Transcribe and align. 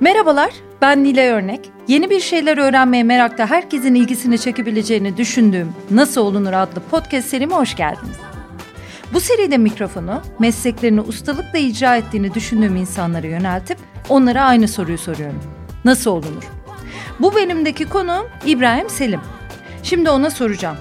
Merhabalar, 0.00 0.50
ben 0.82 1.04
Nilay 1.04 1.28
Örnek. 1.28 1.60
Yeni 1.88 2.10
bir 2.10 2.20
şeyler 2.20 2.58
öğrenmeye 2.58 3.02
merakta 3.02 3.50
herkesin 3.50 3.94
ilgisini 3.94 4.38
çekebileceğini 4.38 5.16
düşündüğüm 5.16 5.72
Nasıl 5.90 6.20
Olunur 6.20 6.52
adlı 6.52 6.80
podcast 6.90 7.28
serime 7.28 7.54
hoş 7.54 7.76
geldiniz. 7.76 8.16
Bu 9.12 9.20
seride 9.20 9.58
mikrofonu 9.58 10.22
mesleklerini 10.38 11.00
ustalıkla 11.00 11.58
icra 11.58 11.96
ettiğini 11.96 12.34
düşündüğüm 12.34 12.76
insanlara 12.76 13.26
yöneltip 13.26 13.78
onlara 14.08 14.44
aynı 14.44 14.68
soruyu 14.68 14.98
soruyorum. 14.98 15.42
Nasıl 15.84 16.10
olunur? 16.10 16.44
Bu 17.20 17.36
benimdeki 17.36 17.88
konuğum 17.88 18.26
İbrahim 18.46 18.90
Selim. 18.90 19.20
Şimdi 19.82 20.10
ona 20.10 20.30
soracağım. 20.30 20.76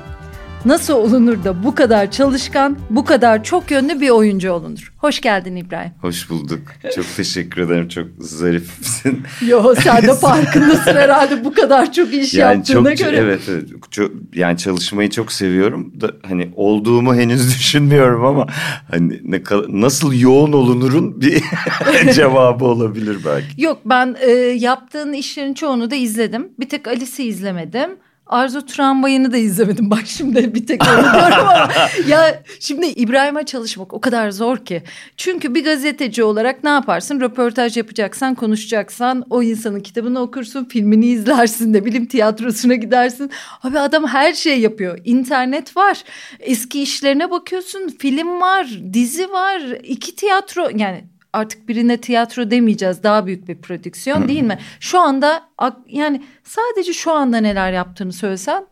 Nasıl 0.65 0.93
olunur 0.93 1.43
da 1.43 1.63
bu 1.63 1.75
kadar 1.75 2.11
çalışkan, 2.11 2.77
bu 2.89 3.05
kadar 3.05 3.43
çok 3.43 3.71
yönlü 3.71 4.01
bir 4.01 4.09
oyuncu 4.09 4.51
olunur? 4.51 4.93
Hoş 4.97 5.21
geldin 5.21 5.55
İbrahim. 5.55 5.91
Hoş 6.01 6.29
bulduk. 6.29 6.59
Çok 6.95 7.05
teşekkür 7.17 7.61
ederim. 7.61 7.87
Çok 7.87 8.07
zarifsin. 8.19 9.23
Yo 9.47 9.75
sen 9.75 10.01
de 10.01 10.13
farkındasın 10.21 10.93
herhalde 10.93 11.45
bu 11.45 11.53
kadar 11.53 11.93
çok 11.93 12.13
iş 12.13 12.33
yani 12.33 12.55
yaptığına 12.55 12.95
çok, 12.95 13.07
göre. 13.07 13.17
Evet 13.17 13.41
evet. 13.49 13.69
Çok, 13.91 14.11
yani 14.33 14.57
çalışmayı 14.57 15.09
çok 15.09 15.31
seviyorum. 15.31 16.01
Da, 16.01 16.11
hani 16.27 16.51
olduğumu 16.55 17.15
henüz 17.15 17.47
düşünmüyorum 17.59 18.25
ama 18.25 18.47
hani 18.91 19.21
ne 19.23 19.41
nasıl 19.69 20.13
yoğun 20.13 20.53
olunurun 20.53 21.21
bir 21.21 21.43
cevabı 22.13 22.65
olabilir 22.65 23.17
belki. 23.25 23.61
Yok 23.61 23.79
ben 23.85 24.15
e, 24.21 24.31
yaptığın 24.39 25.13
işlerin 25.13 25.53
çoğunu 25.53 25.91
da 25.91 25.95
izledim. 25.95 26.47
Bir 26.59 26.69
tek 26.69 26.87
Alice'i 26.87 27.25
izlemedim. 27.25 27.89
Arzu 28.33 28.65
Tramvayı'nı 28.65 29.31
da 29.33 29.37
izlemedim. 29.37 29.91
Bak 29.91 30.03
şimdi 30.05 30.55
bir 30.55 30.67
tek 30.67 30.81
onu 30.83 31.03
diyorum 31.13 31.47
ama. 31.49 31.69
ya 32.07 32.43
şimdi 32.59 32.85
İbrahim'e 32.85 33.45
çalışmak 33.45 33.93
o 33.93 34.01
kadar 34.01 34.31
zor 34.31 34.57
ki. 34.57 34.83
Çünkü 35.17 35.55
bir 35.55 35.63
gazeteci 35.63 36.23
olarak 36.23 36.63
ne 36.63 36.69
yaparsın? 36.69 37.21
Röportaj 37.21 37.77
yapacaksan, 37.77 38.35
konuşacaksan 38.35 39.25
o 39.29 39.43
insanın 39.43 39.79
kitabını 39.79 40.19
okursun, 40.21 40.65
filmini 40.65 41.05
izlersin 41.05 41.73
de 41.73 41.85
bilim 41.85 42.05
tiyatrosuna 42.05 42.75
gidersin. 42.75 43.31
Abi 43.63 43.79
adam 43.79 44.07
her 44.07 44.33
şey 44.33 44.59
yapıyor. 44.59 44.99
İnternet 45.05 45.77
var. 45.77 46.03
Eski 46.39 46.81
işlerine 46.81 47.31
bakıyorsun. 47.31 47.87
Film 47.99 48.41
var, 48.41 48.67
dizi 48.93 49.31
var, 49.31 49.61
iki 49.83 50.15
tiyatro 50.15 50.69
yani 50.75 51.03
artık 51.33 51.69
birine 51.69 52.01
tiyatro 52.01 52.51
demeyeceğiz 52.51 53.03
daha 53.03 53.25
büyük 53.25 53.47
bir 53.47 53.61
prodüksiyon 53.61 54.27
değil 54.27 54.43
mi? 54.43 54.59
Şu 54.79 54.99
anda 54.99 55.49
yani 55.87 56.23
sadece 56.43 56.93
şu 56.93 57.11
anda 57.11 57.37
neler 57.37 57.71
yaptığını 57.71 58.13
söylesen. 58.13 58.65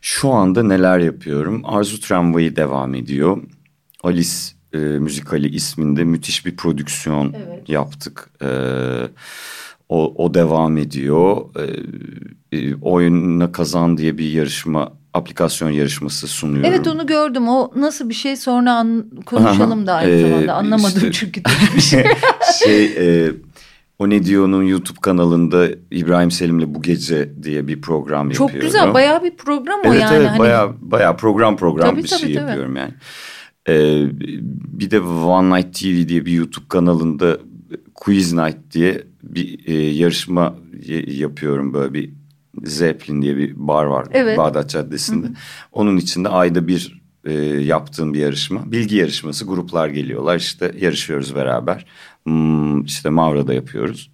Şu 0.00 0.30
anda 0.30 0.62
neler 0.62 0.98
yapıyorum? 0.98 1.62
Arzu 1.64 2.00
Tramvayı 2.00 2.56
devam 2.56 2.94
ediyor. 2.94 3.42
Alice 4.02 4.30
e, 4.72 4.78
müzikali 4.78 5.48
isminde 5.48 6.04
müthiş 6.04 6.46
bir 6.46 6.56
prodüksiyon 6.56 7.32
evet. 7.36 7.68
yaptık. 7.68 8.30
E, 8.42 8.48
o, 9.88 10.24
o 10.24 10.34
devam 10.34 10.76
ediyor. 10.76 11.44
E, 12.52 12.58
e, 12.58 12.74
oyuna 12.74 13.52
kazan 13.52 13.96
diye 13.96 14.18
bir 14.18 14.30
yarışma 14.30 14.92
aplikasyon 15.14 15.70
yarışması 15.70 16.26
sunuyorum. 16.26 16.70
Evet 16.70 16.86
onu 16.86 17.06
gördüm. 17.06 17.48
O 17.48 17.70
nasıl 17.76 18.08
bir 18.08 18.14
şey 18.14 18.36
sonra 18.36 18.72
an, 18.72 19.10
konuşalım 19.26 19.86
da 19.86 19.94
aynı 19.94 20.10
ee, 20.10 20.20
zamanda. 20.20 20.54
Anlamadım 20.54 21.10
işte, 21.10 21.12
çünkü 21.12 21.42
şey. 21.80 22.04
şey 22.64 22.84
e, 22.84 23.30
o 23.98 24.10
ne 24.10 24.24
diyor'nun 24.24 24.62
YouTube 24.62 25.00
kanalında 25.00 25.68
İbrahim 25.90 26.30
Selim'le 26.30 26.74
bu 26.74 26.82
gece 26.82 27.42
diye 27.42 27.68
bir 27.68 27.80
program 27.80 28.30
Çok 28.30 28.48
yapıyorum. 28.48 28.60
Çok 28.60 28.82
güzel 28.82 28.94
bayağı 28.94 29.22
bir 29.22 29.36
program 29.36 29.80
o 29.84 29.88
evet, 29.88 30.00
yani. 30.00 30.16
Evet 30.16 30.28
hani... 30.28 30.38
bayağı, 30.38 30.74
bayağı 30.80 31.16
program 31.16 31.56
program 31.56 31.90
tabii, 31.90 32.02
bir 32.02 32.08
tabii, 32.08 32.20
şey 32.20 32.34
tabii. 32.34 32.46
yapıyorum 32.46 32.76
yani. 32.76 32.92
Ee, 33.68 34.06
bir 34.78 34.90
de 34.90 35.00
One 35.00 35.56
Night 35.56 35.74
TV 35.80 36.08
diye 36.08 36.26
bir 36.26 36.32
YouTube 36.32 36.68
kanalında 36.68 37.38
Quiz 37.94 38.32
Night 38.32 38.56
diye 38.70 39.04
bir 39.22 39.66
e, 39.66 39.72
yarışma 39.72 40.54
yapıyorum 41.06 41.74
böyle 41.74 41.94
bir 41.94 42.10
Zeppelin 42.64 43.22
diye 43.22 43.36
bir 43.36 43.52
bar 43.56 43.84
var 43.84 44.06
evet. 44.12 44.38
Bağdat 44.38 44.70
Caddesi'nde. 44.70 45.26
Hı 45.26 45.30
hı. 45.30 45.34
Onun 45.72 45.96
içinde 45.96 46.28
ayda 46.28 46.68
bir 46.68 47.04
e, 47.24 47.32
yaptığım 47.42 48.14
bir 48.14 48.18
yarışma. 48.18 48.72
Bilgi 48.72 48.96
yarışması 48.96 49.46
gruplar 49.46 49.88
geliyorlar 49.88 50.36
işte 50.36 50.72
yarışıyoruz 50.78 51.34
beraber. 51.34 51.86
Hmm, 52.24 52.84
işte 52.84 53.10
Mavra'da 53.10 53.54
yapıyoruz. 53.54 54.10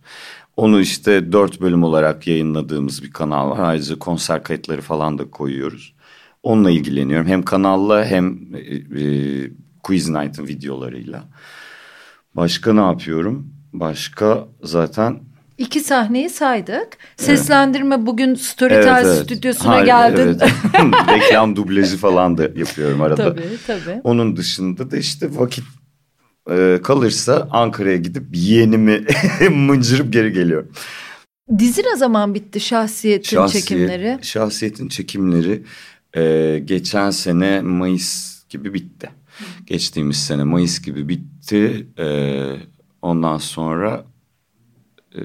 Onu 0.57 0.81
işte 0.81 1.33
dört 1.33 1.61
bölüm 1.61 1.83
olarak 1.83 2.27
yayınladığımız 2.27 3.03
bir 3.03 3.11
kanal 3.11 3.51
var. 3.51 3.59
Ayrıca 3.59 3.99
konser 3.99 4.43
kayıtları 4.43 4.81
falan 4.81 5.19
da 5.19 5.31
koyuyoruz. 5.31 5.95
Onunla 6.43 6.71
ilgileniyorum. 6.71 7.27
Hem 7.27 7.43
kanalla 7.43 8.05
hem 8.05 8.55
e, 8.55 9.05
e, 9.05 9.51
Quiz 9.83 10.09
Night'ın 10.09 10.47
videolarıyla. 10.47 11.25
Başka 12.35 12.73
ne 12.73 12.81
yapıyorum? 12.81 13.53
Başka 13.73 14.49
zaten 14.63 15.21
İki 15.61 15.81
sahneyi 15.81 16.31
saydık. 16.31 16.89
Seslendirme 17.17 17.95
evet. 17.95 18.07
bugün 18.07 18.35
Storytel 18.35 19.03
evet, 19.05 19.07
evet. 19.07 19.25
stüdyosuna 19.25 19.73
Hayır, 19.73 19.87
geldin. 19.87 20.39
Evet. 20.41 20.43
Reklam 21.09 21.57
dublajı 21.57 21.97
falan 21.97 22.39
da 22.39 22.43
yapıyorum 22.43 23.03
arada. 23.03 23.35
Tabii 23.35 23.49
tabii. 23.67 24.01
Onun 24.05 24.37
dışında 24.37 24.91
da 24.91 24.97
işte 24.97 25.29
vakit 25.31 25.65
e, 26.51 26.81
kalırsa 26.83 27.49
Ankara'ya 27.51 27.97
gidip 27.97 28.25
yeğenimi 28.33 29.05
mıncırıp 29.51 30.13
geri 30.13 30.33
geliyorum. 30.33 30.73
Dizi 31.59 31.83
ne 31.83 31.97
zaman 31.97 32.35
bitti 32.35 32.61
şahsiyetin 32.61 33.37
Şahsiyet, 33.37 33.67
çekimleri? 33.67 34.19
Şahsiyetin 34.23 34.89
çekimleri 34.89 35.63
e, 36.17 36.59
geçen 36.65 37.11
sene 37.11 37.61
Mayıs 37.61 38.43
gibi 38.49 38.75
bitti. 38.75 39.11
Geçtiğimiz 39.67 40.17
sene 40.17 40.45
Mayıs 40.45 40.83
gibi 40.83 41.09
bitti. 41.09 41.87
E, 41.99 42.07
ondan 43.03 43.39
sonra 43.39 44.10
e, 45.17 45.21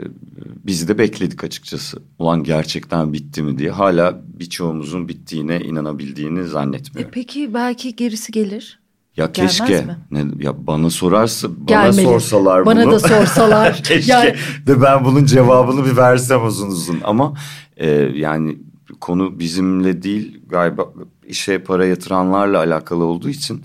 biz 0.66 0.88
de 0.88 0.98
bekledik 0.98 1.44
açıkçası. 1.44 2.02
Ulan 2.20 2.44
gerçekten 2.44 3.14
bitti 3.14 3.44
mi 3.44 3.58
diye. 3.58 3.72
Hala 3.72 4.22
birçoğumuzun 4.40 5.08
bittiğine 5.08 5.60
inanabildiğini 5.60 6.44
zannetmiyorum. 6.44 7.10
E 7.10 7.14
peki 7.14 7.54
belki 7.54 7.96
gerisi 7.96 8.32
gelir. 8.32 8.80
Ya 9.18 9.26
Gelmez 9.26 9.58
keşke 9.58 9.82
mi? 9.82 9.98
ne 10.12 10.44
ya 10.44 10.68
bana 10.68 10.90
sorarsa 10.90 11.48
bana 11.50 11.66
Gelmeli. 11.66 12.06
sorsalar 12.06 12.66
bana 12.66 12.76
bunu. 12.76 12.86
Bana 12.86 12.96
da 12.96 13.00
sorsalar. 13.00 13.84
keşke 13.84 14.12
yani... 14.12 14.36
de 14.68 14.82
ben 14.82 15.06
bunun 15.06 15.26
cevabını 15.26 15.86
bir 15.86 15.98
versem 15.98 16.46
uzun 16.46 16.68
uzun 16.68 17.02
ama 17.04 17.34
e, 17.78 17.90
yani 18.16 18.58
konu 19.02 19.40
bizimle 19.40 20.04
değil 20.04 20.42
galiba 20.48 20.94
işe 21.28 21.60
para 21.60 21.86
yatıranlarla 21.86 22.58
alakalı 22.58 23.04
olduğu 23.04 23.30
için 23.30 23.64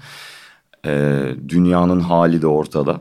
e, 0.87 1.23
dünyanın 1.49 2.01
hali 2.01 2.43
de 2.43 2.47
ortada. 2.47 3.01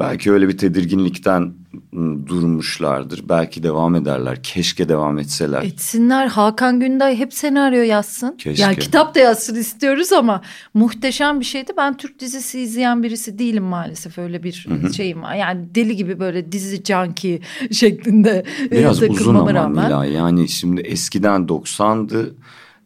Belki 0.00 0.32
öyle 0.32 0.48
bir 0.48 0.58
tedirginlikten 0.58 1.52
ıı, 1.96 2.26
durmuşlardır. 2.26 3.24
Belki 3.28 3.62
devam 3.62 3.94
ederler. 3.94 4.42
Keşke 4.42 4.88
devam 4.88 5.18
etseler. 5.18 5.62
Etsinler. 5.62 6.26
Hakan 6.26 6.80
Günday 6.80 7.18
hep 7.18 7.34
senaryo 7.34 7.82
yazsın. 7.82 8.36
Keşke. 8.36 8.62
Yani 8.62 8.76
kitap 8.76 9.14
da 9.14 9.18
yazsın 9.18 9.54
istiyoruz 9.54 10.12
ama 10.12 10.40
muhteşem 10.74 11.40
bir 11.40 11.44
şeydi. 11.44 11.72
Ben 11.76 11.96
Türk 11.96 12.20
dizisi 12.20 12.60
izleyen 12.60 13.02
birisi 13.02 13.38
değilim 13.38 13.64
maalesef. 13.64 14.18
Öyle 14.18 14.42
bir 14.42 14.66
Hı-hı. 14.68 14.94
şeyim 14.94 15.22
var. 15.22 15.34
Yani 15.34 15.74
deli 15.74 15.96
gibi 15.96 16.20
böyle 16.20 16.52
dizi 16.52 16.84
junkie 16.84 17.40
şeklinde 17.72 18.44
e, 18.66 18.70
Biraz 18.70 19.02
uzun 19.02 19.34
ama 19.34 19.54
rağmen. 19.54 19.84
Mila. 19.84 20.04
Yani 20.04 20.48
şimdi 20.48 20.80
eskiden 20.80 21.40
90'dı. 21.40 22.34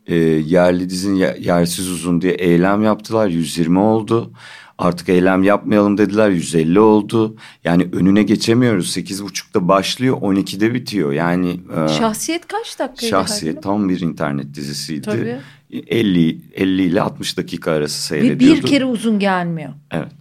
E, 0.06 0.14
yerli 0.16 0.90
dizin 0.90 1.14
yersiz 1.40 1.90
uzun 1.90 2.20
diye 2.20 2.32
eylem 2.32 2.82
yaptılar. 2.82 3.28
120 3.28 3.78
oldu. 3.78 4.32
Artık 4.78 5.08
eylem 5.08 5.42
yapmayalım 5.42 5.98
dediler 5.98 6.30
150 6.30 6.80
oldu. 6.80 7.36
Yani 7.64 7.88
önüne 7.92 8.22
geçemiyoruz. 8.22 8.96
8.30'da 8.96 9.68
başlıyor 9.68 10.16
12'de 10.16 10.74
bitiyor. 10.74 11.12
Yani 11.12 11.60
e, 11.84 11.88
Şahsiyet 11.88 12.46
kaç 12.48 12.78
dakika? 12.78 13.06
Şahsiyet 13.06 13.62
tam 13.62 13.88
bir 13.88 14.00
internet 14.00 14.54
dizisiydi. 14.54 15.02
Tabii. 15.02 15.36
50 15.70 16.40
50 16.54 16.82
ile 16.82 17.02
60 17.02 17.36
dakika 17.36 17.70
arası 17.70 18.02
seyrediyordu. 18.02 18.58
Ve 18.58 18.62
bir 18.62 18.68
kere 18.68 18.84
uzun 18.84 19.18
gelmiyor. 19.18 19.72
Evet. 19.90 20.12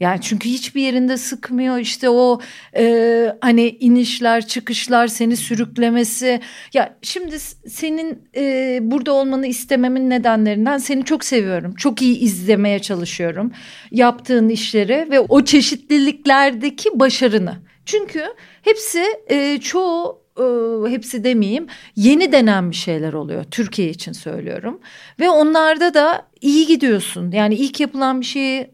Yani 0.00 0.20
çünkü 0.20 0.48
hiçbir 0.48 0.82
yerinde 0.82 1.16
sıkmıyor 1.16 1.78
işte 1.78 2.08
o 2.10 2.40
e, 2.76 3.36
hani 3.40 3.68
inişler 3.68 4.46
çıkışlar 4.46 5.06
seni 5.06 5.36
sürüklemesi. 5.36 6.40
Ya 6.74 6.96
şimdi 7.02 7.38
senin 7.68 8.22
e, 8.36 8.78
burada 8.82 9.12
olmanı 9.12 9.46
istememin 9.46 10.10
nedenlerinden 10.10 10.78
seni 10.78 11.04
çok 11.04 11.24
seviyorum. 11.24 11.74
Çok 11.74 12.02
iyi 12.02 12.18
izlemeye 12.18 12.78
çalışıyorum 12.78 13.52
yaptığın 13.90 14.48
işleri 14.48 15.06
ve 15.10 15.20
o 15.20 15.44
çeşitliliklerdeki 15.44 17.00
başarını. 17.00 17.54
Çünkü 17.86 18.24
hepsi 18.62 19.04
e, 19.28 19.60
çoğu 19.60 20.24
e, 20.38 20.44
hepsi 20.90 21.24
demeyeyim 21.24 21.66
yeni 21.96 22.32
denen 22.32 22.70
bir 22.70 22.76
şeyler 22.76 23.12
oluyor 23.12 23.44
Türkiye 23.44 23.88
için 23.90 24.12
söylüyorum 24.12 24.80
ve 25.20 25.30
onlarda 25.30 25.94
da 25.94 26.26
iyi 26.40 26.66
gidiyorsun 26.66 27.30
yani 27.30 27.54
ilk 27.54 27.80
yapılan 27.80 28.20
bir 28.20 28.26
şeyi 28.26 28.73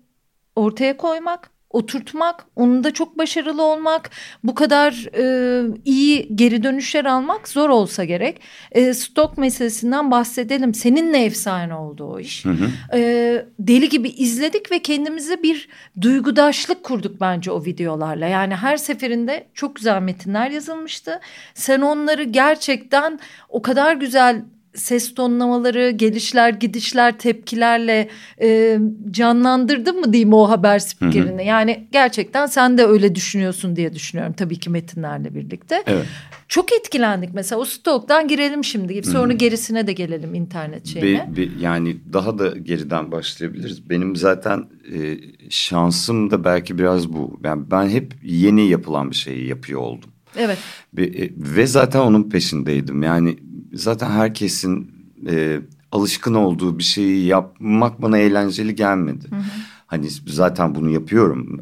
ortaya 0.56 0.96
koymak 0.96 1.50
oturtmak, 1.70 2.46
onun 2.56 2.84
da 2.84 2.90
çok 2.90 3.18
başarılı 3.18 3.62
olmak, 3.62 4.10
bu 4.44 4.54
kadar 4.54 5.08
e, 5.16 5.64
iyi 5.84 6.36
geri 6.36 6.62
dönüşler 6.62 7.04
almak 7.04 7.48
zor 7.48 7.68
olsa 7.68 8.04
gerek. 8.04 8.40
E, 8.72 8.94
stok 8.94 9.38
meselesinden 9.38 10.10
bahsedelim. 10.10 10.74
Seninle 10.74 11.24
efsane 11.24 11.74
oldu 11.74 12.04
o 12.04 12.20
iş. 12.20 12.44
Hı 12.44 12.50
hı. 12.50 12.96
E, 12.98 13.46
deli 13.58 13.88
gibi 13.88 14.08
izledik 14.08 14.72
ve 14.72 14.78
kendimize 14.82 15.42
bir 15.42 15.68
duygudaşlık 16.00 16.84
kurduk 16.84 17.20
bence 17.20 17.50
o 17.50 17.64
videolarla. 17.64 18.26
Yani 18.26 18.56
her 18.56 18.76
seferinde 18.76 19.46
çok 19.54 19.76
güzel 19.76 20.02
metinler 20.02 20.50
yazılmıştı. 20.50 21.20
Sen 21.54 21.80
onları 21.80 22.22
gerçekten 22.22 23.18
o 23.48 23.62
kadar 23.62 23.96
güzel 23.96 24.42
ses 24.74 25.14
tonlamaları, 25.14 25.90
gelişler, 25.90 26.50
gidişler, 26.50 27.18
tepkilerle 27.18 28.08
e, 28.40 28.78
canlandırdın 29.10 30.00
mı 30.00 30.12
diyeyim 30.12 30.32
o 30.32 30.48
haber 30.48 30.78
spikerini? 30.78 31.30
Hı 31.30 31.42
hı. 31.42 31.46
Yani 31.46 31.88
gerçekten 31.92 32.46
sen 32.46 32.78
de 32.78 32.86
öyle 32.86 33.14
düşünüyorsun 33.14 33.76
diye 33.76 33.92
düşünüyorum 33.92 34.34
tabii 34.36 34.58
ki 34.58 34.70
metinlerle 34.70 35.34
birlikte. 35.34 35.82
Evet. 35.86 36.06
Çok 36.48 36.72
etkilendik 36.72 37.34
mesela 37.34 37.60
o 37.60 37.64
stoktan 37.64 38.28
girelim 38.28 38.64
şimdi 38.64 39.02
sonra 39.02 39.28
hı 39.28 39.34
hı. 39.34 39.38
gerisine 39.38 39.86
de 39.86 39.92
gelelim 39.92 40.34
internet 40.34 40.86
şeyine. 40.86 41.28
Be, 41.36 41.36
be, 41.36 41.48
yani 41.60 41.96
daha 42.12 42.38
da 42.38 42.48
geriden 42.48 43.12
başlayabiliriz. 43.12 43.90
Benim 43.90 44.16
zaten 44.16 44.64
e, 44.94 45.18
şansım 45.50 46.30
da 46.30 46.44
belki 46.44 46.78
biraz 46.78 47.12
bu. 47.12 47.40
Yani 47.44 47.70
ben 47.70 47.88
hep 47.88 48.14
yeni 48.22 48.68
yapılan 48.68 49.10
bir 49.10 49.16
şeyi 49.16 49.48
yapıyor 49.48 49.80
oldum. 49.80 50.10
Evet. 50.36 50.58
Ve, 50.94 51.04
e, 51.04 51.30
ve 51.36 51.66
zaten 51.66 52.00
onun 52.00 52.30
peşindeydim. 52.30 53.02
Yani 53.02 53.36
zaten 53.72 54.10
herkesin 54.10 54.90
e, 55.28 55.60
alışkın 55.92 56.34
olduğu 56.34 56.78
bir 56.78 56.84
şeyi 56.84 57.26
yapmak 57.26 58.02
bana 58.02 58.18
eğlenceli 58.18 58.74
gelmedi. 58.74 59.30
Hı 59.30 59.36
hı. 59.36 59.42
Hani 59.86 60.08
zaten 60.26 60.74
bunu 60.74 60.90
yapıyorum, 60.90 61.60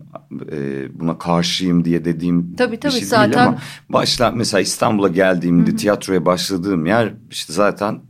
e, 0.53 0.89
buna 1.01 1.19
karşıyım 1.19 1.85
diye 1.85 2.05
dediğim 2.05 2.57
tabii, 2.57 2.81
tabii, 2.81 2.93
bir 2.93 2.99
şey 2.99 3.09
zaten... 3.09 3.33
değil 3.33 3.47
ama 3.47 3.59
başla 3.89 4.31
mesela 4.31 4.61
İstanbul'a 4.61 5.09
geldiğimde 5.09 5.71
hı 5.71 5.75
hı. 5.75 5.77
tiyatroya 5.77 6.27
başladığım 6.27 6.87
yer 6.87 7.15
işte 7.31 7.53
zaten 7.53 8.01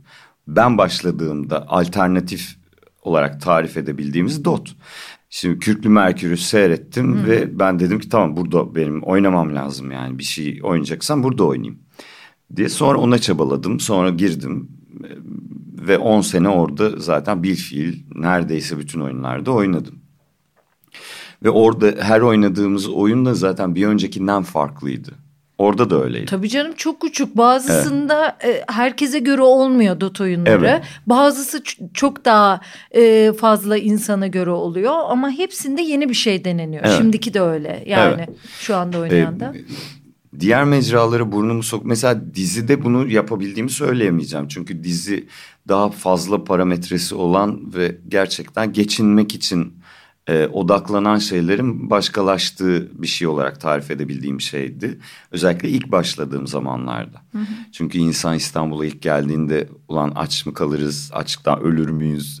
ben 0.47 0.77
başladığımda 0.77 1.67
alternatif 1.67 2.55
olarak 3.01 3.41
tarif 3.41 3.77
edebildiğimiz 3.77 4.45
DOT. 4.45 4.75
Şimdi 5.29 5.59
Kürklü 5.59 5.89
Merkür'ü 5.89 6.37
seyrettim 6.37 7.17
Hı. 7.17 7.27
ve 7.27 7.59
ben 7.59 7.79
dedim 7.79 7.99
ki 7.99 8.09
tamam 8.09 8.37
burada 8.37 8.75
benim 8.75 9.03
oynamam 9.03 9.55
lazım 9.55 9.91
yani 9.91 10.19
bir 10.19 10.23
şey 10.23 10.59
oynayacaksam 10.63 11.23
burada 11.23 11.43
oynayayım 11.43 11.79
diye. 12.55 12.69
Sonra 12.69 12.99
ona 12.99 13.19
çabaladım 13.19 13.79
sonra 13.79 14.09
girdim 14.09 14.69
ve 15.87 15.97
10 15.97 16.21
sene 16.21 16.49
orada 16.49 16.89
zaten 16.97 17.43
bil 17.43 17.55
fiil 17.55 18.03
neredeyse 18.15 18.79
bütün 18.79 18.99
oyunlarda 18.99 19.51
oynadım. 19.51 19.99
Ve 21.43 21.49
orada 21.49 21.93
her 21.99 22.21
oynadığımız 22.21 22.87
oyun 22.87 23.25
da 23.25 23.33
zaten 23.33 23.75
bir 23.75 23.87
öncekinden 23.87 24.43
farklıydı. 24.43 25.11
Orada 25.57 25.89
da 25.89 26.03
öyleydi. 26.03 26.25
Tabii 26.25 26.49
canım 26.49 26.73
çok 26.77 27.01
küçük. 27.01 27.37
Bazısında 27.37 28.37
evet. 28.39 28.63
e, 28.69 28.73
herkese 28.73 29.19
göre 29.19 29.41
olmuyor 29.41 29.99
dot 29.99 30.21
oyunları. 30.21 30.67
Evet. 30.67 30.83
Bazısı 31.07 31.63
çok 31.93 32.25
daha 32.25 32.61
e, 32.91 33.33
fazla 33.33 33.77
insana 33.77 34.27
göre 34.27 34.49
oluyor 34.49 34.93
ama 35.09 35.29
hepsinde 35.29 35.81
yeni 35.81 36.09
bir 36.09 36.13
şey 36.13 36.45
deneniyor. 36.45 36.83
Evet. 36.85 36.97
Şimdiki 36.97 37.33
de 37.33 37.41
öyle. 37.41 37.83
Yani 37.87 38.25
evet. 38.27 38.29
şu 38.59 38.75
anda 38.75 38.99
oynayan 38.99 39.39
da. 39.39 39.45
E, 39.45 39.61
diğer 40.39 40.63
mecraları 40.63 41.31
burnumu 41.31 41.63
sok. 41.63 41.85
Mesela 41.85 42.35
dizide 42.35 42.83
bunu 42.83 43.07
yapabildiğimi 43.07 43.69
söyleyemeyeceğim. 43.69 44.47
Çünkü 44.47 44.83
dizi 44.83 45.27
daha 45.67 45.89
fazla 45.89 46.43
parametresi 46.43 47.15
olan 47.15 47.73
ve 47.73 47.97
gerçekten 48.07 48.73
geçinmek 48.73 49.35
için 49.35 49.73
e, 50.27 50.47
odaklanan 50.47 51.17
şeylerin 51.17 51.89
başkalaştığı 51.89 53.01
bir 53.01 53.07
şey 53.07 53.27
olarak 53.27 53.61
tarif 53.61 53.91
edebildiğim 53.91 54.41
şeydi. 54.41 54.99
Özellikle 55.31 55.69
ilk 55.69 55.91
başladığım 55.91 56.47
zamanlarda. 56.47 57.21
Hı 57.31 57.37
hı. 57.37 57.45
Çünkü 57.71 57.97
insan 57.97 58.35
İstanbul'a 58.35 58.85
ilk 58.85 59.01
geldiğinde 59.01 59.69
ulan 59.87 60.11
aç 60.15 60.45
mı 60.45 60.53
kalırız, 60.53 61.11
açlıktan 61.13 61.61
ölür 61.61 61.89
müyüz? 61.89 62.39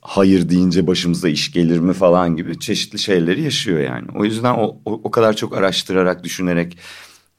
Hayır 0.00 0.48
deyince 0.48 0.86
başımıza 0.86 1.28
iş 1.28 1.52
gelir 1.52 1.78
mi 1.78 1.92
falan 1.92 2.36
gibi 2.36 2.58
çeşitli 2.58 2.98
şeyleri 2.98 3.42
yaşıyor 3.42 3.80
yani. 3.80 4.06
O 4.14 4.24
yüzden 4.24 4.54
o, 4.54 4.76
o, 4.84 4.92
o 5.04 5.10
kadar 5.10 5.36
çok 5.36 5.56
araştırarak, 5.56 6.24
düşünerek 6.24 6.78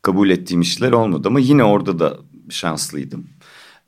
kabul 0.02 0.30
ettiğim 0.30 0.62
işler 0.62 0.92
olmadı. 0.92 1.28
Ama 1.28 1.40
yine 1.40 1.64
orada 1.64 2.00
da 2.00 2.18
şanslıydım. 2.50 3.28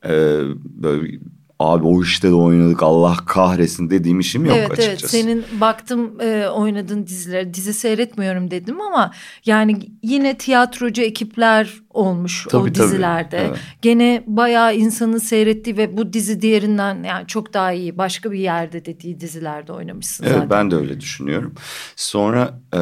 Ee, 0.06 0.40
böyle 0.64 1.20
abi 1.62 1.88
o 1.88 2.04
işte 2.04 2.30
de 2.30 2.34
oynadık 2.34 2.84
Allah 2.84 3.18
kahretsin 3.26 3.90
dediğim 3.90 4.20
işim 4.20 4.46
yok 4.46 4.56
evet, 4.58 4.72
açıkçası. 4.72 5.18
Evet 5.18 5.26
senin 5.26 5.62
baktım 5.62 6.22
e, 6.22 6.48
oynadığın 6.48 7.08
diziler 7.08 7.54
dizi 7.54 7.74
seyretmiyorum 7.74 8.52
dedim 8.52 8.82
ama 8.82 9.12
yani 9.46 9.80
yine 10.04 10.38
tiyatrocu 10.38 11.02
ekipler 11.02 11.74
olmuş 11.90 12.48
tabii, 12.50 12.70
o 12.70 12.76
dizilerde. 12.76 13.38
Tabii, 13.38 13.48
evet. 13.48 13.60
Gene 13.82 14.24
bayağı 14.28 14.76
insanın 14.76 15.18
seyrettiği 15.18 15.78
ve 15.78 15.98
bu 15.98 16.14
dizi 16.14 16.42
diğerinden 16.42 17.04
yani 17.04 17.28
çok 17.28 17.54
daha 17.54 17.72
iyi 17.72 17.98
başka 17.98 18.32
bir 18.32 18.40
yerde 18.40 18.86
dediği 18.86 19.20
dizilerde 19.20 19.74
oynamışsın 19.74 20.24
evet, 20.24 20.34
zaten. 20.34 20.50
Ben 20.50 20.72
de 20.72 20.76
öyle 20.76 21.00
düşünüyorum. 21.00 21.54
Sonra... 21.96 22.60
E, 22.76 22.80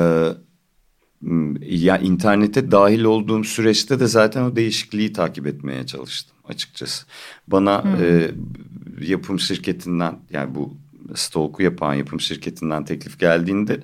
ya 1.62 1.98
internete 1.98 2.72
dahil 2.72 3.04
olduğum 3.04 3.44
süreçte 3.44 4.00
de 4.00 4.08
zaten 4.08 4.44
o 4.44 4.56
değişikliği 4.56 5.14
takip 5.14 5.48
etmeye 5.48 5.86
çalıştım 5.86 6.38
açıkçası. 6.48 7.06
Bana 7.48 7.84
hmm. 7.84 8.04
e, 8.04 8.32
yapım 9.02 9.40
şirketinden 9.40 10.20
yani 10.32 10.56
bu 10.56 10.74
Stalk'u 11.16 11.64
yapan 11.64 11.94
yapım 11.94 12.20
şirketinden 12.20 12.86
teklif 12.86 13.20
geldiğinde 13.20 13.80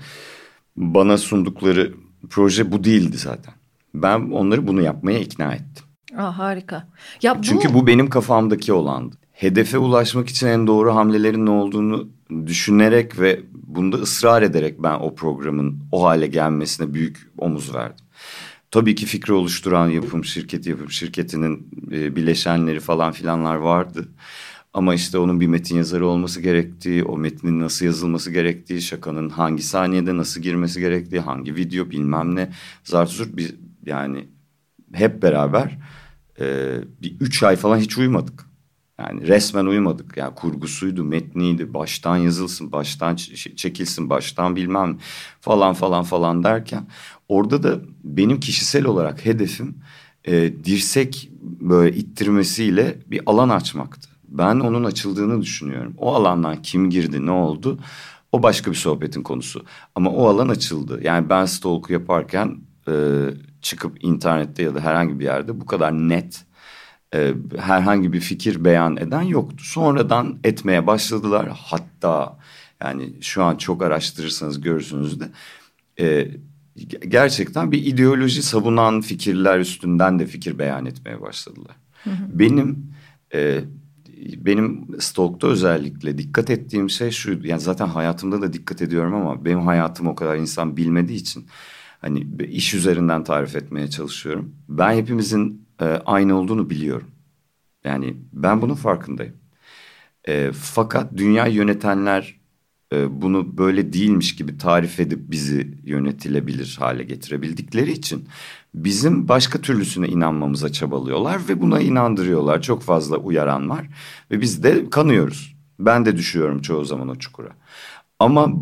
bana 0.78 1.18
sundukları 1.18 1.94
proje 2.30 2.72
bu 2.72 2.84
değildi 2.84 3.18
zaten. 3.18 3.54
Ben 3.94 4.20
onları 4.20 4.68
bunu 4.68 4.82
yapmaya 4.82 5.20
ikna 5.20 5.54
ettim. 5.54 5.86
Aa, 6.18 6.38
harika. 6.38 6.88
Ya 7.22 7.40
bu... 7.40 7.42
Çünkü 7.42 7.74
bu 7.74 7.88
benim 7.88 8.10
kafamdaki 8.10 8.74
olandı. 8.74 9.16
Hedefe 9.32 9.78
ulaşmak 9.78 10.30
için 10.30 10.48
en 10.48 10.68
doğru 10.68 10.96
hamlelerin 10.96 11.46
ne 11.46 11.50
olduğunu 11.50 12.10
düşünerek 12.46 13.20
ve 13.20 13.42
bunda 13.54 13.98
ısrar 13.98 14.42
ederek 14.42 14.84
ben 14.84 14.94
o 15.00 15.16
programın 15.16 15.80
o 15.92 16.04
hale 16.04 16.28
gelmesine 16.28 16.94
büyük 16.94 17.32
omuz 17.38 17.76
verdim. 17.76 18.06
Tabii 18.72 18.96
ki 18.96 19.06
fikri 19.06 19.34
oluşturan 19.34 19.90
yapım 19.90 20.26
şirketi, 20.26 20.70
yapım 20.70 20.92
şirketinin 20.92 21.68
e, 21.92 22.16
bileşenleri 22.16 22.80
falan 22.80 23.12
filanlar 23.12 23.56
vardı. 23.56 24.08
Ama 24.74 24.96
işte 24.96 25.18
onun 25.18 25.40
bir 25.40 25.48
metin 25.48 25.78
yazarı 25.78 26.08
olması 26.08 26.42
gerektiği, 26.42 27.04
o 27.04 27.18
metnin 27.18 27.60
nasıl 27.60 27.86
yazılması 27.86 28.32
gerektiği, 28.32 28.82
şakanın 28.82 29.30
hangi 29.30 29.64
saniyede 29.64 30.18
nasıl 30.18 30.42
girmesi 30.42 30.80
gerektiği, 30.80 31.20
hangi 31.20 31.56
video 31.56 31.90
bilmem 31.90 32.36
ne. 32.36 32.52
Zarsurt 32.84 33.38
bir 33.38 33.56
yani 33.86 34.28
hep 34.94 35.22
beraber 35.22 35.78
e, 36.40 36.76
bir 37.02 37.16
üç 37.20 37.44
ay 37.44 37.56
falan 37.56 37.78
hiç 37.78 37.98
uyumadık. 37.98 38.45
Yani 39.00 39.28
resmen 39.28 39.66
uyumadık. 39.66 40.18
Yani 40.18 40.36
kurgusuydu, 40.36 41.04
metniydi, 41.04 41.74
baştan 41.74 42.18
yazılsın, 42.18 42.72
baştan 42.72 43.16
çekilsin, 43.56 44.10
baştan 44.10 44.56
bilmem 44.56 44.98
falan 45.42 45.74
falan 45.74 46.04
falan 46.04 46.44
derken 46.44 46.88
orada 47.30 47.64
da 47.64 47.80
benim 48.04 48.40
kişisel 48.40 48.86
olarak 48.86 49.26
hedefim 49.26 49.76
e, 50.26 50.54
dirsek 50.64 51.30
böyle 51.42 51.96
ittirmesiyle 51.98 53.00
bir 53.08 53.22
alan 53.26 53.50
açmaktı. 53.50 54.10
Ben 54.28 54.60
onun 54.60 54.84
açıldığını 54.84 55.42
düşünüyorum. 55.42 55.94
O 55.98 56.16
alandan 56.16 56.62
kim 56.62 56.90
girdi, 56.90 57.26
ne 57.26 57.32
oldu? 57.32 57.80
O 58.32 58.44
başka 58.44 58.72
bir 58.72 58.76
sohbetin 58.76 59.24
konusu. 59.24 59.66
Ama 59.96 60.10
o 60.10 60.28
alan 60.28 60.50
açıldı. 60.50 61.00
Yani 61.04 61.30
ben 61.30 61.46
stalk'u 61.46 61.94
yaparken 61.94 62.58
e, 62.88 62.94
çıkıp 63.62 64.04
internette 64.04 64.64
ya 64.64 64.76
da 64.76 64.80
herhangi 64.80 65.20
bir 65.20 65.26
yerde 65.26 65.62
bu 65.62 65.66
kadar 65.66 65.94
net 65.94 66.46
e, 67.16 67.34
herhangi 67.58 68.14
bir 68.14 68.20
fikir 68.20 68.66
beyan 68.66 68.98
eden 68.98 69.22
yoktu. 69.22 69.64
Sonradan 69.64 70.40
etmeye 70.44 70.88
başladılar. 70.88 71.50
Hatta 71.54 72.38
yani 72.84 73.14
şu 73.22 73.44
an 73.44 73.56
çok 73.56 73.84
araştırırsanız 73.84 74.62
görürsünüz 74.62 75.20
de 75.20 75.30
e, 76.00 76.32
gerçekten 77.08 77.72
bir 77.72 77.86
ideoloji 77.86 78.44
savunan 78.44 79.02
fikirler 79.02 79.60
üstünden 79.60 80.20
de 80.20 80.26
fikir 80.26 80.60
beyan 80.60 80.86
etmeye 80.86 81.22
başladılar. 81.22 81.76
Hı 82.04 82.10
hı. 82.10 82.40
Benim 82.40 82.94
e, 83.34 83.62
benim 84.38 84.88
Stalk'ta 85.00 85.48
özellikle 85.48 86.18
dikkat 86.18 86.50
ettiğim 86.50 86.90
şey 86.90 87.12
şu 87.12 87.40
yani 87.44 87.62
zaten 87.62 87.88
hayatımda 87.88 88.42
da 88.42 88.54
dikkat 88.54 88.82
ediyorum 88.82 89.14
ama 89.14 89.46
benim 89.46 89.60
hayatım 89.62 90.08
o 90.08 90.16
kadar 90.16 90.36
insan 90.36 90.78
bilmediği 90.78 91.18
için 91.18 91.46
hani 92.02 92.28
iş 92.50 92.74
üzerinden 92.74 93.24
tarif 93.24 93.56
etmeye 93.56 93.90
çalışıyorum. 93.90 94.56
Ben 94.70 94.94
hepimizin 94.98 95.65
e, 95.82 95.86
aynı 95.86 96.36
olduğunu 96.40 96.70
biliyorum. 96.70 97.08
Yani 97.84 98.18
ben 98.34 98.62
bunun 98.62 98.76
farkındayım. 98.76 99.36
E, 100.28 100.52
fakat 100.52 101.18
dünya 101.18 101.46
yönetenler 101.48 102.40
e, 102.94 103.22
bunu 103.22 103.58
böyle 103.58 103.94
değilmiş 103.94 104.36
gibi 104.36 104.58
tarif 104.58 105.00
edip 105.00 105.32
bizi 105.32 105.78
yönetilebilir 105.84 106.76
hale 106.80 107.04
getirebildikleri 107.04 107.92
için 107.92 108.28
bizim 108.74 109.28
başka 109.28 109.62
türlüsüne 109.62 110.08
inanmamıza 110.08 110.72
çabalıyorlar 110.72 111.42
ve 111.50 111.62
buna 111.62 111.80
inandırıyorlar. 111.80 112.62
Çok 112.62 112.82
fazla 112.84 113.18
uyaran 113.18 113.70
var 113.70 113.90
ve 114.32 114.42
biz 114.42 114.64
de 114.64 114.90
kanıyoruz. 114.90 115.56
Ben 115.80 116.06
de 116.06 116.18
düşüyorum 116.18 116.62
çoğu 116.62 116.86
zaman 116.86 117.10
o 117.10 117.16
çukura. 117.16 117.50
Ama 118.20 118.54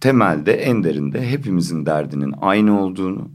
temelde 0.00 0.52
en 0.52 0.84
derinde 0.84 1.30
hepimizin 1.30 1.86
derdinin 1.86 2.34
aynı 2.40 2.80
olduğunu, 2.80 3.30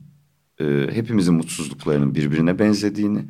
e, 0.60 0.88
hepimizin 0.92 1.34
mutsuzluklarının 1.34 2.16
birbirine 2.16 2.60
benzediğini, 2.60 3.26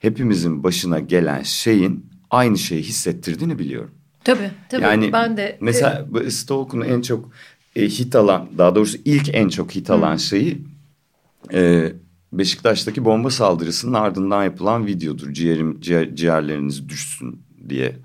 hepimizin 0.00 0.64
başına 0.64 1.00
gelen 1.00 1.42
şeyin 1.42 2.06
aynı 2.30 2.58
şeyi 2.58 2.82
hissettirdiğini 2.82 3.58
biliyorum. 3.58 3.90
Tabii 4.24 4.50
tabii 4.68 4.82
yani 4.82 5.12
ben 5.12 5.36
de. 5.36 5.58
Mesela 5.60 6.08
e, 6.24 6.30
Stoke'un 6.30 6.80
en 6.80 7.00
çok 7.00 7.30
e, 7.76 7.84
hit 7.88 8.16
alan 8.16 8.48
daha 8.58 8.74
doğrusu 8.74 8.98
ilk 9.04 9.34
en 9.34 9.48
çok 9.48 9.74
hit 9.74 9.90
alan 9.90 10.14
Hı. 10.14 10.18
şeyi 10.18 10.58
e, 11.52 11.92
Beşiktaş'taki 12.32 13.04
bomba 13.04 13.30
saldırısının 13.30 13.92
ardından 13.92 14.44
yapılan 14.44 14.86
videodur. 14.86 15.32
Ciğerim 15.32 15.80
ciğer, 15.80 16.14
ciğerleriniz 16.14 16.88
düşsün 16.88 17.42
diye 17.68 17.96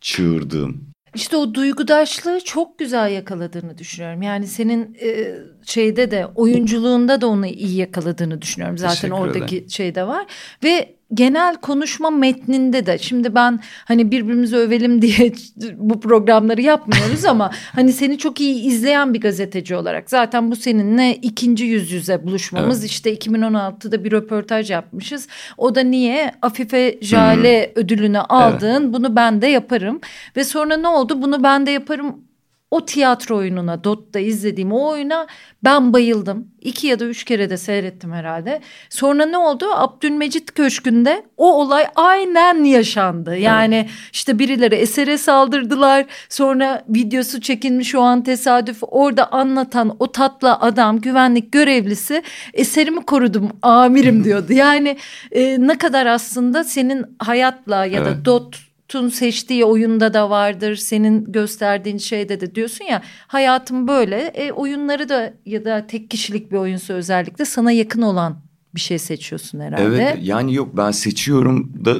çığırdığım. 0.00 0.93
İşte 1.14 1.36
o 1.36 1.54
duygudaşlığı 1.54 2.40
çok 2.44 2.78
güzel 2.78 3.10
yakaladığını 3.12 3.78
düşünüyorum. 3.78 4.22
Yani 4.22 4.46
senin 4.46 4.96
e, 5.02 5.34
şeyde 5.62 6.10
de 6.10 6.26
oyunculuğunda 6.26 7.20
da 7.20 7.26
onu 7.26 7.46
iyi 7.46 7.76
yakaladığını 7.76 8.42
düşünüyorum. 8.42 8.78
Zaten 8.78 9.10
oradaki 9.10 9.56
ederim. 9.56 9.70
şeyde 9.70 10.06
var. 10.06 10.26
Ve 10.64 10.93
genel 11.14 11.56
konuşma 11.56 12.10
metninde 12.10 12.86
de 12.86 12.98
şimdi 12.98 13.34
ben 13.34 13.60
hani 13.84 14.10
birbirimizi 14.10 14.56
övelim 14.56 15.02
diye 15.02 15.32
bu 15.76 16.00
programları 16.00 16.62
yapmıyoruz 16.62 17.24
ama 17.24 17.50
hani 17.74 17.92
seni 17.92 18.18
çok 18.18 18.40
iyi 18.40 18.64
izleyen 18.64 19.14
bir 19.14 19.20
gazeteci 19.20 19.76
olarak 19.76 20.10
zaten 20.10 20.50
bu 20.50 20.56
seninle 20.56 21.14
ikinci 21.14 21.64
yüz 21.64 21.90
yüze 21.90 22.26
buluşmamız 22.26 22.80
evet. 22.80 22.90
işte 22.90 23.14
2016'da 23.14 24.04
bir 24.04 24.12
röportaj 24.12 24.70
yapmışız. 24.70 25.28
O 25.58 25.74
da 25.74 25.80
niye 25.80 26.32
Afife 26.42 26.98
Jale 27.00 27.66
hmm. 27.66 27.82
ödülünü 27.82 28.18
aldın 28.18 28.82
evet. 28.82 28.94
bunu 28.94 29.16
ben 29.16 29.42
de 29.42 29.46
yaparım 29.46 30.00
ve 30.36 30.44
sonra 30.44 30.76
ne 30.76 30.88
oldu 30.88 31.22
bunu 31.22 31.42
ben 31.42 31.66
de 31.66 31.70
yaparım 31.70 32.24
o 32.70 32.84
tiyatro 32.86 33.36
oyununa 33.36 33.84
Dot'ta 33.84 34.18
izlediğim 34.18 34.72
o 34.72 34.88
oyuna 34.88 35.26
ben 35.64 35.92
bayıldım. 35.92 36.48
İki 36.60 36.86
ya 36.86 37.00
da 37.00 37.04
üç 37.04 37.24
kere 37.24 37.50
de 37.50 37.56
seyrettim 37.56 38.12
herhalde. 38.12 38.60
Sonra 38.90 39.26
ne 39.26 39.38
oldu? 39.38 39.66
Abdülmecit 39.74 40.54
Köşkü'nde 40.54 41.24
o 41.36 41.54
olay 41.54 41.86
aynen 41.94 42.64
yaşandı. 42.64 43.36
Yani 43.36 43.74
evet. 43.74 43.90
işte 44.12 44.38
birileri 44.38 44.74
esere 44.74 45.18
saldırdılar. 45.18 46.06
Sonra 46.28 46.84
videosu 46.88 47.40
çekilmiş 47.40 47.94
o 47.94 48.00
an 48.00 48.22
tesadüf. 48.22 48.78
Orada 48.82 49.32
anlatan 49.32 49.96
o 49.98 50.12
tatlı 50.12 50.54
adam 50.54 51.00
güvenlik 51.00 51.52
görevlisi 51.52 52.22
eserimi 52.54 53.06
korudum 53.06 53.50
amirim 53.62 54.24
diyordu. 54.24 54.52
Yani 54.52 54.96
e, 55.32 55.66
ne 55.66 55.78
kadar 55.78 56.06
aslında 56.06 56.64
senin 56.64 57.16
hayatla 57.18 57.86
ya 57.86 58.04
da 58.04 58.08
evet. 58.10 58.24
Dot 58.24 58.73
Tun 58.94 59.08
seçtiği 59.08 59.64
oyunda 59.64 60.14
da 60.14 60.30
vardır. 60.30 60.76
Senin 60.76 61.32
gösterdiğin 61.32 61.98
şeyde 61.98 62.40
de 62.40 62.54
diyorsun 62.54 62.84
ya 62.84 63.02
hayatım 63.26 63.88
böyle. 63.88 64.16
E, 64.16 64.52
oyunları 64.52 65.08
da 65.08 65.34
ya 65.46 65.64
da 65.64 65.86
tek 65.86 66.10
kişilik 66.10 66.52
bir 66.52 66.56
oyunsa 66.56 66.94
özellikle 66.94 67.44
sana 67.44 67.72
yakın 67.72 68.02
olan 68.02 68.36
bir 68.74 68.80
şey 68.80 68.98
seçiyorsun 68.98 69.60
herhalde. 69.60 69.84
Evet 69.84 70.18
yani 70.22 70.54
yok 70.54 70.76
ben 70.76 70.90
seçiyorum 70.90 71.84
da 71.84 71.96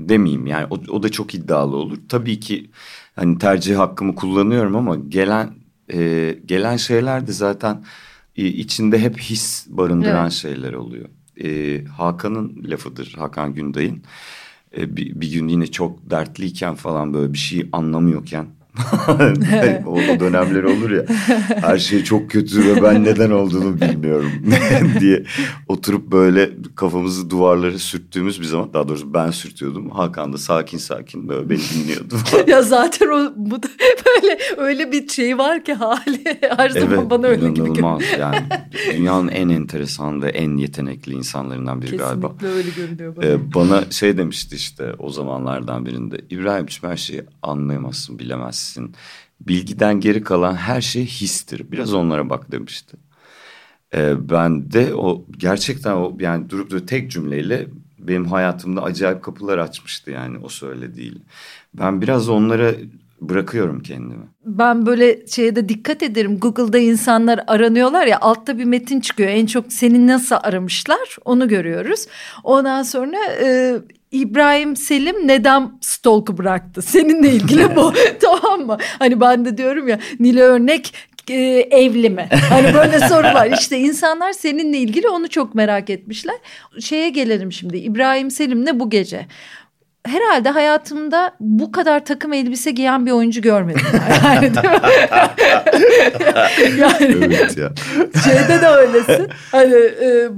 demeyeyim 0.00 0.46
yani 0.46 0.66
o, 0.70 0.74
o 0.74 1.02
da 1.02 1.08
çok 1.08 1.34
iddialı 1.34 1.76
olur. 1.76 1.98
Tabii 2.08 2.40
ki 2.40 2.70
hani 3.16 3.38
tercih 3.38 3.78
hakkımı 3.78 4.14
kullanıyorum 4.14 4.76
ama 4.76 4.96
gelen 4.96 5.50
e, 5.92 6.34
gelen 6.46 6.76
şeyler 6.76 7.26
de 7.26 7.32
zaten 7.32 7.84
e, 8.36 8.46
içinde 8.46 8.98
hep 8.98 9.18
his 9.18 9.66
barındıran 9.68 10.22
evet. 10.22 10.32
şeyler 10.32 10.72
oluyor. 10.72 11.08
E, 11.44 11.84
Hakan'ın 11.84 12.62
lafıdır 12.64 13.14
Hakan 13.18 13.54
Günday'ın 13.54 14.02
e, 14.76 14.96
bir, 14.96 15.20
bir 15.20 15.32
gün 15.32 15.48
yine 15.48 15.66
çok 15.66 16.10
dertliyken 16.10 16.74
falan 16.74 17.14
böyle 17.14 17.32
bir 17.32 17.38
şey 17.38 17.68
anlamıyorken 17.72 18.46
o 19.86 20.20
dönemler 20.20 20.62
olur 20.62 20.90
ya 20.90 21.02
her 21.60 21.78
şey 21.78 22.04
çok 22.04 22.30
kötü 22.30 22.64
ve 22.66 22.82
ben 22.82 23.04
neden 23.04 23.30
olduğunu 23.30 23.80
bilmiyorum 23.80 24.30
diye 25.00 25.24
oturup 25.68 26.12
böyle 26.12 26.50
kafamızı 26.76 27.30
duvarlara 27.30 27.78
sürttüğümüz 27.78 28.40
bir 28.40 28.46
zaman 28.46 28.72
daha 28.74 28.88
doğrusu 28.88 29.14
ben 29.14 29.30
sürtüyordum. 29.30 29.90
Hakan 29.90 30.32
da 30.32 30.38
sakin 30.38 30.78
sakin 30.78 31.28
böyle 31.28 31.50
beni 31.50 31.60
dinliyordu. 31.74 32.14
ya 32.46 32.62
zaten 32.62 33.08
o 33.08 33.32
bu 33.36 33.62
da 33.62 33.68
böyle 34.06 34.38
öyle 34.56 34.92
bir 34.92 35.08
şey 35.08 35.38
var 35.38 35.64
ki 35.64 35.74
hali 35.74 36.38
her 36.56 36.70
zaman 36.70 36.98
evet, 36.98 37.10
bana 37.10 37.26
öyle 37.26 37.48
gibi 37.48 37.66
görünüyor. 37.66 38.02
yani 38.18 38.38
dünyanın 38.92 39.28
en 39.28 39.48
enteresan 39.48 40.22
ve 40.22 40.28
en 40.28 40.56
yetenekli 40.56 41.12
insanlarından 41.12 41.82
biri 41.82 41.90
Kesinlikle 41.90 42.08
galiba. 42.08 42.28
Kesinlikle 42.28 42.56
öyle 42.56 42.70
görünüyor 42.76 43.16
bana. 43.16 43.26
Ee, 43.26 43.54
bana 43.54 43.90
şey 43.90 44.18
demişti 44.18 44.56
işte 44.56 44.94
o 44.98 45.10
zamanlardan 45.10 45.86
birinde 45.86 46.16
İbrahim'ciğim 46.30 46.92
her 46.92 46.96
şeyi 46.96 47.22
anlayamazsın 47.42 48.18
bilemezsin 48.18 48.65
bilemezsin. 48.66 48.94
Bilgiden 49.40 50.00
geri 50.00 50.22
kalan 50.22 50.54
her 50.54 50.80
şey 50.80 51.06
histir. 51.06 51.72
Biraz 51.72 51.94
onlara 51.94 52.30
bak 52.30 52.52
demişti. 52.52 52.96
Ee, 53.94 54.28
ben 54.30 54.72
de 54.72 54.94
o 54.94 55.24
gerçekten 55.38 55.92
o 55.92 56.16
yani 56.20 56.50
durup 56.50 56.70
durup 56.70 56.88
tek 56.88 57.10
cümleyle 57.10 57.68
benim 57.98 58.26
hayatımda 58.26 58.82
acayip 58.82 59.22
kapılar 59.22 59.58
açmıştı 59.58 60.10
yani 60.10 60.38
o 60.38 60.48
söylediğiyle. 60.48 61.18
Ben 61.74 62.00
biraz 62.02 62.28
onlara 62.28 62.72
bırakıyorum 63.20 63.82
kendimi. 63.82 64.24
Ben 64.44 64.86
böyle 64.86 65.26
şeye 65.26 65.56
de 65.56 65.68
dikkat 65.68 66.02
ederim. 66.02 66.38
Google'da 66.38 66.78
insanlar 66.78 67.40
aranıyorlar 67.46 68.06
ya 68.06 68.18
altta 68.20 68.58
bir 68.58 68.64
metin 68.64 69.00
çıkıyor. 69.00 69.28
En 69.28 69.46
çok 69.46 69.72
seni 69.72 70.06
nasıl 70.06 70.36
aramışlar 70.42 71.16
onu 71.24 71.48
görüyoruz. 71.48 72.06
Ondan 72.44 72.82
sonra 72.82 73.16
e, 73.42 73.74
İbrahim 74.12 74.76
Selim 74.76 75.28
neden 75.28 75.78
stalk'u 75.80 76.38
bıraktı? 76.38 76.82
Seninle 76.82 77.30
ilgili 77.30 77.76
bu 77.76 77.92
tamam 78.20 78.66
mı? 78.66 78.76
Hani 78.98 79.20
ben 79.20 79.44
de 79.44 79.58
diyorum 79.58 79.88
ya 79.88 79.98
Nile 80.20 80.42
Örnek 80.42 80.94
e, 81.30 81.34
evli 81.70 82.10
mi? 82.10 82.28
Hani 82.48 82.74
böyle 82.74 83.00
sorular. 83.00 83.58
İşte 83.58 83.78
insanlar 83.78 84.32
seninle 84.32 84.78
ilgili 84.78 85.08
onu 85.08 85.28
çok 85.28 85.54
merak 85.54 85.90
etmişler. 85.90 86.36
Şeye 86.80 87.08
gelelim 87.08 87.52
şimdi. 87.52 87.76
İbrahim 87.76 88.30
Selim'le 88.30 88.80
bu 88.80 88.90
gece 88.90 89.26
herhalde 90.06 90.50
hayatımda 90.50 91.36
bu 91.40 91.72
kadar 91.72 92.04
takım 92.04 92.32
elbise 92.32 92.70
giyen 92.70 93.06
bir 93.06 93.10
oyuncu 93.10 93.42
görmedim. 93.42 93.86
Yani, 94.24 94.52
yani 96.78 97.24
evet 97.24 97.56
ya. 97.58 97.72
şeyde 98.24 98.62
de 98.62 98.66
öylesin. 98.66 99.28
Hani 99.52 99.74
e, 99.74 100.30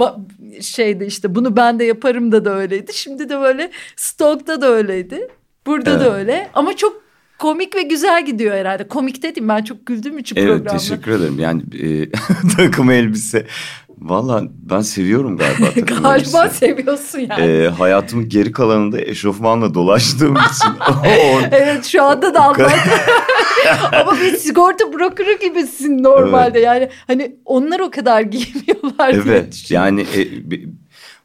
şeyde 0.63 1.07
işte 1.07 1.35
bunu 1.35 1.57
ben 1.57 1.79
de 1.79 1.85
yaparım 1.85 2.33
da 2.33 2.45
da 2.45 2.55
öyleydi. 2.55 2.93
Şimdi 2.95 3.29
de 3.29 3.41
böyle 3.41 3.71
Stoke'da 3.97 4.61
da 4.61 4.67
öyleydi. 4.67 5.29
Burada 5.67 5.91
evet. 5.91 6.01
da 6.01 6.17
öyle. 6.17 6.51
Ama 6.55 6.77
çok 6.77 7.03
komik 7.39 7.77
ve 7.77 7.83
güzel 7.83 8.27
gidiyor 8.27 8.55
herhalde. 8.57 8.89
Komik 8.89 9.23
dedim 9.23 9.49
ben 9.49 9.65
çok 9.65 9.87
güldüğüm 9.87 10.19
için 10.19 10.37
evet, 10.37 10.49
programda. 10.49 10.71
Evet 10.71 10.81
teşekkür 10.81 11.11
ederim. 11.11 11.39
Yani 11.39 11.63
e, 11.83 12.11
takım 12.57 12.91
elbise 12.91 13.47
Valla 14.01 14.45
ben 14.71 14.81
seviyorum 14.81 15.37
galiba 15.37 15.71
takım 15.75 16.03
Galiba 16.03 16.49
seviyorsun 16.49 17.19
yani. 17.19 17.43
Ee, 17.43 17.69
hayatımın 17.69 18.29
geri 18.29 18.53
kalanında 18.53 19.01
eşofmanla 19.01 19.75
dolaştığım 19.75 20.37
için. 20.53 20.73
evet 21.51 21.85
şu 21.85 22.03
anda 22.03 22.35
da 22.35 22.41
anladım. 22.41 22.67
Ama 23.93 24.13
bir 24.13 24.37
sigorta 24.37 24.93
brokeri 24.93 25.39
gibisin 25.39 26.03
normalde. 26.03 26.59
Evet. 26.59 26.65
Yani 26.65 26.89
hani 27.07 27.37
onlar 27.45 27.81
o 27.81 27.91
kadar 27.91 28.21
giymiyorlar 28.21 29.11
evet, 29.15 29.65
diye 29.69 29.81
Yani 29.81 30.01
e, 30.01 30.29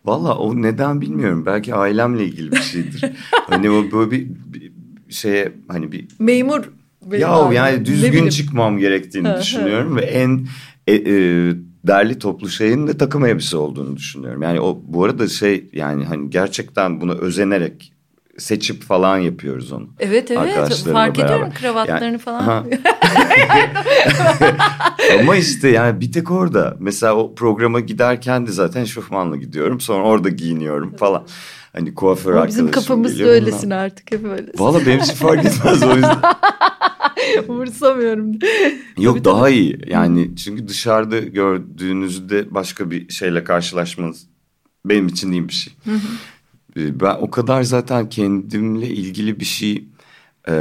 valla 0.06 0.38
o 0.38 0.62
neden 0.62 1.02
bilmiyorum. 1.02 1.46
Belki 1.46 1.76
ailemle 1.76 2.26
ilgili 2.26 2.52
bir 2.52 2.62
şeydir. 2.62 3.06
hani 3.50 3.70
o 3.70 3.92
böyle 3.92 4.12
bir, 4.12 4.28
bir 4.54 4.72
şeye 5.14 5.52
hani 5.68 5.92
bir... 5.92 6.08
Memur. 6.20 6.64
Ya 7.12 7.50
yani 7.54 7.86
düzgün 7.86 8.30
çıkmam 8.30 8.78
gerektiğini 8.78 9.38
düşünüyorum 9.40 9.96
ve 9.96 10.02
en... 10.02 10.48
E, 10.88 10.96
e, 10.96 11.54
derli 11.88 12.20
toplu 12.20 12.50
şeyin 12.50 12.88
de 12.88 12.98
takım 12.98 13.26
elbise 13.26 13.58
olduğunu 13.58 13.98
düşünüyorum. 13.98 14.42
Yani 14.42 14.62
o 14.62 14.82
bu 14.86 15.04
arada 15.04 15.28
şey 15.28 15.70
yani 15.74 16.06
hani 16.06 16.30
gerçekten 16.30 17.02
bunu 17.02 17.14
özenerek 17.14 17.94
seçip 18.38 18.84
falan 18.84 19.18
yapıyoruz 19.18 19.72
onu. 19.72 19.88
Evet 20.00 20.32
evet 20.32 20.84
fark 20.94 21.18
beraber. 21.18 21.26
ediyorum 21.26 21.54
kravatlarını 21.54 22.04
yani, 22.04 22.18
falan. 22.18 22.40
Ama 25.20 25.36
işte 25.36 25.70
yani 25.70 26.02
bir 26.02 26.12
tek 26.12 26.32
orada 26.32 26.78
mesela 26.80 27.16
o 27.16 27.36
programa 27.36 27.80
giderken 27.80 28.48
de 28.48 28.52
zaten 28.52 28.84
şofmanla 28.84 29.36
gidiyorum 29.36 29.80
sonra 29.80 30.04
orada 30.04 30.30
giyiniyorum 30.30 30.96
falan. 30.96 31.28
Hani 31.74 31.94
kuaför 31.94 32.32
Ama 32.32 32.42
arkadaşım 32.42 32.68
Bizim 32.68 32.82
kafamız 32.82 33.22
öylesin 33.22 33.70
artık 33.70 34.12
hep 34.12 34.26
öyle. 34.26 34.52
Valla 34.58 34.86
benim 34.86 35.00
için 35.00 35.14
fark 35.14 35.46
etmez 35.46 35.84
o 35.84 35.96
yüzden. 35.96 36.22
Umursamıyorum. 37.48 38.32
Yok 38.98 39.16
tabii, 39.16 39.26
daha 39.26 39.42
tabii. 39.42 39.54
iyi. 39.54 39.80
Yani 39.88 40.36
çünkü 40.36 40.68
dışarıda 40.68 41.20
gördüğünüzde 41.20 42.54
başka 42.54 42.92
bir 42.92 43.10
şeyle 43.10 43.44
karşılaşmanız 43.44 44.28
benim 44.86 45.08
için 45.08 45.32
iyi 45.32 45.48
bir 45.48 45.54
şey. 45.54 45.74
Ee, 46.78 47.00
ben 47.00 47.16
o 47.22 47.30
kadar 47.32 47.64
zaten 47.64 48.10
kendimle 48.10 48.88
ilgili 48.88 49.40
bir 49.40 49.46
şey 49.46 49.88
e, 50.50 50.54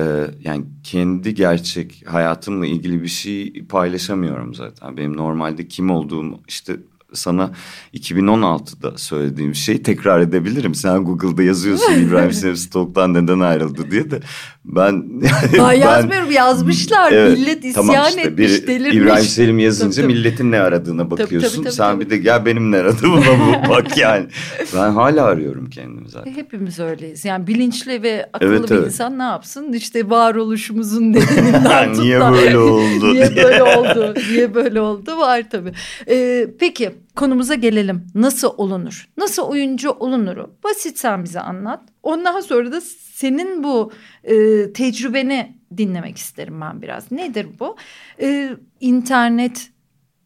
yani 0.45 0.65
kendi 0.85 1.35
gerçek 1.35 2.05
hayatımla 2.07 2.67
ilgili 2.67 3.03
bir 3.03 3.09
şey 3.09 3.67
paylaşamıyorum 3.67 4.55
zaten. 4.55 4.97
Benim 4.97 5.17
normalde 5.17 5.69
kim 5.69 5.91
olduğum 5.91 6.41
işte 6.49 6.77
sana 7.13 7.53
2016'da 7.95 8.99
söylediğim 8.99 9.55
şeyi 9.55 9.83
tekrar 9.83 10.21
edebilirim. 10.21 10.75
Sen 10.75 11.05
Google'da 11.05 11.43
yazıyorsun 11.43 11.93
İbrahim 12.01 12.33
Selim 12.33 12.57
Stok'tan 12.57 13.15
neden 13.15 13.41
ayrıldı 13.41 13.91
diye 13.91 14.11
de 14.11 14.21
Ben, 14.65 15.23
ben 15.59 15.73
yazmıyorum 15.73 16.31
yazmışlar. 16.31 17.13
Evet, 17.13 17.39
Millet 17.39 17.65
isyan 17.65 17.87
tamam 17.87 18.05
işte, 18.09 18.21
etmiş, 18.21 18.63
bir, 18.63 18.67
delirmiş. 18.67 18.97
İbrahim 18.97 19.25
Selim 19.25 19.59
yazınca 19.59 20.03
tabii, 20.03 20.15
milletin 20.15 20.53
ne 20.53 20.61
aradığına 20.61 21.11
bakıyorsun. 21.11 21.39
Tabii, 21.41 21.53
tabii, 21.53 21.65
tabii, 21.65 21.75
Sen 21.75 21.95
tabii. 21.95 22.05
bir 22.05 22.11
de 22.11 22.19
gel 22.19 22.47
benim 22.47 22.73
ne 22.73 22.77
aradığıma 22.77 23.23
bak 23.69 23.97
yani. 23.99 24.27
Ben 24.75 24.91
hala 24.91 25.25
arıyorum 25.25 25.71
kendimi 25.71 26.09
zaten. 26.09 26.33
Hepimiz 26.33 26.81
öyleyiz. 26.81 27.25
Yani 27.25 27.47
bilinçli 27.47 28.03
ve 28.03 28.31
akıllı 28.33 28.51
evet, 28.51 28.71
bir 28.71 28.75
evet. 28.75 28.87
insan 28.87 29.19
ne 29.19 29.23
yapsın? 29.23 29.73
İşte 29.73 30.11
varoluşumuzun 30.11 31.13
nedeninden 31.13 31.93
Niye 32.03 32.21
böyle 32.21 32.59
oldu? 32.59 33.15
Niye 33.15 33.37
böyle 33.37 33.63
oldu? 33.63 34.15
Niye 34.31 34.55
böyle 34.55 34.81
oldu? 34.81 35.19
Var 35.19 35.51
tabii. 35.51 35.73
Ee, 36.09 36.49
peki 36.61 36.91
konumuza 37.17 37.55
gelelim. 37.55 38.07
Nasıl 38.15 38.51
olunur? 38.57 39.09
Nasıl 39.17 39.43
oyuncu 39.43 39.91
olunuru? 39.91 40.51
Basit 40.65 40.99
sen 40.99 41.25
bize 41.25 41.41
anlat. 41.41 41.81
Ondan 42.03 42.41
sonra 42.41 42.73
da 42.73 42.81
senin 43.15 43.65
bu 43.65 43.93
e, 44.25 44.73
tecrübeni 44.73 45.57
dinlemek 45.77 46.17
isterim 46.17 46.61
ben 46.61 46.83
biraz. 46.83 47.13
Nedir 47.13 47.47
bu? 47.61 47.77
E, 48.21 48.51
internet, 48.81 49.71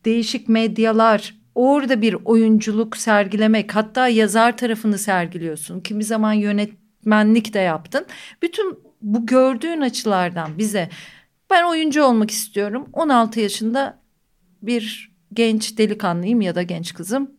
değişik 0.04 0.48
medyalar, 0.48 1.34
orada 1.54 2.02
bir 2.02 2.16
oyunculuk 2.24 2.96
sergilemek, 2.96 3.76
hatta 3.76 4.08
yazar 4.08 4.56
tarafını 4.56 4.98
sergiliyorsun. 4.98 5.80
Kimi 5.80 6.04
zaman 6.04 6.32
yönetmenlik 6.32 7.54
de 7.54 7.58
yaptın. 7.58 8.06
Bütün 8.42 8.78
bu 9.02 9.26
gördüğün 9.26 9.80
açılardan 9.80 10.58
bize 10.58 10.88
ben 11.50 11.64
oyuncu 11.64 12.02
olmak 12.02 12.30
istiyorum. 12.30 12.88
16 12.92 13.40
yaşında 13.40 13.98
bir 14.62 15.12
genç 15.32 15.78
delikanlıyım 15.78 16.40
ya 16.40 16.54
da 16.54 16.62
genç 16.62 16.94
kızım. 16.94 17.30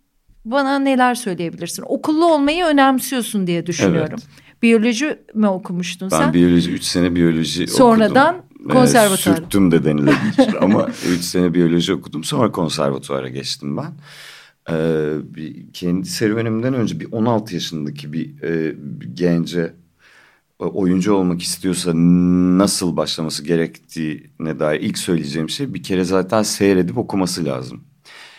Bana 0.46 0.80
neler 0.80 1.16
söyleyebilirsin? 1.16 1.84
Okullu 1.88 2.34
olmayı 2.34 2.66
önemsiyorsun 2.66 3.48
diye 3.48 3.66
düşünüyorum. 3.66 4.20
Evet. 4.24 4.47
Biyoloji 4.62 5.20
mi 5.34 5.48
okumuştun 5.48 6.12
ben 6.12 6.18
sen? 6.18 6.28
Ben 6.28 6.34
biyoloji, 6.34 6.72
üç 6.72 6.84
sene 6.84 7.16
biyoloji 7.16 7.68
Sonradan 7.68 8.36
okudum. 8.36 8.70
konservatuvar. 8.70 9.36
E, 9.36 9.38
sürttüm 9.38 9.72
de 9.72 9.84
denilebilir 9.84 10.54
ama 10.62 10.90
üç 11.10 11.22
sene 11.22 11.54
biyoloji 11.54 11.94
okudum. 11.94 12.24
Sonra 12.24 12.52
konservatuvara 12.52 13.30
geçtim 13.30 13.78
ben. 13.78 13.94
Ee, 14.70 15.14
bir, 15.36 15.74
kendi 15.74 16.08
serüvenimden 16.08 16.74
önce 16.74 17.00
bir 17.00 17.12
16 17.12 17.54
yaşındaki 17.54 18.14
bir, 18.14 18.44
e, 18.44 18.76
bir 18.78 19.08
gence 19.14 19.74
oyuncu 20.60 21.14
olmak 21.14 21.42
istiyorsa 21.42 21.92
nasıl 22.58 22.98
başlaması 22.98 23.44
gerektiğine 23.44 24.60
dair 24.60 24.82
ilk 24.82 24.98
söyleyeceğim 24.98 25.50
şey 25.50 25.74
bir 25.74 25.84
kere 25.84 26.04
zaten 26.04 26.44
seyredip 26.44 26.98
okuması 26.98 27.46
lazım. 27.46 27.84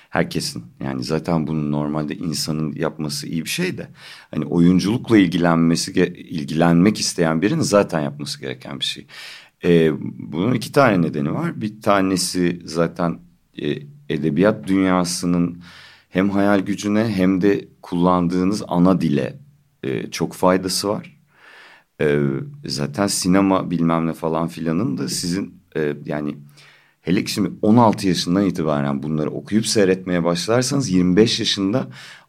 Herkesin 0.08 0.64
yani 0.80 1.04
zaten 1.04 1.46
bunu 1.46 1.70
normalde 1.70 2.16
insanın 2.16 2.72
yapması 2.72 3.26
iyi 3.26 3.44
bir 3.44 3.50
şey 3.50 3.78
de 3.78 3.88
hani 4.30 4.44
oyunculukla 4.44 5.18
ilgilenmesi 5.18 5.92
ilgilenmek 6.14 7.00
isteyen 7.00 7.42
birinin 7.42 7.60
zaten 7.60 8.00
yapması 8.00 8.40
gereken 8.40 8.80
bir 8.80 8.84
şey. 8.84 9.06
Ee, 9.64 9.92
bunun 10.18 10.54
iki 10.54 10.72
tane 10.72 11.02
nedeni 11.02 11.34
var. 11.34 11.60
Bir 11.60 11.82
tanesi 11.82 12.62
zaten 12.64 13.18
e, 13.62 13.76
edebiyat 14.08 14.68
dünyasının 14.68 15.62
hem 16.08 16.30
hayal 16.30 16.60
gücüne 16.60 17.08
hem 17.08 17.40
de 17.40 17.68
kullandığınız 17.82 18.62
ana 18.68 19.00
dile 19.00 19.38
e, 19.82 20.10
çok 20.10 20.32
faydası 20.32 20.88
var. 20.88 21.18
E, 22.00 22.20
zaten 22.64 23.06
sinema 23.06 23.70
bilmem 23.70 24.06
ne 24.06 24.12
falan 24.12 24.48
filanın 24.48 24.98
da 24.98 25.08
sizin 25.08 25.62
e, 25.76 25.96
yani 26.04 26.36
hele 27.08 27.24
ki 27.24 27.32
şimdi 27.32 27.50
16 27.62 28.08
yaşından 28.08 28.46
itibaren 28.46 29.02
bunları 29.02 29.30
okuyup 29.30 29.66
seyretmeye 29.66 30.24
başlarsanız 30.24 30.90
25 30.90 31.40
yaşında 31.40 31.86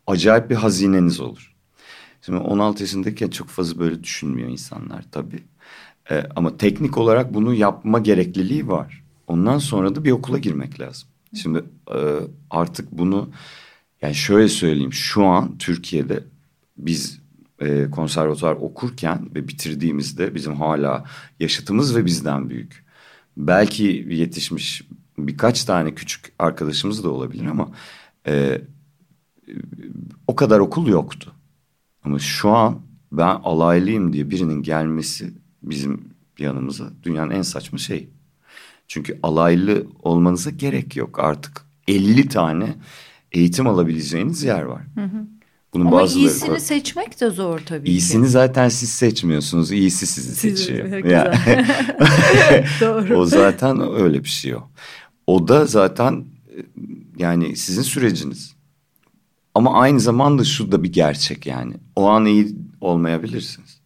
acayip 0.07 0.49
bir 0.49 0.55
hazineniz 0.55 1.19
olur. 1.19 1.55
Şimdi 2.21 2.37
16 2.37 2.83
yaşındayken 2.83 3.27
çok 3.27 3.47
fazla 3.47 3.79
böyle 3.79 4.03
düşünmüyor 4.03 4.49
insanlar 4.49 5.05
tabii. 5.11 5.43
E, 6.11 6.23
ama 6.35 6.57
teknik 6.57 6.97
olarak 6.97 7.33
bunu 7.33 7.53
yapma 7.53 7.99
gerekliliği 7.99 8.67
var. 8.67 9.03
Ondan 9.27 9.57
sonra 9.57 9.95
da 9.95 10.03
bir 10.03 10.11
okula 10.11 10.37
girmek 10.37 10.79
lazım. 10.79 11.09
Şimdi 11.41 11.63
e, 11.91 11.99
artık 12.49 12.91
bunu 12.91 13.29
yani 14.01 14.15
şöyle 14.15 14.47
söyleyeyim 14.47 14.93
şu 14.93 15.25
an 15.25 15.57
Türkiye'de 15.57 16.23
biz 16.77 17.19
e, 17.59 17.89
konservatuvar 17.91 18.53
okurken 18.53 19.29
ve 19.35 19.47
bitirdiğimizde 19.47 20.35
bizim 20.35 20.55
hala 20.55 21.05
yaşıtımız 21.39 21.95
ve 21.95 22.05
bizden 22.05 22.49
büyük. 22.49 22.88
Belki 23.37 24.05
yetişmiş 24.09 24.83
birkaç 25.17 25.63
tane 25.63 25.95
küçük 25.95 26.31
arkadaşımız 26.39 27.03
da 27.03 27.09
olabilir 27.09 27.45
ama 27.45 27.71
e, 28.27 28.61
o 30.27 30.35
kadar 30.35 30.59
okul 30.59 30.87
yoktu. 30.87 31.33
Ama 32.03 32.19
şu 32.19 32.49
an 32.49 32.81
ben 33.11 33.35
alaylıyım 33.43 34.13
diye 34.13 34.29
birinin 34.29 34.63
gelmesi 34.63 35.33
bizim 35.63 36.09
yanımıza 36.39 36.89
dünyanın 37.03 37.31
en 37.31 37.41
saçma 37.41 37.77
şey. 37.77 38.09
Çünkü 38.87 39.19
alaylı 39.23 39.87
olmanıza 39.99 40.49
gerek 40.49 40.95
yok 40.95 41.19
artık 41.19 41.65
50 41.87 42.27
tane 42.27 42.75
eğitim 43.31 43.67
alabileceğiniz 43.67 44.43
yer 44.43 44.61
var. 44.61 44.81
Hı 44.95 45.03
hı. 45.03 45.27
Bunun 45.73 45.85
Ama 45.85 46.01
bazıları 46.01 46.23
iyisini 46.25 46.51
var. 46.51 46.57
seçmek 46.59 47.21
de 47.21 47.29
zor 47.29 47.59
tabii 47.59 47.89
İyisini 47.89 48.23
ki. 48.25 48.29
zaten 48.29 48.69
siz 48.69 48.89
seçmiyorsunuz. 48.89 49.71
İyisi 49.71 50.07
sizi 50.07 50.35
Siz, 50.35 50.59
seçiyor. 50.59 50.85
Yani. 51.05 51.35
Doğru. 52.81 53.17
o 53.17 53.25
zaten 53.25 53.93
öyle 53.93 54.23
bir 54.23 54.29
şey 54.29 54.55
o. 54.55 54.61
O 55.27 55.47
da 55.47 55.65
zaten 55.65 56.25
yani 57.17 57.55
sizin 57.55 57.81
süreciniz. 57.81 58.55
Ama 59.55 59.79
aynı 59.81 59.99
zamanda 59.99 60.43
şu 60.43 60.71
da 60.71 60.83
bir 60.83 60.93
gerçek 60.93 61.45
yani. 61.45 61.73
O 61.95 62.05
an 62.07 62.25
iyi 62.25 62.55
olmayabilirsiniz. 62.81 63.79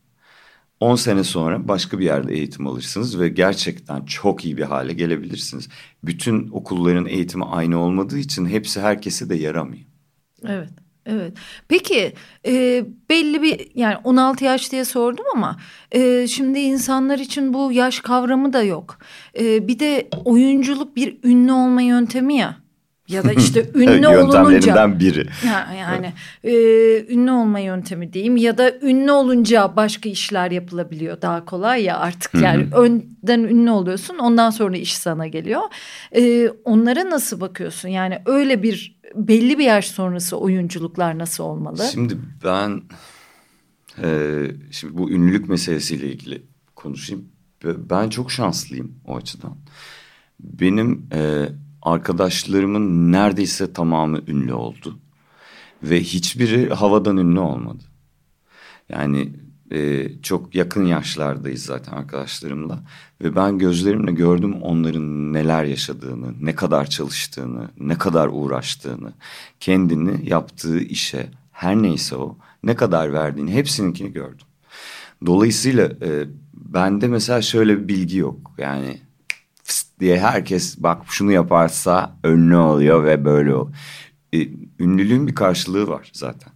10 0.80 0.96
sene 0.96 1.24
sonra 1.24 1.68
başka 1.68 2.00
bir 2.00 2.06
yerde 2.06 2.34
eğitim 2.34 2.68
alırsınız 2.68 3.20
ve 3.20 3.30
gerçekten 3.30 4.06
çok 4.06 4.46
iyi 4.46 4.58
bir 4.58 4.64
hale 4.64 4.94
gelebilirsiniz. 4.94 5.70
Bütün 6.04 6.50
okulların 6.52 7.06
eğitimi 7.06 7.46
aynı 7.46 7.78
olmadığı 7.80 8.18
için 8.20 8.46
hepsi 8.46 8.82
herkese 8.82 9.30
de 9.30 9.36
yaramıyor. 9.36 9.86
Evet. 10.48 10.70
Evet. 11.06 11.34
Peki 11.68 12.14
e, 12.46 12.84
belli 13.10 13.42
bir 13.42 13.68
yani 13.76 13.98
16 14.04 14.46
yaş 14.46 14.72
diye 14.72 14.86
sordum 14.86 15.26
ama 15.36 15.58
e, 15.92 16.28
şimdi 16.28 16.60
insanlar 16.60 17.20
için 17.20 17.54
bu 17.54 17.72
yaş 17.72 18.00
kavramı 18.00 18.54
da 18.54 18.64
yok. 18.64 18.98
E, 19.40 19.68
bir 19.68 19.80
de 19.80 20.08
oyunculuk 20.26 20.96
bir 20.96 21.18
ünlü 21.24 21.52
olma 21.52 21.82
yöntemi 21.82 22.38
ya 22.38 22.64
ya 23.08 23.24
da 23.24 23.34
işte 23.34 23.70
ünlü 23.76 24.08
olununca 24.08 25.00
biri. 25.00 25.28
Yani 25.80 26.14
e, 26.44 26.54
ünlü 27.14 27.32
olma 27.32 27.60
yöntemi 27.60 28.14
diyeyim 28.14 28.38
ya 28.38 28.58
da 28.58 28.72
ünlü 28.82 29.12
olunca 29.12 29.76
başka 29.76 30.10
işler 30.10 30.52
yapılabiliyor 30.52 31.22
daha 31.22 31.46
kolay 31.46 31.84
ya 31.84 31.98
artık 31.98 32.34
yani 32.34 32.68
önden 32.76 33.40
ünlü 33.40 33.70
oluyorsun 33.70 34.18
ondan 34.18 34.50
sonra 34.50 34.78
iş 34.78 34.98
sana 34.98 35.28
geliyor. 35.28 35.62
E, 36.16 36.50
onlara 36.50 37.10
nasıl 37.10 37.42
bakıyorsun 37.42 37.90
yani 37.90 38.20
öyle 38.26 38.64
bir 38.64 39.03
belli 39.16 39.58
bir 39.58 39.64
yaş 39.64 39.88
sonrası 39.88 40.38
oyunculuklar 40.38 41.18
nasıl 41.18 41.44
olmalı? 41.44 41.84
Şimdi 41.92 42.18
ben 42.44 42.82
e, 44.04 44.46
şimdi 44.72 44.98
bu 44.98 45.12
ünlülük 45.12 45.50
meselesiyle 45.50 46.08
ilgili 46.08 46.44
konuşayım. 46.76 47.26
Ben 47.64 48.10
çok 48.10 48.32
şanslıyım 48.32 48.96
o 49.06 49.16
açıdan. 49.16 49.58
Benim 50.40 51.10
e, 51.14 51.50
arkadaşlarımın 51.82 53.12
neredeyse 53.12 53.74
tamamı 53.74 54.20
ünlü 54.28 54.54
oldu. 54.54 55.00
Ve 55.84 56.00
hiçbiri 56.00 56.74
havadan 56.74 57.18
ünlü 57.18 57.40
olmadı. 57.40 57.84
Yani 58.90 59.34
e, 59.74 60.10
çok 60.22 60.56
yakın 60.56 60.86
yaşlardayız 60.86 61.64
zaten 61.64 61.92
arkadaşlarımla. 61.94 62.80
Ve 63.22 63.36
ben 63.36 63.58
gözlerimle 63.58 64.12
gördüm 64.12 64.62
onların 64.62 65.34
neler 65.34 65.64
yaşadığını, 65.64 66.34
ne 66.42 66.56
kadar 66.56 66.86
çalıştığını, 66.86 67.70
ne 67.80 67.98
kadar 67.98 68.30
uğraştığını, 68.32 69.14
kendini 69.60 70.30
yaptığı 70.30 70.80
işe 70.80 71.30
her 71.52 71.76
neyse 71.76 72.16
o 72.16 72.38
ne 72.64 72.76
kadar 72.76 73.14
verdiğini 73.14 73.54
hepsininkini 73.54 74.14
gördüm. 74.14 74.48
Dolayısıyla 75.26 75.86
e, 75.86 76.28
bende 76.54 77.08
mesela 77.08 77.42
şöyle 77.42 77.80
bir 77.80 77.88
bilgi 77.88 78.18
yok. 78.18 78.52
Yani 78.58 79.02
diye 80.00 80.20
herkes 80.20 80.78
bak 80.78 81.02
şunu 81.08 81.32
yaparsa 81.32 82.16
ünlü 82.26 82.56
oluyor 82.56 83.04
ve 83.04 83.26
böyle 83.26 83.56
o. 83.56 83.72
E, 84.34 84.48
ünlülüğün 84.80 85.28
bir 85.28 85.36
karşılığı 85.36 85.88
var 85.88 86.10
zaten. 86.14 86.54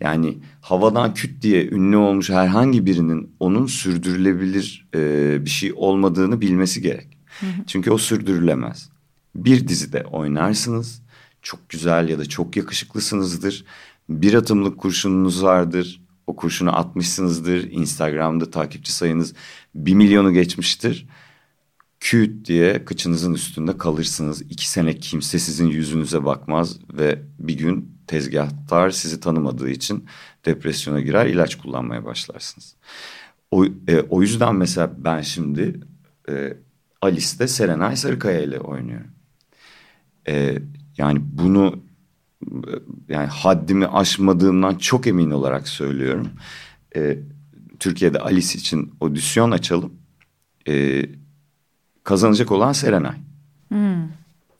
Yani 0.00 0.38
havadan 0.66 1.14
küt 1.14 1.42
diye 1.42 1.68
ünlü 1.68 1.96
olmuş 1.96 2.30
herhangi 2.30 2.86
birinin 2.86 3.30
onun 3.40 3.66
sürdürülebilir 3.66 4.88
e, 4.94 5.44
bir 5.44 5.50
şey 5.50 5.72
olmadığını 5.76 6.40
bilmesi 6.40 6.82
gerek. 6.82 7.18
Çünkü 7.66 7.90
o 7.90 7.98
sürdürülemez. 7.98 8.90
Bir 9.34 9.68
dizide 9.68 10.04
oynarsınız, 10.04 11.02
çok 11.42 11.68
güzel 11.68 12.08
ya 12.08 12.18
da 12.18 12.24
çok 12.24 12.56
yakışıklısınızdır. 12.56 13.64
Bir 14.08 14.34
atımlık 14.34 14.78
kurşununuz 14.78 15.42
vardır, 15.42 16.02
o 16.26 16.36
kurşunu 16.36 16.76
atmışsınızdır. 16.76 17.70
Instagram'da 17.70 18.50
takipçi 18.50 18.92
sayınız 18.92 19.34
bir 19.74 19.94
milyonu 19.94 20.32
geçmiştir 20.32 21.06
küt 22.00 22.46
diye 22.46 22.84
kıçınızın 22.84 23.34
üstünde 23.34 23.78
kalırsınız. 23.78 24.42
İki 24.42 24.70
sene 24.70 24.98
kimse 24.98 25.38
sizin 25.38 25.66
yüzünüze 25.66 26.24
bakmaz 26.24 26.78
ve 26.92 27.22
bir 27.38 27.54
gün 27.54 27.95
tezgahtar 28.06 28.90
sizi 28.90 29.20
tanımadığı 29.20 29.70
için 29.70 30.04
depresyona 30.44 31.00
girer 31.00 31.26
ilaç 31.26 31.54
kullanmaya 31.54 32.04
başlarsınız. 32.04 32.76
o, 33.50 33.64
e, 33.64 34.00
o 34.10 34.22
yüzden 34.22 34.54
mesela 34.54 34.90
ben 34.98 35.20
şimdi 35.20 35.80
e, 36.28 36.56
Alice'de 37.02 37.48
Serenay 37.48 37.96
Sarıkaya 37.96 38.40
ile 38.40 38.60
oynuyorum. 38.60 39.10
E, 40.28 40.58
yani 40.98 41.18
bunu 41.22 41.78
yani 43.08 43.26
haddimi 43.26 43.86
aşmadığımdan 43.86 44.74
çok 44.74 45.06
emin 45.06 45.30
olarak 45.30 45.68
söylüyorum. 45.68 46.30
E, 46.96 47.18
Türkiye'de 47.78 48.18
Alice 48.18 48.58
için 48.58 48.94
odisyon 49.00 49.50
açalım. 49.50 49.92
E, 50.68 51.04
kazanacak 52.04 52.52
olan 52.52 52.72
Serenay. 52.72 53.16
Hmm. 53.68 54.08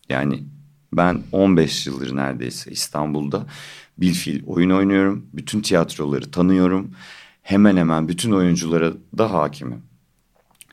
Yani 0.09 0.45
ben 0.93 1.23
15 1.33 1.87
yıldır 1.87 2.17
neredeyse 2.17 2.71
İstanbul'da 2.71 3.47
bilfil 3.99 4.47
oyun 4.47 4.71
oynuyorum. 4.71 5.27
Bütün 5.33 5.61
tiyatroları 5.61 6.31
tanıyorum. 6.31 6.91
Hemen 7.43 7.77
hemen 7.77 8.09
bütün 8.09 8.33
oyunculara 8.33 8.93
da 9.19 9.33
hakimim. 9.33 9.83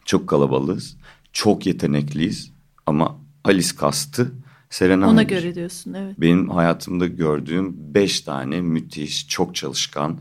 Çok 0.06 0.30
kalabalığız. 0.30 0.97
Çok 1.34 1.65
yetenekliyiz. 1.65 2.52
Ama 2.86 3.19
Alice 3.43 3.76
kastı 3.76 4.32
Serena 4.69 5.10
Ona 5.10 5.23
göre 5.23 5.56
diyorsun 5.56 5.93
evet. 5.93 6.21
Benim 6.21 6.49
hayatımda 6.49 7.08
gördüğüm 7.08 7.76
beş 7.93 8.21
tane 8.21 8.62
müthiş, 8.62 9.28
çok 9.28 9.56
çalışkan, 9.56 10.17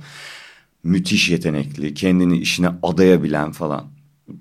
müthiş 0.82 1.28
yetenekli, 1.28 1.94
kendini 1.94 2.38
işine 2.38 2.68
adayabilen 2.82 3.52
falan. 3.52 3.86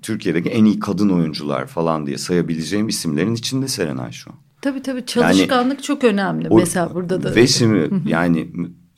Türkiye'deki 0.02 0.48
en 0.48 0.64
iyi 0.64 0.78
kadın 0.78 1.08
oyuncular 1.08 1.66
falan 1.66 2.06
diye 2.06 2.18
sayabileceğim 2.18 2.88
isimlerin 2.88 3.34
içinde 3.34 3.68
Serenay 3.68 4.12
şu 4.12 4.30
an. 4.30 4.36
Tabii 4.62 4.82
tabii 4.82 5.06
çalışkanlık 5.06 5.50
yani, 5.50 5.82
çok 5.82 6.04
önemli 6.04 6.48
o, 6.48 6.56
mesela 6.56 6.94
burada 6.94 7.22
da. 7.22 7.34
Ve 7.34 7.46
şimdi 7.46 7.90
yani 8.10 8.48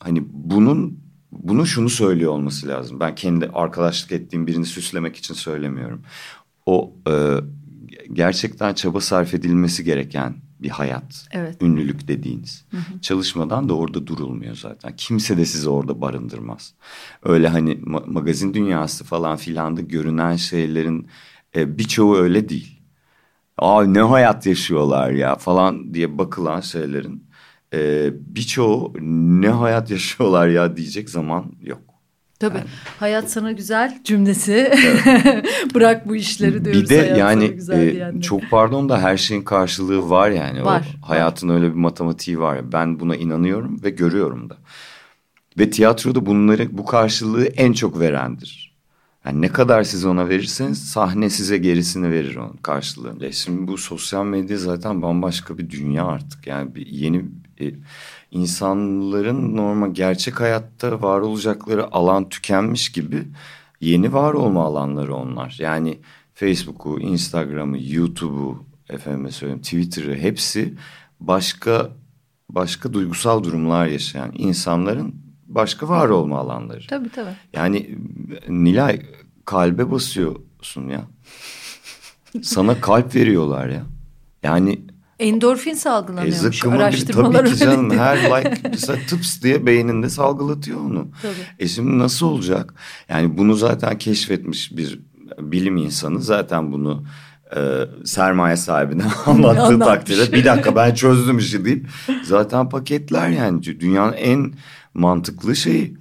hani 0.01 0.23
bunun 0.33 1.05
bunu 1.33 1.67
şunu 1.67 1.89
söylüyor 1.89 2.33
olması 2.33 2.69
lazım. 2.69 3.01
Ben 3.01 3.15
kendi 3.15 3.47
arkadaşlık 3.47 4.13
ettiğim 4.13 4.47
birini 4.47 4.67
süslemek 4.67 5.17
için 5.17 5.35
söylemiyorum. 5.35 6.03
O 6.67 6.93
e, 7.09 7.37
gerçekten 8.13 8.75
çaba 8.75 9.01
sarf 9.01 9.35
edilmesi 9.35 9.85
gereken 9.85 10.35
bir 10.61 10.71
hayat. 10.71 11.27
Evet. 11.33 11.63
Ünlülük 11.63 12.09
dediğiniz. 12.09 12.65
Hı 12.71 12.77
hı. 12.77 13.01
Çalışmadan 13.01 13.69
da 13.69 13.75
orada 13.75 14.07
durulmuyor 14.07 14.55
zaten. 14.57 14.97
Kimse 14.97 15.37
de 15.37 15.45
sizi 15.45 15.69
orada 15.69 16.01
barındırmaz. 16.01 16.75
Öyle 17.23 17.49
hani 17.49 17.73
ma- 17.73 18.13
magazin 18.13 18.55
dünyası 18.55 19.05
falan 19.05 19.37
filanda 19.37 19.81
görünen 19.81 20.37
şeylerin 20.37 21.09
e, 21.57 21.79
birçoğu 21.79 22.17
öyle 22.17 22.49
değil. 22.49 22.74
Aa 23.59 23.85
ne 23.85 24.01
hayat 24.01 24.47
yaşıyorlar 24.47 25.11
ya 25.11 25.37
falan 25.37 25.95
diye 25.95 26.19
bakılan 26.19 26.61
şeylerin 26.61 27.27
e, 27.75 28.11
birçoğu 28.35 28.93
ne 29.41 29.49
hayat 29.49 29.91
yaşıyorlar 29.91 30.49
ya 30.49 30.77
diyecek 30.77 31.11
zaman 31.11 31.53
yok. 31.63 31.81
Tabii. 32.39 32.59
Yani. 32.59 32.69
Hayat 32.99 33.31
sana 33.31 33.53
güzel 33.53 34.01
cümlesi. 34.05 34.53
Evet. 34.53 35.47
Bırak 35.75 36.09
bu 36.09 36.17
işleri 36.17 36.65
diyoruz. 36.65 36.83
Bir 36.83 36.89
de 36.89 37.15
yani 37.19 37.59
e, 37.73 38.21
çok 38.21 38.51
pardon 38.51 38.89
da 38.89 39.03
her 39.03 39.17
şeyin 39.17 39.43
karşılığı 39.43 40.11
var 40.11 40.31
yani. 40.31 40.65
Var. 40.65 40.99
O, 41.05 41.09
hayatın 41.09 41.49
var. 41.49 41.55
öyle 41.55 41.69
bir 41.69 41.79
matematiği 41.79 42.39
var. 42.39 42.73
Ben 42.73 43.01
buna 43.01 43.17
inanıyorum 43.17 43.83
ve 43.83 43.91
görüyorum 43.91 44.51
da. 44.51 44.57
Ve 45.59 45.71
tiyatroda 45.71 46.27
bunları 46.27 46.79
bu 46.79 46.85
karşılığı 46.85 47.47
en 47.47 47.73
çok 47.73 48.01
verendir. 48.01 48.64
Yani 49.25 49.41
ne 49.41 49.49
kadar 49.49 49.83
siz 49.83 50.05
ona 50.05 50.29
verirseniz 50.29 50.89
sahne 50.89 51.31
size 51.31 51.59
gerisini 51.59 52.11
verir 52.11 52.37
onun 52.37 52.57
karşılığında. 52.57 53.33
Şimdi 53.33 53.69
bu 53.69 53.79
sosyal 53.79 54.25
medya 54.25 54.59
zaten 54.59 55.03
bambaşka 55.03 55.59
bir 55.59 55.71
dünya 55.71 56.07
artık. 56.07 56.47
Yani 56.47 56.75
bir 56.75 56.87
yeni 56.87 57.25
e, 57.61 57.71
insanların 58.31 59.57
normal 59.57 59.95
gerçek 59.95 60.41
hayatta 60.41 61.03
var 61.03 61.21
olacakları 61.21 61.95
alan 61.95 62.29
tükenmiş 62.29 62.93
gibi 62.93 63.23
yeni 63.81 64.13
var 64.13 64.35
olma 64.35 64.65
alanları 64.65 65.15
onlar. 65.15 65.57
Yani 65.59 65.99
Facebook'u, 66.35 67.01
Instagram'ı, 67.01 67.79
YouTube'u, 67.83 68.65
efendime 68.91 69.31
söyleyeyim 69.31 69.63
Twitter'ı 69.63 70.17
hepsi 70.17 70.75
başka 71.21 71.91
başka 72.51 72.93
duygusal 72.93 73.45
durumlar 73.45 73.87
yaşayan 73.87 74.33
insanların 74.35 75.24
başka 75.55 75.89
var 75.89 76.09
olma 76.09 76.39
alanları. 76.39 76.87
Tabii 76.89 77.09
tabii. 77.11 77.37
Yani 77.53 77.99
Nilay 78.49 79.03
kalbe 79.45 79.91
basıyorsun 79.91 80.89
ya. 80.89 81.05
Sana 82.43 82.81
kalp 82.81 83.15
veriyorlar 83.15 83.69
ya. 83.69 83.83
Yani 84.43 84.81
Endorfin 85.19 85.75
salgılanıyormuş. 85.75 86.65
E, 86.65 86.69
Araştırmalar 86.71 87.39
tabii 87.39 87.53
ki 87.53 87.59
canım 87.59 87.99
her 87.99 88.17
like 88.17 88.61
mesela 88.71 88.99
tıps 89.09 89.43
diye 89.43 89.67
beyninde 89.67 90.11
salgılatıyor 90.11 90.81
onu. 90.81 91.09
Tabii. 91.23 91.35
E 91.59 91.69
şimdi 91.69 91.99
nasıl 91.99 92.27
olacak? 92.27 92.75
Yani 93.09 93.39
bunu 93.39 93.55
zaten 93.55 93.99
keşfetmiş 93.99 94.77
bir 94.77 95.01
bilim 95.39 95.77
insanı 95.77 96.23
zaten 96.23 96.73
bunu 96.73 97.05
e, 97.57 97.61
sermaye 98.05 98.57
sahibine 98.57 99.03
anlattığı 99.27 99.79
takdirde 99.79 100.33
bir 100.33 100.45
dakika 100.45 100.77
ben 100.77 100.95
çözdüm 100.95 101.39
işi 101.39 101.65
deyip 101.65 101.87
zaten 102.25 102.69
paketler 102.69 103.29
yani 103.29 103.63
dünyanın 103.63 104.13
en 104.13 104.53
mantıklı 104.95 105.57
şeyi. 105.57 105.97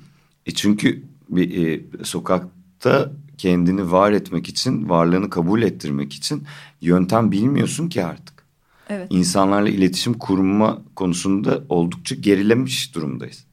E 0.46 0.52
çünkü 0.52 1.04
bir 1.30 1.68
e, 1.68 1.82
sokakta 2.04 3.12
kendini 3.38 3.92
var 3.92 4.12
etmek 4.12 4.50
için, 4.50 4.90
varlığını 4.90 5.30
kabul 5.30 5.62
ettirmek 5.62 6.14
için 6.14 6.44
yöntem 6.82 7.32
bilmiyorsun 7.32 7.90
ki 7.90 8.06
artık. 8.06 8.44
Evet. 8.90 9.08
İnsanlarla 9.10 9.70
iletişim 9.70 10.14
kurma 10.14 10.82
konusunda 10.96 11.64
oldukça 11.70 12.16
gerilemiş 12.16 12.96
durumdayız. 12.96 13.46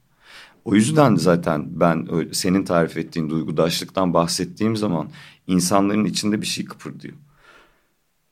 O 0.65 0.75
yüzden 0.75 1.17
de 1.17 1.21
zaten 1.21 1.67
ben 1.71 2.09
senin 2.33 2.65
tarif 2.65 2.97
ettiğin 2.97 3.31
duygudaşlıktan 3.31 4.15
bahsettiğim 4.15 4.77
zaman 4.77 5.09
insanların 5.47 6.05
içinde 6.05 6.41
bir 6.41 6.47
şey 6.47 6.65
kıpırdıyor. 6.65 7.15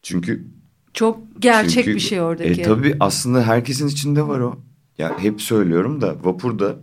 Çünkü 0.08 0.44
çok 0.94 1.20
gerçek 1.38 1.84
çünkü, 1.84 1.94
bir 1.94 2.00
şey 2.00 2.20
oradaki. 2.20 2.60
E, 2.60 2.64
tabii 2.64 2.96
aslında 3.00 3.42
herkesin 3.42 3.88
içinde 3.88 4.28
var 4.28 4.40
o. 4.40 4.58
Ya 4.98 5.18
hep 5.18 5.42
söylüyorum 5.42 6.00
da 6.00 6.16
vapurda 6.24 6.76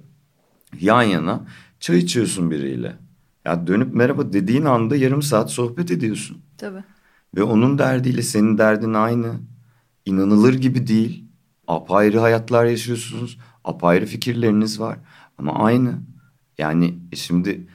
yan 0.82 1.04
yana 1.04 1.46
çay 1.80 1.98
içiyorsun 1.98 2.52
biriyle. 2.52 2.96
Ya 3.46 3.68
dönüp 3.68 3.94
merhaba 3.94 4.34
dediğin 4.34 4.66
anda 4.66 4.96
yarım 4.96 5.22
saat 5.22 5.52
sohbet 5.52 5.92
ediyorsun. 5.92 6.38
Tabii. 6.58 6.84
Ve 7.36 7.44
onun 7.44 7.78
derdiyle 7.78 8.22
senin 8.22 8.58
derdin 8.58 8.94
aynı 8.94 9.34
inanılır 10.06 10.54
gibi 10.54 10.88
değil. 10.88 11.26
Apayrı 11.68 12.20
hayatlar 12.20 12.66
yaşıyorsunuz. 12.66 13.38
Apayrı 13.64 14.06
fikirleriniz 14.06 14.80
var. 14.80 14.98
Ama 15.38 15.54
aynı. 15.54 15.94
Yani 16.58 16.94
şimdi 17.14 17.68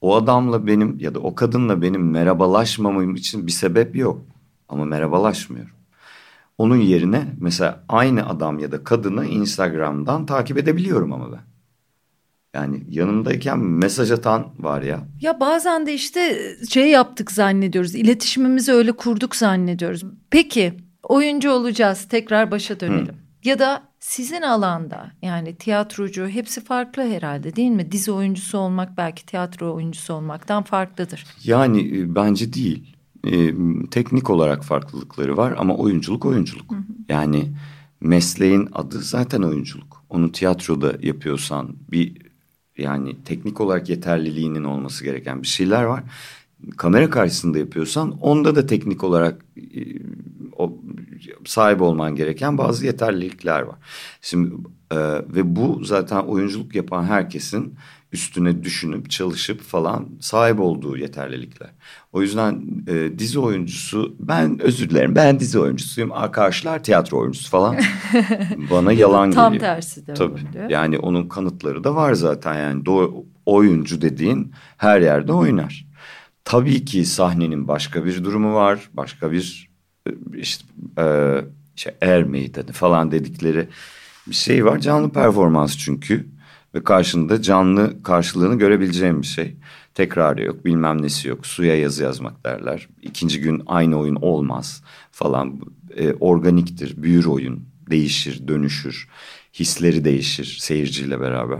o 0.00 0.16
adamla 0.16 0.66
benim 0.66 0.98
ya 0.98 1.14
da 1.14 1.18
o 1.18 1.34
kadınla 1.34 1.82
benim 1.82 2.10
merhabalaşmamam 2.10 3.14
için 3.14 3.46
bir 3.46 3.52
sebep 3.52 3.96
yok. 3.96 4.22
Ama 4.68 4.84
merhabalaşmıyorum. 4.84 5.74
Onun 6.58 6.76
yerine 6.76 7.26
mesela 7.40 7.84
aynı 7.88 8.28
adam 8.28 8.58
ya 8.58 8.72
da 8.72 8.84
kadını 8.84 9.26
Instagram'dan 9.26 10.26
takip 10.26 10.58
edebiliyorum 10.58 11.12
ama 11.12 11.32
ben. 11.32 11.40
Yani 12.54 12.84
yanımdayken 12.88 13.58
mesaj 13.58 14.10
atan 14.10 14.46
var 14.58 14.82
ya. 14.82 15.08
Ya 15.20 15.40
bazen 15.40 15.86
de 15.86 15.94
işte 15.94 16.38
şey 16.68 16.90
yaptık 16.90 17.32
zannediyoruz. 17.32 17.94
İletişimimizi 17.94 18.72
öyle 18.72 18.92
kurduk 18.92 19.36
zannediyoruz. 19.36 20.04
Peki 20.30 20.74
oyuncu 21.02 21.50
olacağız 21.50 22.08
tekrar 22.08 22.50
başa 22.50 22.80
dönelim. 22.80 23.06
Hı. 23.06 23.48
Ya 23.48 23.58
da 23.58 23.82
sizin 24.00 24.42
alanda 24.42 25.12
yani 25.22 25.56
tiyatrocu 25.56 26.28
hepsi 26.28 26.64
farklı 26.64 27.02
herhalde 27.02 27.56
değil 27.56 27.70
mi? 27.70 27.92
Dizi 27.92 28.12
oyuncusu 28.12 28.58
olmak 28.58 28.96
belki 28.96 29.26
tiyatro 29.26 29.74
oyuncusu 29.74 30.14
olmaktan 30.14 30.62
farklıdır. 30.62 31.24
Yani 31.44 31.98
e, 31.98 32.14
bence 32.14 32.52
değil. 32.52 32.97
E, 33.26 33.54
teknik 33.90 34.30
olarak 34.30 34.64
farklılıkları 34.64 35.36
var 35.36 35.54
ama 35.58 35.76
oyunculuk 35.76 36.24
oyunculuk. 36.24 36.72
Hı 36.72 36.76
hı. 36.76 36.82
Yani 37.08 37.52
mesleğin 38.00 38.68
adı 38.72 38.98
zaten 38.98 39.42
oyunculuk. 39.42 40.04
Onu 40.08 40.32
tiyatroda 40.32 40.94
yapıyorsan 41.02 41.76
bir 41.92 42.16
yani 42.78 43.16
teknik 43.24 43.60
olarak 43.60 43.88
yeterliliğinin 43.88 44.64
olması 44.64 45.04
gereken 45.04 45.42
bir 45.42 45.46
şeyler 45.46 45.82
var. 45.82 46.04
Kamera 46.76 47.10
karşısında 47.10 47.58
yapıyorsan 47.58 48.18
onda 48.20 48.56
da 48.56 48.66
teknik 48.66 49.04
olarak 49.04 49.44
e, 49.56 49.80
o 50.56 50.78
sahip 51.44 51.82
olman 51.82 52.16
gereken 52.16 52.58
bazı 52.58 52.86
yeterlilikler 52.86 53.62
var. 53.62 53.76
Şimdi 54.22 54.54
e, 54.90 54.96
ve 55.28 55.56
bu 55.56 55.84
zaten 55.84 56.20
oyunculuk 56.20 56.74
yapan 56.74 57.04
herkesin 57.04 57.74
üstüne 58.12 58.64
düşünüp 58.64 59.10
çalışıp 59.10 59.60
falan 59.60 60.08
sahip 60.20 60.60
olduğu 60.60 60.96
yeterlilikler. 60.96 61.70
O 62.12 62.22
yüzden 62.22 62.64
e, 62.88 63.18
dizi 63.18 63.38
oyuncusu 63.38 64.16
ben 64.20 64.58
özür 64.58 64.90
dilerim 64.90 65.14
ben 65.14 65.40
dizi 65.40 65.58
oyuncusuyum 65.58 66.12
karşılar 66.32 66.82
tiyatro 66.82 67.18
oyuncusu 67.18 67.50
falan 67.50 67.76
bana 68.70 68.92
yalan 68.92 69.30
tam 69.30 69.52
geliyor. 69.52 69.68
Tam 69.68 69.76
tersi 69.76 70.06
de 70.06 70.14
Tabii. 70.14 70.32
Oluyor. 70.32 70.70
Yani 70.70 70.98
onun 70.98 71.28
kanıtları 71.28 71.84
da 71.84 71.94
var 71.94 72.14
zaten 72.14 72.54
yani 72.54 72.86
do 72.86 73.24
oyuncu 73.46 74.02
dediğin 74.02 74.52
her 74.76 75.00
yerde 75.00 75.32
oynar. 75.32 75.86
Tabii 76.44 76.84
ki 76.84 77.04
sahnenin 77.04 77.68
başka 77.68 78.04
bir 78.04 78.24
durumu 78.24 78.54
var 78.54 78.90
başka 78.94 79.32
bir 79.32 79.70
işte, 80.36 80.64
e, 80.98 81.34
işte 81.76 81.96
er 82.00 82.22
meydanı 82.22 82.72
falan 82.72 83.10
dedikleri 83.10 83.68
bir 84.26 84.34
şey 84.34 84.64
var. 84.64 84.78
Canlı 84.78 85.10
performans 85.10 85.76
çünkü 85.78 86.26
ve 86.74 86.84
karşında 86.84 87.42
canlı 87.42 88.02
karşılığını 88.02 88.58
görebileceğim 88.58 89.22
bir 89.22 89.26
şey. 89.26 89.56
Tekrarı 89.94 90.44
yok 90.44 90.64
bilmem 90.64 91.02
nesi 91.02 91.28
yok 91.28 91.46
suya 91.46 91.76
yazı 91.76 92.02
yazmak 92.02 92.44
derler. 92.44 92.88
İkinci 93.02 93.40
gün 93.40 93.62
aynı 93.66 93.98
oyun 93.98 94.14
olmaz 94.14 94.82
falan 95.10 95.60
e, 95.96 96.12
organiktir 96.12 97.02
büyür 97.02 97.24
oyun 97.24 97.68
değişir 97.90 98.48
dönüşür 98.48 99.08
hisleri 99.54 100.04
değişir 100.04 100.56
seyirciyle 100.60 101.20
beraber. 101.20 101.58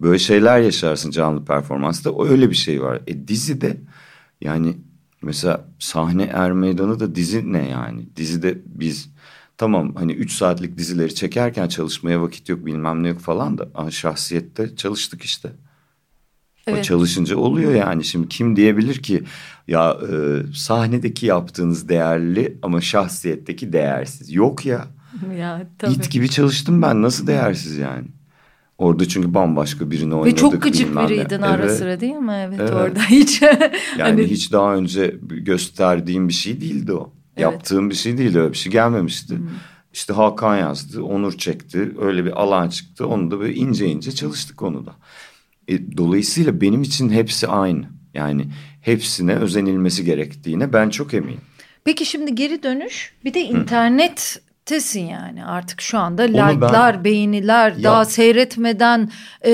Böyle 0.00 0.18
şeyler 0.18 0.60
yaşarsın 0.60 1.10
canlı 1.10 1.44
performansta 1.44 2.10
o 2.10 2.26
öyle 2.26 2.50
bir 2.50 2.54
şey 2.54 2.82
var. 2.82 3.00
E 3.06 3.28
dizide 3.28 3.76
yani 4.40 4.76
mesela 5.22 5.64
sahne 5.78 6.22
er 6.22 6.52
meydanı 6.52 7.00
da 7.00 7.14
dizi 7.14 7.52
ne 7.52 7.68
yani 7.68 8.16
dizide 8.16 8.58
biz 8.66 9.10
tamam 9.60 9.94
hani 9.94 10.12
üç 10.12 10.32
saatlik 10.32 10.78
dizileri 10.78 11.14
çekerken 11.14 11.68
çalışmaya 11.68 12.22
vakit 12.22 12.48
yok 12.48 12.66
bilmem 12.66 13.02
ne 13.02 13.08
yok 13.08 13.20
falan 13.20 13.58
da 13.58 13.68
ama 13.74 13.90
şahsiyette 13.90 14.76
çalıştık 14.76 15.22
işte. 15.22 15.52
Evet. 16.66 16.78
O 16.78 16.82
çalışınca 16.82 17.36
oluyor 17.36 17.74
yani 17.74 18.04
şimdi 18.04 18.28
kim 18.28 18.56
diyebilir 18.56 18.94
ki 18.94 19.22
ya 19.68 19.96
e, 20.12 20.42
sahnedeki 20.54 21.26
yaptığınız 21.26 21.88
değerli 21.88 22.58
ama 22.62 22.80
şahsiyetteki 22.80 23.72
değersiz. 23.72 24.32
Yok 24.32 24.66
ya. 24.66 24.86
Ya 25.38 25.66
tabii. 25.78 25.92
İt 25.92 26.10
gibi 26.10 26.30
çalıştım 26.30 26.82
ben 26.82 27.02
nasıl 27.02 27.26
değersiz 27.26 27.76
yani. 27.76 28.06
Orada 28.78 29.08
çünkü 29.08 29.34
bambaşka 29.34 29.90
birini 29.90 30.14
oynadık. 30.14 30.32
Ve 30.32 30.36
çok 30.36 30.62
gıcık 30.62 30.96
biriydin 30.96 31.42
ara 31.42 31.62
evet. 31.62 31.76
sıra 31.76 32.00
değil 32.00 32.16
mi? 32.16 32.44
Evet, 32.46 32.60
evet. 32.60 32.72
orada 32.72 33.00
hiç. 33.00 33.42
yani 33.42 33.70
hani... 33.98 34.24
hiç 34.24 34.52
daha 34.52 34.74
önce 34.74 35.16
gösterdiğim 35.22 36.28
bir 36.28 36.32
şey 36.32 36.60
değildi 36.60 36.92
o. 36.92 37.19
Evet. 37.36 37.52
Yaptığım 37.52 37.90
bir 37.90 37.94
şey 37.94 38.18
değildi 38.18 38.38
öyle 38.38 38.52
bir 38.52 38.58
şey 38.58 38.72
gelmemişti. 38.72 39.36
Hmm. 39.36 39.48
İşte 39.92 40.12
Hakan 40.12 40.56
yazdı, 40.56 41.02
Onur 41.02 41.38
çekti. 41.38 41.92
Öyle 42.00 42.24
bir 42.24 42.42
alan 42.42 42.68
çıktı. 42.68 43.06
Onu 43.06 43.30
da 43.30 43.40
böyle 43.40 43.54
ince 43.54 43.86
ince 43.86 44.12
çalıştık 44.12 44.62
onu 44.62 44.86
da. 44.86 44.94
E, 45.68 45.96
dolayısıyla 45.96 46.60
benim 46.60 46.82
için 46.82 47.10
hepsi 47.10 47.48
aynı. 47.48 47.84
Yani 48.14 48.46
hepsine 48.80 49.34
özenilmesi 49.34 50.04
gerektiğine 50.04 50.72
ben 50.72 50.90
çok 50.90 51.14
eminim. 51.14 51.40
Peki 51.84 52.06
şimdi 52.06 52.34
geri 52.34 52.62
dönüş 52.62 53.14
bir 53.24 53.34
de 53.34 53.40
internet 53.40 54.42
tesin 54.66 55.06
yani 55.06 55.44
artık 55.44 55.80
şu 55.80 55.98
anda 55.98 56.22
like'lar, 56.22 57.04
beğeniler 57.04 57.72
ya... 57.72 57.82
daha 57.82 58.04
seyretmeden 58.04 59.10
e, 59.46 59.52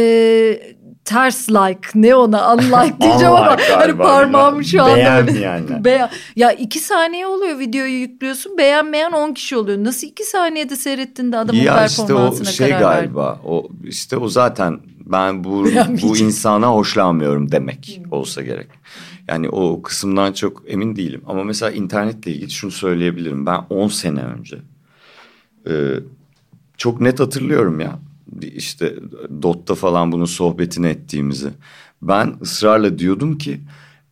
ters 1.06 1.50
like 1.50 1.88
ne 1.94 2.14
ona 2.14 2.54
unlike 2.54 3.00
diyeceğim 3.00 3.34
ama 3.34 3.56
hani 3.76 3.96
parmağım 3.96 4.64
şu 4.64 4.82
anda 4.82 4.96
Beğen 4.96 5.26
böyle. 5.26 5.38
yani. 5.38 5.64
Beğen. 5.84 6.10
Ya 6.36 6.52
iki 6.52 6.78
saniye 6.78 7.26
oluyor 7.26 7.58
videoyu 7.58 7.92
yüklüyorsun 7.92 8.58
beğenmeyen 8.58 9.12
on 9.12 9.34
kişi 9.34 9.56
oluyor. 9.56 9.84
Nasıl 9.84 10.06
iki 10.06 10.24
saniyede 10.24 10.76
seyrettin 10.76 11.32
de 11.32 11.36
adamın 11.36 11.60
ya 11.60 11.76
performansına 11.76 12.50
işte 12.50 12.64
o 12.64 12.68
şey 12.68 12.78
galiba 12.78 13.32
ver. 13.32 13.38
o 13.44 13.68
işte 13.84 14.16
o 14.16 14.28
zaten 14.28 14.80
ben 15.06 15.44
bu 15.44 15.64
bu 16.02 16.16
insana 16.16 16.66
hoşlanmıyorum 16.66 17.52
demek 17.52 18.00
olsa 18.10 18.42
gerek. 18.42 18.68
Yani 19.28 19.48
o 19.48 19.82
kısımdan 19.82 20.32
çok 20.32 20.62
emin 20.66 20.96
değilim. 20.96 21.22
Ama 21.26 21.44
mesela 21.44 21.70
internetle 21.70 22.32
ilgili 22.32 22.50
şunu 22.50 22.70
söyleyebilirim. 22.70 23.46
Ben 23.46 23.60
10 23.70 23.88
sene 23.88 24.20
önce 24.20 24.56
e, 25.68 25.72
çok 26.76 27.00
net 27.00 27.20
hatırlıyorum 27.20 27.80
ya. 27.80 27.98
İşte 28.42 28.94
Dot'ta 29.42 29.74
falan 29.74 30.12
bunun 30.12 30.24
sohbetini 30.24 30.86
ettiğimizi. 30.86 31.50
Ben 32.02 32.34
ısrarla 32.42 32.98
diyordum 32.98 33.38
ki 33.38 33.60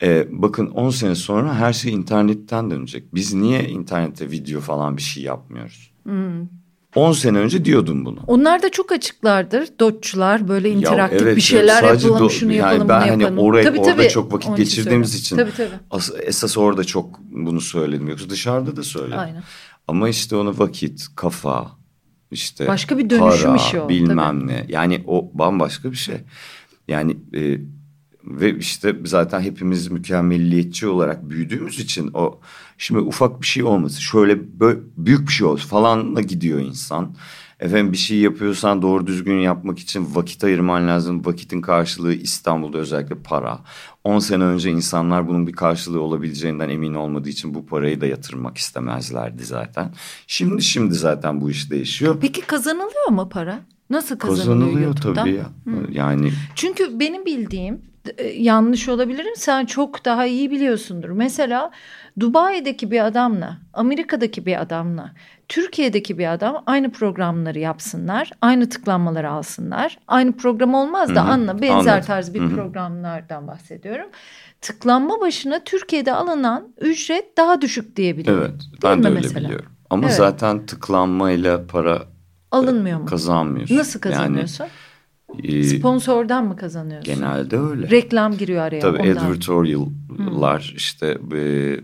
e, 0.02 0.26
bakın 0.30 0.66
10 0.66 0.90
sene 0.90 1.14
sonra 1.14 1.54
her 1.54 1.72
şey 1.72 1.92
internetten 1.92 2.70
dönecek. 2.70 3.14
Biz 3.14 3.34
niye 3.34 3.68
internette 3.68 4.30
video 4.30 4.60
falan 4.60 4.96
bir 4.96 5.02
şey 5.02 5.22
yapmıyoruz? 5.22 5.90
Hmm. 6.02 6.46
10 6.94 7.12
sene 7.12 7.38
önce 7.38 7.64
diyordum 7.64 8.04
bunu. 8.04 8.18
Onlar 8.26 8.62
da 8.62 8.70
çok 8.70 8.92
açıklardır. 8.92 9.68
Dotçular 9.80 10.48
böyle 10.48 10.70
interaktif 10.70 11.22
evet, 11.22 11.36
bir 11.36 11.40
şeyler 11.40 11.82
yapalım, 11.82 12.16
do- 12.16 12.30
şunu 12.30 12.52
yapalım, 12.52 12.78
yani 12.78 12.88
ben 12.88 13.02
bunu 13.02 13.10
hani 13.10 13.22
yapalım. 13.22 13.44
Oraya, 13.44 13.64
tabii, 13.64 13.80
orada 13.80 13.96
tabii. 13.96 14.08
çok 14.08 14.32
vakit 14.32 14.56
geçirdiğimiz 14.56 15.14
için 15.14 15.36
tabii, 15.36 15.50
tabii. 15.56 15.68
As- 15.90 16.12
esas 16.22 16.56
orada 16.56 16.84
çok 16.84 17.20
bunu 17.20 17.60
söyledim. 17.60 18.08
Yoksa 18.08 18.30
dışarıda 18.30 18.76
da 18.76 18.82
söyledim. 18.82 19.18
Aynen. 19.18 19.42
Ama 19.88 20.08
işte 20.08 20.36
onu 20.36 20.58
vakit, 20.58 21.06
kafa, 21.16 21.70
işte 22.34 22.68
başka 22.68 22.98
bir 22.98 23.10
dönüşüm 23.10 23.46
para, 23.46 23.56
işi 23.56 23.80
o. 23.80 23.88
Bilmem 23.88 24.40
tabii. 24.40 24.46
ne. 24.46 24.66
Yani 24.68 25.02
o 25.06 25.30
bambaşka 25.34 25.90
bir 25.90 25.96
şey. 25.96 26.16
Yani 26.88 27.16
e, 27.34 27.58
ve 28.24 28.58
işte 28.58 28.96
zaten 29.04 29.40
hepimiz 29.40 29.88
mükemmelliyetçi 29.88 30.86
olarak 30.86 31.30
büyüdüğümüz 31.30 31.80
için 31.80 32.10
o 32.14 32.40
şimdi 32.78 33.00
ufak 33.00 33.40
bir 33.40 33.46
şey 33.46 33.62
olması 33.62 34.02
şöyle 34.02 34.60
böyle 34.60 34.78
büyük 34.96 35.28
bir 35.28 35.32
şey 35.32 35.46
olsun 35.46 35.68
falanla 35.68 36.20
gidiyor 36.20 36.60
insan. 36.60 37.16
Efendim 37.64 37.92
bir 37.92 37.96
şey 37.96 38.18
yapıyorsan 38.18 38.82
doğru 38.82 39.06
düzgün 39.06 39.38
yapmak 39.38 39.78
için 39.78 40.14
vakit 40.14 40.44
ayırman 40.44 40.88
lazım. 40.88 41.26
Vakitin 41.26 41.60
karşılığı 41.60 42.14
İstanbul'da 42.14 42.78
özellikle 42.78 43.14
para. 43.14 43.58
10 44.04 44.18
sene 44.18 44.44
önce 44.44 44.70
insanlar 44.70 45.28
bunun 45.28 45.46
bir 45.46 45.52
karşılığı 45.52 46.00
olabileceğinden 46.00 46.68
emin 46.68 46.94
olmadığı 46.94 47.28
için 47.28 47.54
bu 47.54 47.66
parayı 47.66 48.00
da 48.00 48.06
yatırmak 48.06 48.58
istemezlerdi 48.58 49.44
zaten. 49.44 49.94
Şimdi 50.26 50.62
şimdi 50.62 50.94
zaten 50.94 51.40
bu 51.40 51.50
iş 51.50 51.70
değişiyor. 51.70 52.16
Peki 52.20 52.40
kazanılıyor 52.40 53.08
mu 53.08 53.28
para? 53.28 53.60
Nasıl 53.90 54.18
kazanılıyor, 54.18 54.94
kazanılıyor 54.94 55.16
tabii 55.16 55.34
ya. 55.34 55.44
Hı. 55.44 55.92
Yani 55.92 56.32
çünkü 56.54 57.00
benim 57.00 57.26
bildiğim 57.26 57.82
e, 58.18 58.28
yanlış 58.28 58.88
olabilirim. 58.88 59.34
Sen 59.36 59.66
çok 59.66 60.04
daha 60.04 60.26
iyi 60.26 60.50
biliyorsundur. 60.50 61.08
Mesela 61.10 61.70
Dubai'deki 62.20 62.90
bir 62.90 63.06
adamla, 63.06 63.58
Amerika'daki 63.72 64.46
bir 64.46 64.60
adamla, 64.60 65.12
Türkiye'deki 65.48 66.18
bir 66.18 66.32
adam 66.32 66.62
aynı 66.66 66.92
programları 66.92 67.58
yapsınlar, 67.58 68.30
aynı 68.40 68.68
tıklanmaları 68.68 69.30
alsınlar. 69.30 69.98
Aynı 70.08 70.32
program 70.32 70.74
olmaz 70.74 71.14
da 71.14 71.24
Hı 71.24 71.28
-hı. 71.28 71.32
anla 71.32 71.62
benzer 71.62 71.92
Anladım. 71.92 72.06
tarz 72.06 72.34
bir 72.34 72.40
Hı 72.40 72.44
-hı. 72.44 72.54
programlardan 72.54 73.46
bahsediyorum. 73.46 74.06
Tıklanma 74.60 75.20
başına 75.20 75.64
Türkiye'de 75.64 76.12
alınan 76.12 76.68
ücret 76.80 77.36
daha 77.36 77.60
düşük 77.60 77.96
diyebiliyorum. 77.96 78.42
Evet, 78.50 78.62
ben 78.82 79.02
de 79.02 79.08
öyle 79.08 79.20
mesela? 79.20 79.40
biliyorum. 79.40 79.72
Ama 79.90 80.06
evet. 80.06 80.16
zaten 80.16 80.66
tıklanmayla 80.66 81.66
para 81.66 82.02
alınmıyor 82.50 83.00
mu? 83.00 83.06
Kazanmıyorsun. 83.06 83.76
Nasıl 83.76 84.00
kazanıyorsun? 84.00 84.66
Yani, 85.42 85.64
Sponsordan 85.64 86.44
mı 86.44 86.56
kazanıyorsun? 86.56 87.14
Genelde 87.14 87.58
öyle. 87.58 87.90
Reklam 87.90 88.36
giriyor 88.36 88.62
araya. 88.62 88.80
Tabii 88.80 88.98
ondan. 88.98 89.16
advertorial'lar 89.16 90.62
hmm. 90.62 90.76
işte 90.76 91.18
e, 91.34 91.76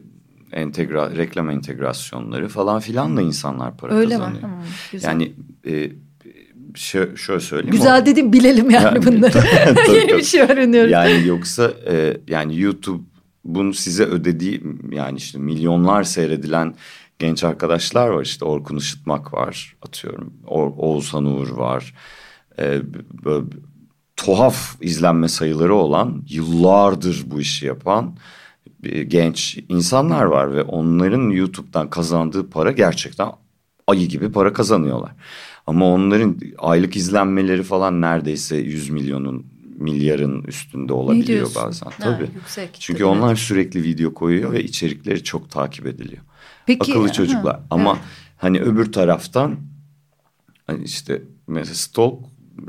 entegra 0.52 1.16
reklam 1.16 1.50
entegrasyonları 1.50 2.48
falan 2.48 2.80
filanla 2.80 3.22
insanlar 3.22 3.76
para 3.76 3.94
Öyle 3.94 4.14
kazanıyor. 4.14 4.42
Mi? 4.42 4.48
Hmm, 4.90 4.98
Yani 5.02 5.32
e, 5.66 5.90
şöyle, 6.74 7.16
şöyle 7.16 7.40
söyleyeyim. 7.40 7.72
Güzel 7.72 8.02
o, 8.02 8.06
dedim 8.06 8.32
bilelim 8.32 8.70
yani, 8.70 8.84
yani 8.84 9.06
bunları. 9.06 9.38
Yeni 9.94 10.16
bir 10.18 10.22
şey 10.22 10.40
öğreniyoruz. 10.40 10.90
Yani 10.90 11.26
yoksa 11.26 11.72
e, 11.88 12.16
yani 12.28 12.60
YouTube 12.60 13.02
bunu 13.44 13.74
size 13.74 14.04
ödediği 14.04 14.62
yani 14.92 15.18
işte 15.18 15.38
milyonlar 15.38 16.02
seyredilen 16.02 16.74
genç 17.18 17.44
arkadaşlar 17.44 18.08
var 18.08 18.22
işte 18.22 18.44
Orkun 18.44 18.76
Işıtmak 18.76 19.34
var 19.34 19.76
atıyorum 19.82 20.32
o, 20.46 20.62
Oğuzhan 20.62 21.24
Uğur 21.24 21.50
var 21.50 21.94
ee, 22.58 22.80
böyle 23.24 23.44
tuhaf 24.16 24.76
izlenme 24.80 25.28
sayıları 25.28 25.74
olan 25.74 26.22
yıllardır 26.28 27.22
bu 27.26 27.40
işi 27.40 27.66
yapan 27.66 28.16
genç 29.08 29.58
insanlar 29.68 30.24
var 30.24 30.54
ve 30.54 30.62
onların 30.62 31.30
YouTube'dan 31.30 31.90
kazandığı 31.90 32.50
para 32.50 32.70
gerçekten 32.72 33.32
ayı 33.86 34.08
gibi 34.08 34.32
para 34.32 34.52
kazanıyorlar. 34.52 35.12
Ama 35.66 35.86
onların 35.86 36.40
aylık 36.58 36.96
izlenmeleri 36.96 37.62
falan 37.62 38.00
neredeyse 38.00 38.56
100 38.56 38.90
milyonun 38.90 39.46
milyarın 39.76 40.42
üstünde 40.42 40.92
olabiliyor 40.92 41.50
bazen. 41.54 41.86
Ha, 41.86 41.92
Tabii. 41.98 42.28
Yüksek, 42.34 42.76
Çünkü 42.80 43.04
onlar 43.04 43.36
sürekli 43.36 43.82
video 43.82 44.14
koyuyor 44.14 44.52
ve 44.52 44.64
içerikleri 44.64 45.24
çok 45.24 45.50
takip 45.50 45.86
ediliyor. 45.86 46.22
Peki, 46.66 46.92
Akıllı 46.92 47.12
çocuklar. 47.12 47.54
Ha, 47.54 47.66
Ama 47.70 47.92
evet. 47.92 48.02
hani 48.36 48.60
öbür 48.60 48.92
taraftan 48.92 49.56
hani 50.66 50.84
işte 50.84 51.22
mesela 51.46 51.74
Stalk 51.74 52.18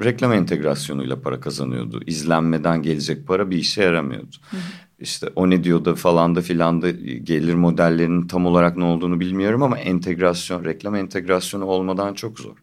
reklam 0.03 0.33
entegrasyonuyla 0.33 1.21
para 1.21 1.39
kazanıyordu. 1.39 2.01
İzlenmeden 2.05 2.81
gelecek 2.81 3.27
para 3.27 3.49
bir 3.49 3.57
işe 3.57 3.83
yaramıyordu. 3.83 4.35
Hı 4.49 4.57
hı. 4.57 4.61
İşte 5.01 5.27
o 5.35 5.49
ne 5.49 5.63
diyordu 5.63 5.95
falan 5.95 6.35
da 6.35 6.41
filan 6.41 6.81
da 6.81 6.91
gelir 7.23 7.53
modellerinin 7.53 8.27
tam 8.27 8.45
olarak 8.45 8.77
ne 8.77 8.83
olduğunu 8.83 9.19
bilmiyorum 9.19 9.63
ama 9.63 9.77
entegrasyon, 9.77 10.65
reklam 10.65 10.95
entegrasyonu 10.95 11.65
olmadan 11.65 12.13
çok 12.13 12.39
zor. 12.39 12.57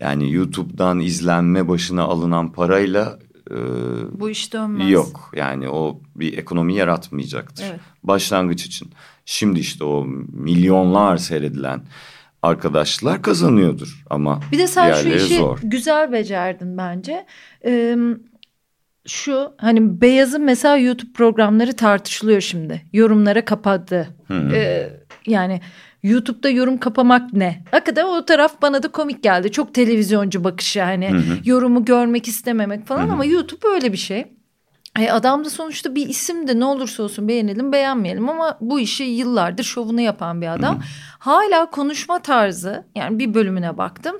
Yani 0.00 0.32
YouTube'dan 0.32 1.00
izlenme 1.00 1.68
başına 1.68 2.02
alınan 2.02 2.52
parayla 2.52 3.18
e, 3.50 3.56
bu 4.20 4.30
iş 4.30 4.52
dönmez. 4.52 4.90
Yok 4.90 5.30
yani 5.36 5.68
o 5.68 6.00
bir 6.16 6.38
ekonomi 6.38 6.74
yaratmayacaktır. 6.74 7.64
Evet. 7.70 7.80
Başlangıç 8.04 8.66
için. 8.66 8.90
Şimdi 9.24 9.60
işte 9.60 9.84
o 9.84 10.04
milyonlar 10.32 11.16
seyredilen 11.16 11.82
arkadaşlar 12.42 13.22
kazanıyordur 13.22 14.04
ama 14.10 14.40
bir 14.52 14.58
de 14.58 14.66
sen 14.66 14.92
şu 14.92 15.08
işi 15.08 15.36
zor. 15.36 15.58
güzel 15.62 16.12
becerdin 16.12 16.78
bence. 16.78 17.26
Ee, 17.64 17.96
şu 19.10 19.52
hani 19.56 20.00
Beyaz'ın 20.00 20.42
mesela 20.42 20.76
YouTube 20.76 21.12
programları 21.12 21.72
tartışılıyor 21.72 22.40
şimdi. 22.40 22.82
Yorumlara 22.92 23.44
kapadı. 23.44 24.08
Ee, 24.30 24.90
yani 25.26 25.60
YouTube'da 26.02 26.48
yorum 26.48 26.78
kapamak 26.78 27.32
ne? 27.32 27.64
Hakikaten 27.70 28.04
o 28.04 28.24
taraf 28.24 28.62
bana 28.62 28.82
da 28.82 28.88
komik 28.88 29.22
geldi. 29.22 29.52
Çok 29.52 29.74
televizyoncu 29.74 30.44
bakışı 30.44 30.82
hani 30.82 31.10
hı 31.10 31.16
hı. 31.16 31.38
yorumu 31.44 31.84
görmek 31.84 32.28
istememek 32.28 32.86
falan 32.86 33.02
hı 33.02 33.08
hı. 33.08 33.12
ama 33.12 33.24
YouTube 33.24 33.68
öyle 33.68 33.92
bir 33.92 33.98
şey. 33.98 34.26
E 34.98 35.10
adam 35.10 35.44
da 35.44 35.50
sonuçta 35.50 35.94
bir 35.94 36.08
isim 36.08 36.48
de 36.48 36.60
ne 36.60 36.64
olursa 36.64 37.02
olsun 37.02 37.28
beğenelim 37.28 37.72
beğenmeyelim 37.72 38.28
ama 38.28 38.58
bu 38.60 38.80
işi 38.80 39.04
yıllardır 39.04 39.64
şovunu 39.64 40.00
yapan 40.00 40.42
bir 40.42 40.54
adam. 40.54 40.76
Hı. 40.76 40.82
Hala 41.18 41.70
konuşma 41.70 42.18
tarzı 42.18 42.84
yani 42.94 43.18
bir 43.18 43.34
bölümüne 43.34 43.78
baktım. 43.78 44.16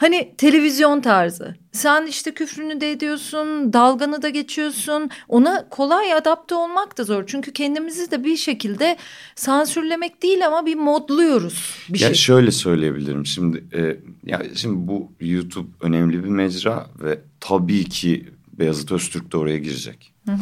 Hani 0.00 0.34
televizyon 0.38 1.00
tarzı. 1.00 1.56
Sen 1.72 2.06
işte 2.06 2.34
küfrünü 2.34 2.80
de 2.80 2.90
ediyorsun, 2.90 3.72
dalganı 3.72 4.22
da 4.22 4.28
geçiyorsun. 4.28 5.10
Ona 5.28 5.68
kolay 5.68 6.12
adapte 6.12 6.54
olmak 6.54 6.98
da 6.98 7.04
zor. 7.04 7.24
Çünkü 7.26 7.52
kendimizi 7.52 8.10
de 8.10 8.24
bir 8.24 8.36
şekilde 8.36 8.96
sansürlemek 9.34 10.22
değil 10.22 10.46
ama 10.46 10.66
bir 10.66 10.74
modluyoruz 10.74 11.74
bir 11.88 12.00
ya 12.00 12.06
şey. 12.06 12.14
Şöyle 12.14 12.50
söyleyebilirim. 12.50 13.26
Şimdi 13.26 13.64
e, 13.72 13.96
ya 14.24 14.42
şimdi 14.54 14.88
bu 14.88 15.12
YouTube 15.20 15.68
önemli 15.80 16.24
bir 16.24 16.28
mecra 16.28 16.86
ve 17.02 17.20
tabii 17.40 17.84
ki 17.84 18.28
Beyazıt 18.52 18.92
Öztürk 18.92 19.32
de 19.32 19.36
oraya 19.36 19.58
girecek. 19.58 20.12
Hı. 20.28 20.32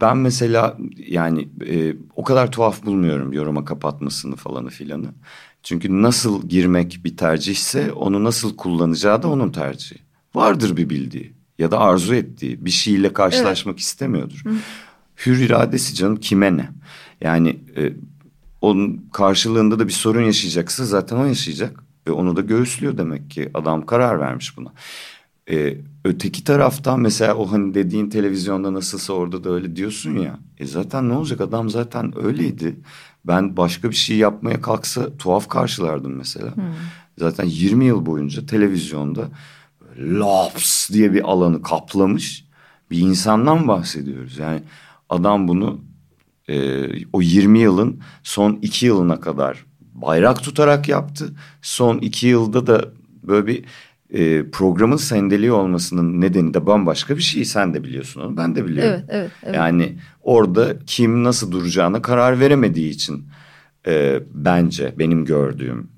Ben 0.00 0.16
mesela 0.16 0.78
yani 0.96 1.48
e, 1.66 1.94
o 2.16 2.24
kadar 2.24 2.52
tuhaf 2.52 2.86
bulmuyorum 2.86 3.32
yoruma 3.32 3.64
kapatmasını 3.64 4.36
falanı 4.36 4.70
filanı. 4.70 5.08
Çünkü 5.64 6.02
nasıl 6.02 6.48
girmek 6.48 7.00
bir 7.04 7.16
tercihse 7.16 7.92
onu 7.92 8.24
nasıl 8.24 8.56
kullanacağı 8.56 9.22
da 9.22 9.28
onun 9.28 9.50
tercihi. 9.50 9.98
Vardır 10.34 10.76
bir 10.76 10.90
bildiği 10.90 11.32
ya 11.58 11.70
da 11.70 11.80
arzu 11.80 12.14
ettiği 12.14 12.64
bir 12.64 12.70
şeyle 12.70 13.12
karşılaşmak 13.12 13.72
evet. 13.72 13.80
istemiyordur. 13.80 14.40
Hı. 14.44 14.54
Hür 15.26 15.38
iradesi 15.38 15.94
canım 15.94 16.16
kime 16.16 16.56
ne? 16.56 16.68
Yani 17.20 17.60
e, 17.76 17.92
onun 18.60 19.08
karşılığında 19.12 19.78
da 19.78 19.86
bir 19.86 19.92
sorun 19.92 20.22
yaşayacaksa 20.22 20.84
zaten 20.84 21.16
o 21.16 21.24
yaşayacak. 21.24 21.84
Ve 22.06 22.10
onu 22.12 22.36
da 22.36 22.40
göğüslüyor 22.40 22.98
demek 22.98 23.30
ki 23.30 23.50
adam 23.54 23.86
karar 23.86 24.20
vermiş 24.20 24.56
buna. 24.56 24.72
Ee, 25.50 25.76
öteki 26.04 26.44
taraftan 26.44 27.00
mesela 27.00 27.34
o 27.34 27.52
hani 27.52 27.74
dediğin 27.74 28.10
televizyonda 28.10 28.74
nasılsa 28.74 29.12
orada 29.12 29.44
da 29.44 29.50
öyle 29.50 29.76
diyorsun 29.76 30.16
ya. 30.16 30.38
E 30.58 30.66
zaten 30.66 31.08
ne 31.08 31.12
olacak 31.12 31.40
adam 31.40 31.70
zaten 31.70 32.24
öyleydi. 32.24 32.76
Ben 33.24 33.56
başka 33.56 33.90
bir 33.90 33.94
şey 33.94 34.16
yapmaya 34.16 34.60
kalksa 34.60 35.16
tuhaf 35.16 35.48
karşılardım 35.48 36.16
mesela. 36.16 36.56
Hmm. 36.56 36.64
Zaten 37.18 37.44
20 37.44 37.84
yıl 37.84 38.06
boyunca 38.06 38.46
televizyonda 38.46 39.28
laps 39.98 40.90
diye 40.90 41.12
bir 41.12 41.30
alanı 41.30 41.62
kaplamış 41.62 42.44
bir 42.90 42.98
insandan 42.98 43.68
bahsediyoruz. 43.68 44.38
Yani 44.38 44.62
adam 45.08 45.48
bunu 45.48 45.80
e, 46.48 46.86
o 47.12 47.22
20 47.22 47.58
yılın 47.58 48.00
son 48.22 48.58
iki 48.62 48.86
yılına 48.86 49.20
kadar 49.20 49.64
bayrak 49.80 50.42
tutarak 50.42 50.88
yaptı. 50.88 51.34
Son 51.62 51.98
iki 51.98 52.26
yılda 52.26 52.66
da 52.66 52.84
böyle 53.22 53.46
bir 53.46 53.64
e, 54.14 54.50
programın 54.50 54.96
sendeliği 54.96 55.52
olmasının 55.52 56.20
nedeni 56.20 56.54
de 56.54 56.66
bambaşka 56.66 57.16
bir 57.16 57.22
şey. 57.22 57.44
Sen 57.44 57.74
de 57.74 57.84
biliyorsun 57.84 58.20
onu 58.20 58.36
ben 58.36 58.56
de 58.56 58.64
biliyorum. 58.64 58.92
Evet, 58.92 59.04
evet, 59.08 59.30
evet. 59.42 59.56
Yani 59.56 59.92
orada 60.22 60.78
kim 60.86 61.24
nasıl 61.24 61.52
duracağına 61.52 62.02
karar 62.02 62.40
veremediği 62.40 62.90
için 62.90 63.24
e, 63.86 64.20
bence 64.34 64.94
benim 64.98 65.24
gördüğüm 65.24 65.88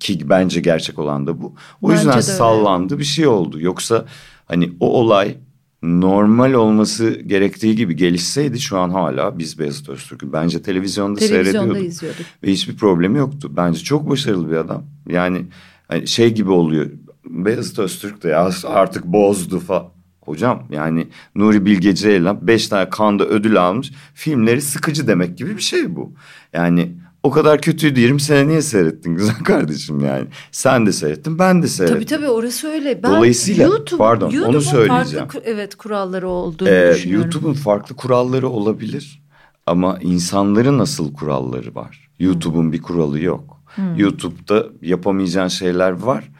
ki 0.00 0.28
bence 0.28 0.60
gerçek 0.60 0.98
olan 0.98 1.26
da 1.26 1.42
bu. 1.42 1.54
O 1.82 1.88
bence 1.88 1.98
yüzden 1.98 2.20
sallandı 2.20 2.98
bir 2.98 3.04
şey 3.04 3.26
oldu. 3.26 3.60
Yoksa 3.60 4.04
hani 4.46 4.72
o 4.80 4.92
olay 4.92 5.36
normal 5.82 6.52
olması 6.52 7.10
gerektiği 7.10 7.76
gibi 7.76 7.96
gelişseydi 7.96 8.60
şu 8.60 8.78
an 8.78 8.90
hala 8.90 9.38
biz 9.38 9.58
Beyazıt 9.58 9.88
Öztürk'ü 9.88 10.32
bence 10.32 10.62
televizyonda, 10.62 11.18
televizyonda 11.18 11.58
seyrediyorduk. 11.58 11.88
izliyorduk. 11.88 12.26
Ve 12.42 12.52
hiçbir 12.52 12.76
problemi 12.76 13.18
yoktu. 13.18 13.52
Bence 13.56 13.80
çok 13.80 14.10
başarılı 14.10 14.50
bir 14.50 14.56
adam. 14.56 14.84
Yani 15.08 15.46
hani 15.88 16.06
şey 16.06 16.34
gibi 16.34 16.50
oluyor. 16.50 16.90
Beyazıt 17.30 17.78
Öztürk 17.78 18.22
de 18.22 18.28
ya 18.28 18.50
artık 18.64 19.04
bozdu 19.04 19.60
falan. 19.60 19.88
Hocam 20.20 20.62
yani 20.70 21.08
Nuri 21.34 21.66
Bilge 21.66 21.94
Ceylan 21.94 22.46
beş 22.46 22.68
tane 22.68 22.90
kanda 22.90 23.26
ödül 23.26 23.62
almış. 23.62 23.92
Filmleri 24.14 24.62
sıkıcı 24.62 25.06
demek 25.06 25.38
gibi 25.38 25.56
bir 25.56 25.62
şey 25.62 25.96
bu. 25.96 26.12
Yani 26.52 26.92
o 27.22 27.30
kadar 27.30 27.60
kötüydü 27.60 28.00
20 28.00 28.20
sene 28.20 28.48
niye 28.48 28.62
seyrettin 28.62 29.14
güzel 29.14 29.38
kardeşim 29.44 30.00
yani. 30.04 30.26
Sen 30.52 30.86
de 30.86 30.92
seyrettin 30.92 31.38
ben 31.38 31.62
de 31.62 31.68
seyrettim. 31.68 31.96
Tabii 31.96 32.06
tabii 32.06 32.28
orası 32.28 32.68
öyle. 32.68 33.02
Ben 33.02 33.10
Dolayısıyla 33.10 33.66
YouTube, 33.66 33.98
pardon 33.98 34.30
YouTube'un 34.30 34.54
onu 34.54 34.60
söyleyeceğim. 34.60 35.28
farklı 35.28 35.40
evet 35.44 35.74
kuralları 35.74 36.28
olduğunu 36.28 36.68
ee, 36.68 36.92
düşünüyorum. 36.94 37.24
YouTube'un 37.24 37.54
farklı 37.54 37.96
kuralları 37.96 38.48
olabilir 38.48 39.22
ama 39.66 39.98
insanların 40.02 40.78
nasıl 40.78 41.14
kuralları 41.14 41.74
var. 41.74 42.10
YouTube'un 42.18 42.72
bir 42.72 42.82
kuralı 42.82 43.20
yok. 43.20 43.62
Hmm. 43.74 43.96
YouTube'da 43.96 44.66
yapamayacağın 44.82 45.48
şeyler 45.48 45.90
var 45.90 46.30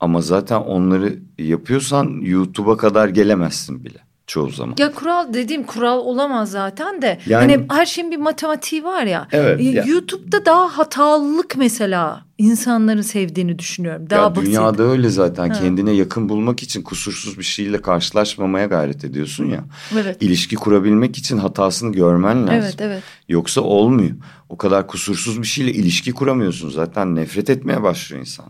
ama 0.00 0.20
zaten 0.20 0.60
onları 0.60 1.18
yapıyorsan 1.38 2.20
YouTube'a 2.22 2.76
kadar 2.76 3.08
gelemezsin 3.08 3.84
bile 3.84 3.98
çoğu 4.28 4.50
zaman. 4.50 4.74
Ya 4.78 4.92
kural 4.92 5.34
dediğim 5.34 5.62
kural 5.62 5.98
olamaz 5.98 6.50
zaten 6.50 7.02
de. 7.02 7.18
Yani, 7.26 7.52
hani 7.52 7.66
her 7.70 7.86
şeyin 7.86 8.10
bir 8.10 8.16
matematiği 8.16 8.84
var 8.84 9.02
ya. 9.02 9.28
Evet. 9.32 9.60
Ya. 9.74 9.84
YouTube'da 9.84 10.44
daha 10.44 10.78
hatalılık 10.78 11.56
mesela 11.56 12.24
insanların 12.38 13.00
sevdiğini 13.00 13.58
düşünüyorum. 13.58 14.10
Daha 14.10 14.22
ya 14.22 14.36
basit. 14.36 14.46
Dünyada 14.46 14.82
öyle 14.82 15.08
zaten. 15.08 15.48
Ha. 15.48 15.60
Kendine 15.60 15.92
yakın 15.92 16.28
bulmak 16.28 16.62
için 16.62 16.82
kusursuz 16.82 17.38
bir 17.38 17.44
şeyle 17.44 17.82
karşılaşmamaya 17.82 18.66
gayret 18.66 19.04
ediyorsun 19.04 19.44
ya. 19.44 19.64
Evet. 19.94 20.16
İlişki 20.22 20.56
kurabilmek 20.56 21.18
için 21.18 21.38
hatasını 21.38 21.92
görmen 21.92 22.42
lazım. 22.46 22.58
Evet, 22.62 22.76
evet. 22.80 23.02
Yoksa 23.28 23.60
olmuyor. 23.60 24.16
O 24.48 24.56
kadar 24.56 24.86
kusursuz 24.86 25.42
bir 25.42 25.46
şeyle 25.46 25.72
ilişki 25.72 26.12
kuramıyorsun. 26.12 26.70
Zaten 26.70 27.14
nefret 27.14 27.50
etmeye 27.50 27.82
başlıyor 27.82 28.20
insan. 28.20 28.46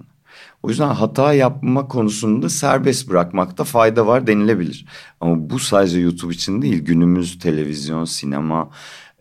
O 0.62 0.68
yüzden 0.68 0.88
hata 0.88 1.32
yapma 1.32 1.88
konusunda 1.88 2.48
serbest 2.48 3.10
bırakmakta 3.10 3.64
fayda 3.64 4.06
var 4.06 4.26
denilebilir. 4.26 4.86
Ama 5.20 5.50
bu 5.50 5.58
sadece 5.58 6.00
YouTube 6.00 6.34
için 6.34 6.62
değil 6.62 6.84
günümüz 6.84 7.38
televizyon, 7.38 8.04
sinema, 8.04 8.70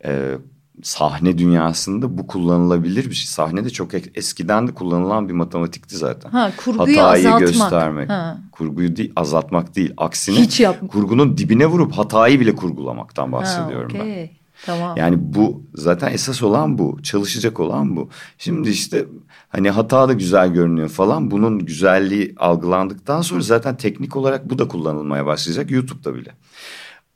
e, 0.05 0.37
sahne 0.83 1.37
dünyasında 1.37 2.17
bu 2.17 2.27
kullanılabilir 2.27 3.09
bir 3.09 3.15
şey. 3.15 3.27
Sahne 3.27 3.65
de 3.65 3.69
çok 3.69 3.93
eskiden 4.15 4.67
de 4.67 4.73
kullanılan 4.73 5.29
bir 5.29 5.33
matematikti 5.33 5.97
zaten. 5.97 6.29
Ha, 6.29 6.51
kurguyu 6.57 7.01
Hatayı 7.01 7.27
azaltmak. 7.27 7.39
göstermek. 7.39 8.09
Ha. 8.09 8.37
Kurguyu 8.51 8.95
değil, 8.95 9.13
azaltmak 9.15 9.75
değil. 9.75 9.93
Aksine 9.97 10.35
Hiç 10.35 10.59
yap 10.59 10.91
kurgunun 10.91 11.37
dibine 11.37 11.65
vurup 11.65 11.91
hatayı 11.91 12.39
bile 12.39 12.55
kurgulamaktan 12.55 13.31
bahsediyorum 13.31 13.91
ha, 13.91 13.97
okay. 13.97 14.15
ben. 14.15 14.46
Tamam. 14.65 14.97
Yani 14.97 15.15
bu 15.19 15.63
zaten 15.75 16.11
esas 16.11 16.43
olan 16.43 16.77
bu. 16.77 16.99
Çalışacak 17.03 17.59
olan 17.59 17.95
bu. 17.95 18.09
Şimdi 18.37 18.69
işte 18.69 19.05
hani 19.49 19.69
hata 19.69 20.09
da 20.09 20.13
güzel 20.13 20.53
görünüyor 20.53 20.89
falan. 20.89 21.31
Bunun 21.31 21.59
güzelliği 21.59 22.33
algılandıktan 22.37 23.21
sonra 23.21 23.41
zaten 23.41 23.77
teknik 23.77 24.15
olarak 24.15 24.49
bu 24.49 24.59
da 24.59 24.67
kullanılmaya 24.67 25.25
başlayacak 25.25 25.71
YouTube'da 25.71 26.15
bile. 26.15 26.31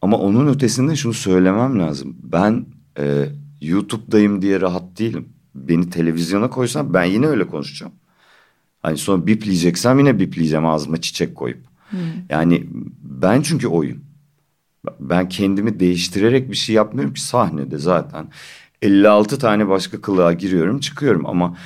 Ama 0.01 0.17
onun 0.17 0.47
ötesinde 0.47 0.95
şunu 0.95 1.13
söylemem 1.13 1.79
lazım. 1.79 2.15
Ben 2.23 2.65
e, 2.99 3.25
YouTube'dayım 3.61 4.41
diye 4.41 4.61
rahat 4.61 4.99
değilim. 4.99 5.29
Beni 5.55 5.89
televizyona 5.89 6.49
koysan 6.49 6.93
ben 6.93 7.03
yine 7.03 7.27
öyle 7.27 7.47
konuşacağım. 7.47 7.93
Hani 8.81 8.97
sonra 8.97 9.27
bipleyeceksem 9.27 9.99
yine 9.99 10.19
bipleyeceğim 10.19 10.65
ağzıma 10.65 11.01
çiçek 11.01 11.35
koyup. 11.35 11.59
Hmm. 11.89 11.99
Yani 12.29 12.67
ben 13.03 13.41
çünkü 13.41 13.67
oyum. 13.67 14.10
Ben 14.99 15.29
kendimi 15.29 15.79
değiştirerek 15.79 16.51
bir 16.51 16.55
şey 16.55 16.75
yapmıyorum 16.75 17.13
ki 17.13 17.21
sahnede 17.21 17.77
zaten. 17.77 18.27
56 18.81 19.39
tane 19.39 19.67
başka 19.67 20.01
kılığa 20.01 20.33
giriyorum 20.33 20.79
çıkıyorum 20.79 21.25
ama 21.25 21.57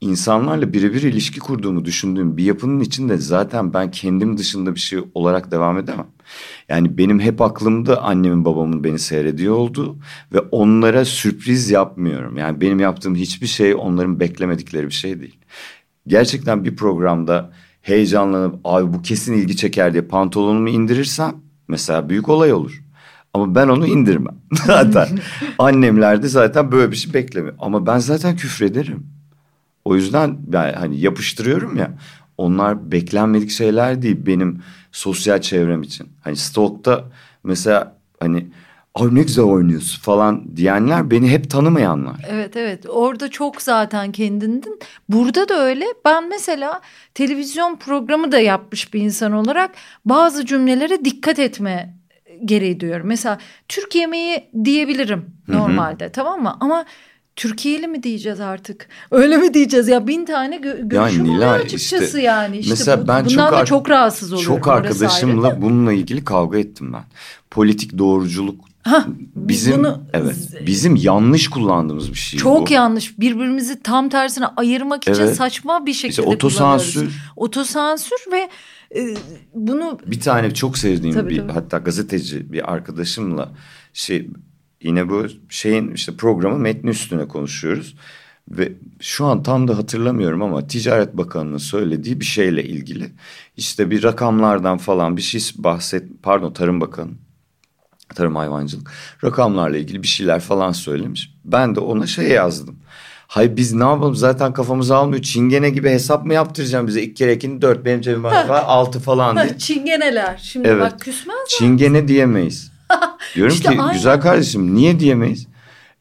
insanlarla 0.00 0.72
birebir 0.72 1.02
ilişki 1.02 1.40
kurduğumu 1.40 1.84
düşündüğüm 1.84 2.36
bir 2.36 2.44
yapının 2.44 2.80
içinde 2.80 3.16
zaten 3.16 3.74
ben 3.74 3.90
kendim 3.90 4.38
dışında 4.38 4.74
bir 4.74 4.80
şey 4.80 4.98
olarak 5.14 5.50
devam 5.50 5.78
edemem. 5.78 6.06
Yani 6.68 6.98
benim 6.98 7.20
hep 7.20 7.40
aklımda 7.40 8.02
annemin 8.02 8.44
babamın 8.44 8.84
beni 8.84 8.98
seyrediyor 8.98 9.54
oldu 9.54 9.96
ve 10.32 10.40
onlara 10.40 11.04
sürpriz 11.04 11.70
yapmıyorum. 11.70 12.36
Yani 12.36 12.60
benim 12.60 12.80
yaptığım 12.80 13.14
hiçbir 13.14 13.46
şey 13.46 13.74
onların 13.74 14.20
beklemedikleri 14.20 14.86
bir 14.86 14.92
şey 14.92 15.20
değil. 15.20 15.38
Gerçekten 16.06 16.64
bir 16.64 16.76
programda 16.76 17.52
heyecanlanıp 17.82 18.60
abi 18.64 18.92
bu 18.92 19.02
kesin 19.02 19.32
ilgi 19.32 19.56
çeker 19.56 19.92
diye 19.92 20.02
pantolonumu 20.02 20.68
indirirsem 20.68 21.43
Mesela 21.68 22.08
büyük 22.08 22.28
olay 22.28 22.52
olur. 22.52 22.82
Ama 23.34 23.54
ben 23.54 23.68
onu 23.68 23.86
indirmem 23.86 24.36
zaten. 24.66 25.08
Annemler 25.58 26.22
de 26.22 26.28
zaten 26.28 26.72
böyle 26.72 26.90
bir 26.90 26.96
şey 26.96 27.14
beklemiyor. 27.14 27.54
Ama 27.58 27.86
ben 27.86 27.98
zaten 27.98 28.36
küfrederim. 28.36 29.06
O 29.84 29.96
yüzden 29.96 30.36
ben 30.46 30.72
hani 30.72 31.00
yapıştırıyorum 31.00 31.76
ya. 31.76 31.98
Onlar 32.38 32.92
beklenmedik 32.92 33.50
şeyler 33.50 34.02
değil 34.02 34.26
benim 34.26 34.62
sosyal 34.92 35.40
çevrem 35.40 35.82
için. 35.82 36.08
Hani 36.20 36.36
Stalk'ta 36.36 37.04
mesela 37.44 37.96
hani 38.20 38.46
ay 38.94 39.14
ne 39.14 39.22
güzel 39.22 39.44
oynuyorsun 39.44 40.02
falan 40.02 40.56
diyenler 40.56 41.10
beni 41.10 41.30
hep 41.30 41.50
tanımayanlar. 41.50 42.16
Evet 42.28 42.56
evet 42.56 42.86
orada 42.88 43.30
çok 43.30 43.62
zaten 43.62 44.12
kendinden. 44.12 44.78
Burada 45.08 45.48
da 45.48 45.64
öyle 45.64 45.84
ben 46.04 46.28
mesela 46.28 46.80
televizyon 47.14 47.76
programı 47.76 48.32
da 48.32 48.38
yapmış 48.38 48.94
bir 48.94 49.00
insan 49.00 49.32
olarak 49.32 49.70
bazı 50.04 50.46
cümlelere 50.46 51.04
dikkat 51.04 51.38
etme 51.38 51.94
gereği 52.44 52.80
duyuyorum. 52.80 53.06
Mesela 53.06 53.38
Türk 53.68 53.94
yemeği 53.94 54.50
diyebilirim 54.64 55.26
normalde 55.48 56.04
Hı 56.04 56.08
-hı. 56.08 56.12
tamam 56.12 56.42
mı 56.42 56.56
ama 56.60 56.84
Türkiye'li 57.36 57.88
mi 57.88 58.02
diyeceğiz 58.02 58.40
artık? 58.40 58.88
Öyle 59.10 59.36
mi 59.36 59.54
diyeceğiz 59.54 59.88
ya 59.88 60.06
bin 60.06 60.24
tane 60.24 60.56
gö 60.56 60.78
görüşüm 60.82 61.24
yani, 61.24 61.36
oluyor 61.36 61.54
açıkçası 61.54 62.04
işte, 62.04 62.22
yani. 62.22 62.58
İşte 62.58 62.70
mesela 62.70 63.04
bu, 63.04 63.08
ben 63.08 63.24
bundan 63.24 63.50
çok 63.50 63.60
da 63.60 63.64
çok 63.64 63.90
rahatsız 63.90 64.32
oluyorum. 64.32 64.56
Çok 64.56 64.68
arkadaşımla 64.68 65.62
bununla 65.62 65.92
ilgili 65.92 66.24
kavga 66.24 66.58
ettim 66.58 66.92
ben. 66.92 67.04
Politik 67.50 67.98
doğruculuk 67.98 68.73
Ha, 68.84 69.06
bizim 69.36 69.78
bunu, 69.78 70.02
evet 70.12 70.36
bizim 70.66 70.96
yanlış 70.96 71.48
kullandığımız 71.48 72.10
bir 72.10 72.18
şey 72.18 72.40
çok 72.40 72.68
bu. 72.68 72.72
yanlış 72.72 73.18
birbirimizi 73.18 73.82
tam 73.82 74.08
tersine 74.08 74.46
ayırmak 74.46 75.02
için 75.02 75.22
evet. 75.22 75.36
saçma 75.36 75.86
bir 75.86 75.92
şekilde 75.92 76.22
işte 76.22 76.22
otosansür 76.22 77.30
otosansür 77.36 78.16
ve 78.32 78.48
e, 78.96 79.16
bunu 79.54 79.98
bir 80.06 80.20
tane 80.20 80.54
çok 80.54 80.78
sevdiğim 80.78 81.14
tabii, 81.14 81.30
bir 81.30 81.38
tabii. 81.38 81.52
hatta 81.52 81.78
gazeteci 81.78 82.52
bir 82.52 82.72
arkadaşımla 82.72 83.52
şey 83.92 84.30
yine 84.82 85.08
bu 85.08 85.26
şeyin 85.48 85.92
işte 85.92 86.16
programı 86.16 86.58
metni 86.58 86.90
üstüne 86.90 87.28
konuşuyoruz 87.28 87.94
ve 88.50 88.72
şu 89.00 89.24
an 89.24 89.42
tam 89.42 89.68
da 89.68 89.78
hatırlamıyorum 89.78 90.42
ama 90.42 90.66
Ticaret 90.66 91.16
Bakanı'nın 91.16 91.58
söylediği 91.58 92.20
bir 92.20 92.24
şeyle 92.24 92.64
ilgili 92.64 93.12
işte 93.56 93.90
bir 93.90 94.02
rakamlardan 94.02 94.78
falan 94.78 95.16
bir 95.16 95.22
şey 95.22 95.40
bahset 95.56 96.22
pardon 96.22 96.52
Tarım 96.52 96.80
Bakanı 96.80 97.10
tarım 98.14 98.36
hayvancılık 98.36 98.90
rakamlarla 99.24 99.76
ilgili 99.76 100.02
bir 100.02 100.08
şeyler 100.08 100.40
falan 100.40 100.72
söylemiş. 100.72 101.34
Ben 101.44 101.74
de 101.74 101.80
ona 101.80 102.06
şey 102.06 102.28
yazdım. 102.28 102.76
Hay 103.26 103.56
biz 103.56 103.72
ne 103.72 103.84
yapalım 103.84 104.14
zaten 104.14 104.52
kafamız 104.52 104.90
almıyor. 104.90 105.22
Çingene 105.22 105.70
gibi 105.70 105.90
hesap 105.90 106.26
mı 106.26 106.34
yaptıracağım 106.34 106.86
bize? 106.86 107.02
İlk 107.02 107.16
kere 107.16 107.34
ikini 107.34 107.62
dört 107.62 107.84
benim 107.84 108.00
cebime 108.00 108.28
var 108.28 108.64
altı 108.66 109.00
falan 109.00 109.36
diye. 109.36 109.58
Çingeneler. 109.58 110.40
Şimdi 110.42 110.68
evet. 110.68 110.82
bak 110.82 111.00
küsmez 111.00 111.36
mi? 111.36 111.48
Çingene 111.48 112.08
diyemeyiz. 112.08 112.72
Diyorum 113.34 113.54
işte 113.54 113.72
ki 113.72 113.80
aynen. 113.80 113.92
güzel 113.94 114.20
kardeşim 114.20 114.74
niye 114.74 115.00
diyemeyiz? 115.00 115.46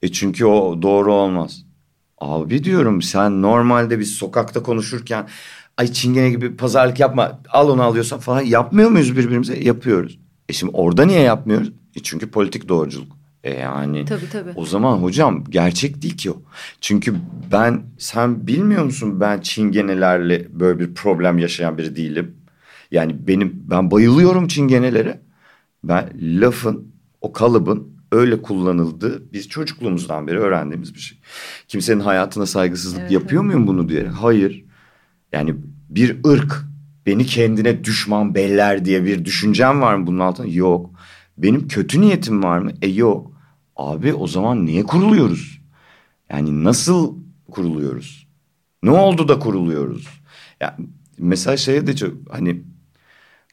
E 0.01 0.11
çünkü 0.11 0.45
o 0.45 0.81
doğru 0.81 1.13
olmaz. 1.13 1.63
Abi 2.17 2.63
diyorum 2.63 3.01
sen 3.01 3.41
normalde 3.41 3.99
biz 3.99 4.11
sokakta 4.11 4.63
konuşurken 4.63 5.27
ay 5.77 5.91
çingene 5.91 6.29
gibi 6.29 6.55
pazarlık 6.55 6.99
yapma 6.99 7.39
al 7.49 7.69
onu 7.69 7.83
alıyorsan 7.83 8.19
falan 8.19 8.41
yapmıyor 8.41 8.89
muyuz 8.89 9.17
birbirimize? 9.17 9.59
Yapıyoruz. 9.59 10.19
E 10.49 10.53
şimdi 10.53 10.71
orada 10.75 11.05
niye 11.05 11.21
yapmıyoruz? 11.21 11.71
E 11.95 11.99
çünkü 12.03 12.31
politik 12.31 12.69
doğruculuk. 12.69 13.11
E 13.43 13.53
yani 13.53 14.05
tabii, 14.05 14.29
tabii. 14.31 14.51
o 14.55 14.65
zaman 14.65 14.97
hocam 14.97 15.43
gerçek 15.49 16.01
değil 16.01 16.17
ki 16.17 16.31
o. 16.31 16.41
Çünkü 16.81 17.15
ben 17.51 17.81
sen 17.97 18.47
bilmiyor 18.47 18.83
musun 18.83 19.19
ben 19.19 19.41
çingenelerle 19.41 20.47
böyle 20.59 20.79
bir 20.79 20.93
problem 20.93 21.37
yaşayan 21.37 21.77
biri 21.77 21.95
değilim. 21.95 22.35
Yani 22.91 23.27
benim 23.27 23.63
ben 23.69 23.91
bayılıyorum 23.91 24.47
çingenelere. 24.47 25.21
Ben 25.83 26.09
lafın 26.21 26.93
o 27.21 27.33
kalıbın 27.33 27.93
öyle 28.11 28.41
kullanıldığı 28.41 29.33
biz 29.33 29.49
çocukluğumuzdan 29.49 30.27
beri 30.27 30.39
öğrendiğimiz 30.39 30.95
bir 30.95 30.99
şey. 30.99 31.17
Kimsenin 31.67 31.99
hayatına 31.99 32.45
saygısızlık 32.45 33.01
evet, 33.01 33.11
yapıyor 33.11 33.43
evet. 33.43 33.55
muyum 33.55 33.67
bunu 33.67 33.89
diye? 33.89 34.07
Hayır. 34.07 34.65
Yani 35.31 35.55
bir 35.89 36.17
ırk 36.27 36.65
beni 37.05 37.25
kendine 37.25 37.83
düşman 37.83 38.35
beller 38.35 38.85
diye 38.85 39.05
bir 39.05 39.25
düşüncem 39.25 39.81
var 39.81 39.95
mı 39.95 40.07
bunun 40.07 40.19
altında? 40.19 40.47
Yok. 40.47 40.92
Benim 41.37 41.67
kötü 41.67 42.01
niyetim 42.01 42.43
var 42.43 42.59
mı? 42.59 42.71
E 42.81 42.87
yok. 42.87 43.31
Abi 43.75 44.13
o 44.13 44.27
zaman 44.27 44.65
niye 44.65 44.83
kuruluyoruz? 44.83 45.61
Yani 46.29 46.63
nasıl 46.63 47.15
kuruluyoruz? 47.51 48.27
Ne 48.83 48.91
oldu 48.91 49.27
da 49.27 49.39
kuruluyoruz? 49.39 50.07
Ya 50.61 50.77
mesela 51.17 51.57
şeye 51.57 51.87
de 51.87 51.95
çok 51.95 52.13
hani 52.31 52.63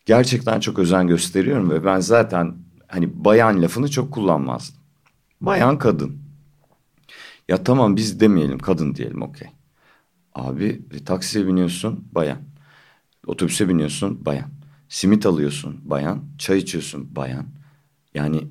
gerçekten 0.07 0.61
çok 0.61 0.79
özen 0.79 1.07
gösteriyorum 1.07 1.71
ve 1.71 1.85
ben 1.85 2.01
zaten 2.01 2.55
hani 2.89 3.25
bayan 3.25 3.63
lafını 3.63 3.91
çok 3.91 4.13
kullanmazdım. 4.13 4.77
Bayan 5.41 5.79
kadın. 5.79 6.19
Ya 7.49 7.65
tamam 7.65 7.97
biz 7.97 8.21
demeyelim 8.21 8.59
kadın 8.59 8.95
diyelim 8.95 9.23
okey. 9.23 9.49
Abi 10.35 10.83
e, 10.93 11.05
taksiye 11.05 11.47
biniyorsun 11.47 12.09
bayan. 12.13 12.39
Otobüse 13.27 13.69
biniyorsun 13.69 14.25
bayan. 14.27 14.51
Simit 14.89 15.27
alıyorsun 15.27 15.81
bayan. 15.85 16.25
Çay 16.39 16.59
içiyorsun 16.59 17.17
bayan. 17.17 17.47
Yani 18.15 18.47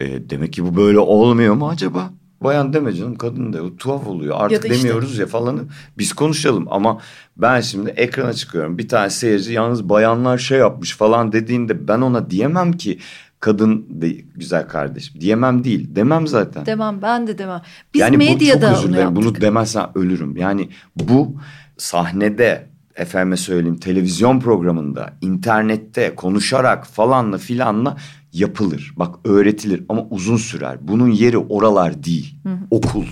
e, 0.00 0.30
demek 0.30 0.52
ki 0.52 0.64
bu 0.64 0.76
böyle 0.76 0.98
olmuyor 0.98 1.54
mu 1.54 1.68
acaba? 1.68 2.10
Bayan 2.40 2.72
deme 2.72 2.92
canım 2.92 3.16
kadın 3.16 3.52
da 3.52 3.76
tuhaf 3.76 4.06
oluyor 4.06 4.36
artık 4.38 4.64
ya 4.64 4.70
demiyoruz 4.70 5.10
işte. 5.10 5.22
ya 5.22 5.26
falanı 5.26 5.62
biz 5.98 6.12
konuşalım 6.12 6.66
ama 6.70 7.00
ben 7.36 7.60
şimdi 7.60 7.90
ekrana 7.90 8.32
çıkıyorum 8.32 8.78
bir 8.78 8.88
tane 8.88 9.10
seyirci 9.10 9.52
yalnız 9.52 9.88
bayanlar 9.88 10.38
şey 10.38 10.58
yapmış 10.58 10.96
falan 10.96 11.32
dediğinde 11.32 11.88
ben 11.88 12.00
ona 12.00 12.30
diyemem 12.30 12.72
ki 12.72 12.98
kadın 13.40 13.86
de, 13.90 14.10
güzel 14.10 14.68
kardeşim 14.68 15.20
diyemem 15.20 15.64
değil 15.64 15.96
demem 15.96 16.26
zaten. 16.26 16.66
Demem 16.66 17.02
ben 17.02 17.26
de 17.26 17.38
demem. 17.38 17.62
Biz 17.94 18.00
yani 18.00 18.16
medyada 18.16 18.70
bu 18.70 18.74
çok 18.74 18.78
özür 18.78 18.92
dilerim 18.92 19.16
bunu 19.16 19.40
demezsen 19.40 19.86
ölürüm 19.94 20.36
yani 20.36 20.68
bu 20.96 21.36
sahnede 21.76 22.66
efendime 22.96 23.36
söyleyeyim 23.36 23.76
televizyon 23.76 24.40
programında 24.40 25.12
internette 25.20 26.14
konuşarak 26.14 26.86
falanla 26.86 27.38
filanla 27.38 27.96
yapılır. 28.38 28.94
Bak 28.96 29.14
öğretilir 29.24 29.84
ama 29.88 30.06
uzun 30.10 30.36
sürer. 30.36 30.78
Bunun 30.80 31.08
yeri 31.10 31.38
oralar 31.38 32.02
değil. 32.02 32.34
Hı 32.42 32.48
hı. 32.48 32.58
Okul. 32.70 33.06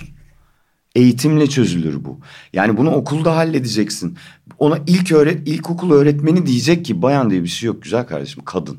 Eğitimle 0.95 1.47
çözülür 1.47 2.05
bu. 2.05 2.19
Yani 2.53 2.77
bunu 2.77 2.91
okulda 2.91 3.35
halledeceksin. 3.35 4.17
Ona 4.59 4.79
ilk 4.87 5.11
öğret 5.11 5.47
ilkokul 5.47 5.91
öğretmeni 5.91 6.45
diyecek 6.45 6.85
ki 6.85 7.01
bayan 7.01 7.29
diye 7.29 7.43
bir 7.43 7.47
şey 7.47 7.67
yok 7.67 7.81
güzel 7.81 8.07
kardeşim 8.07 8.43
kadın. 8.45 8.77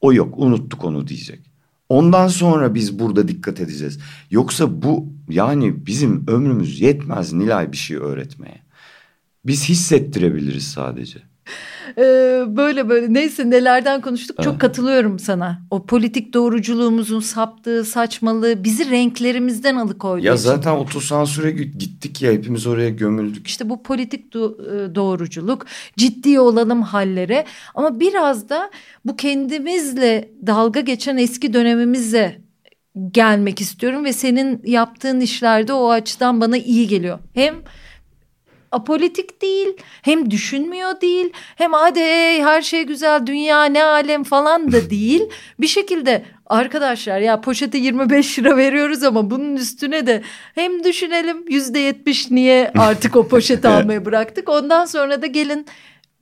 O 0.00 0.12
yok 0.12 0.34
unuttuk 0.38 0.84
onu 0.84 1.08
diyecek. 1.08 1.40
Ondan 1.88 2.28
sonra 2.28 2.74
biz 2.74 2.98
burada 2.98 3.28
dikkat 3.28 3.60
edeceğiz. 3.60 3.98
Yoksa 4.30 4.82
bu 4.82 5.06
yani 5.28 5.86
bizim 5.86 6.24
ömrümüz 6.28 6.80
yetmez 6.80 7.32
Nilay 7.32 7.72
bir 7.72 7.76
şey 7.76 7.96
öğretmeye. 7.96 8.62
Biz 9.46 9.68
hissettirebiliriz 9.68 10.68
sadece. 10.68 11.27
Ee, 11.98 12.44
böyle 12.46 12.88
böyle 12.88 13.14
neyse 13.14 13.50
nelerden 13.50 14.00
konuştuk 14.00 14.36
evet. 14.38 14.44
çok 14.44 14.60
katılıyorum 14.60 15.18
sana. 15.18 15.62
O 15.70 15.86
politik 15.86 16.34
doğruculuğumuzun 16.34 17.20
saptığı 17.20 17.84
saçmalığı 17.84 18.64
bizi 18.64 18.90
renklerimizden 18.90 19.76
alıkoydu. 19.76 20.26
Ya 20.26 20.36
zaten 20.36 20.72
otosansüre 20.72 21.50
gittik 21.50 22.22
ya 22.22 22.32
hepimiz 22.32 22.66
oraya 22.66 22.90
gömüldük. 22.90 23.46
İşte 23.46 23.68
bu 23.68 23.82
politik 23.82 24.34
do 24.34 24.56
e, 24.62 24.94
doğruculuk 24.94 25.66
ciddi 25.96 26.40
olalım 26.40 26.82
hallere 26.82 27.44
ama 27.74 28.00
biraz 28.00 28.48
da 28.48 28.70
bu 29.04 29.16
kendimizle 29.16 30.30
dalga 30.46 30.80
geçen 30.80 31.16
eski 31.16 31.52
dönemimize 31.52 32.40
gelmek 33.10 33.60
istiyorum 33.60 34.04
ve 34.04 34.12
senin 34.12 34.62
yaptığın 34.64 35.20
işlerde 35.20 35.72
o 35.72 35.90
açıdan 35.90 36.40
bana 36.40 36.56
iyi 36.56 36.88
geliyor. 36.88 37.18
Hem 37.34 37.54
apolitik 38.72 39.42
değil 39.42 39.68
hem 40.02 40.30
düşünmüyor 40.30 41.00
değil 41.00 41.32
hem 41.56 41.72
hadi 41.72 42.00
hey, 42.00 42.42
her 42.42 42.62
şey 42.62 42.82
güzel 42.82 43.26
dünya 43.26 43.64
ne 43.64 43.84
alem 43.84 44.24
falan 44.24 44.72
da 44.72 44.90
değil 44.90 45.22
bir 45.60 45.66
şekilde 45.66 46.24
arkadaşlar 46.46 47.20
ya 47.20 47.40
poşete 47.40 47.78
25 47.78 48.38
lira 48.38 48.56
veriyoruz 48.56 49.02
ama 49.02 49.30
bunun 49.30 49.56
üstüne 49.56 50.06
de 50.06 50.22
hem 50.54 50.84
düşünelim 50.84 51.44
yüzde 51.48 51.78
yetmiş 51.78 52.30
niye 52.30 52.72
artık 52.78 53.16
o 53.16 53.28
poşeti 53.28 53.68
almayı 53.68 54.04
bıraktık 54.04 54.48
ondan 54.48 54.84
sonra 54.84 55.22
da 55.22 55.26
gelin 55.26 55.66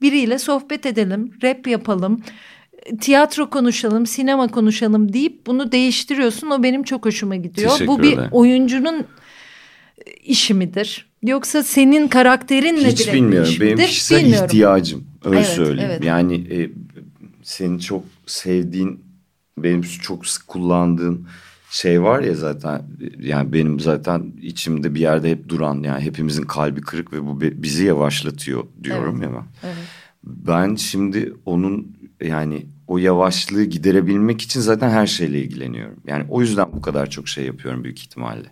biriyle 0.01 0.39
sohbet 0.39 0.85
edelim 0.85 1.33
rap 1.43 1.67
yapalım 1.67 2.23
tiyatro 3.01 3.49
konuşalım, 3.49 4.05
sinema 4.05 4.47
konuşalım 4.47 5.13
deyip 5.13 5.47
bunu 5.47 5.71
değiştiriyorsun. 5.71 6.49
O 6.49 6.63
benim 6.63 6.83
çok 6.83 7.05
hoşuma 7.05 7.35
gidiyor. 7.35 7.71
Bu 7.87 8.01
bir 8.01 8.19
oyuncunun 8.31 9.05
işi 10.23 10.53
midir? 10.53 11.06
Yoksa 11.23 11.63
senin 11.63 12.07
karakterinle 12.07 12.87
Hiç 12.87 13.13
bilmiyorum. 13.13 13.53
Benim 13.61 13.77
kişisel 13.77 14.19
bilmiyorum. 14.19 14.45
ihtiyacım. 14.45 15.03
Öyle 15.25 15.37
evet, 15.37 15.47
söyleyeyim. 15.47 15.91
Evet. 15.93 16.03
Yani 16.03 16.35
e, 16.35 16.69
senin 17.43 17.77
çok 17.77 18.03
sevdiğin, 18.25 18.99
benim 19.57 19.81
çok 19.81 20.27
sık 20.27 20.47
kullandığım 20.47 21.27
şey 21.71 22.03
var 22.03 22.21
ya 22.21 22.35
zaten 22.35 22.81
yani 23.19 23.53
benim 23.53 23.79
zaten 23.79 24.33
içimde 24.41 24.95
bir 24.95 24.99
yerde 24.99 25.31
hep 25.31 25.49
duran 25.49 25.83
yani 25.83 26.01
hepimizin 26.01 26.43
kalbi 26.43 26.81
kırık 26.81 27.13
ve 27.13 27.25
bu 27.25 27.41
bizi 27.41 27.85
yavaşlatıyor 27.85 28.63
diyorum 28.83 29.23
evet. 29.23 29.31
ya 29.31 29.35
ben. 29.35 29.67
Evet. 29.67 29.77
Ben 30.23 30.75
şimdi 30.75 31.33
onun 31.45 31.97
yani 32.21 32.65
o 32.87 32.97
yavaşlığı 32.97 33.63
giderebilmek 33.63 34.41
için 34.41 34.59
zaten 34.59 34.89
her 34.89 35.07
şeyle 35.07 35.41
ilgileniyorum. 35.41 35.99
Yani 36.07 36.25
o 36.29 36.41
yüzden 36.41 36.67
bu 36.73 36.81
kadar 36.81 37.09
çok 37.09 37.27
şey 37.27 37.45
yapıyorum 37.45 37.83
büyük 37.83 37.99
ihtimalle 37.99 38.47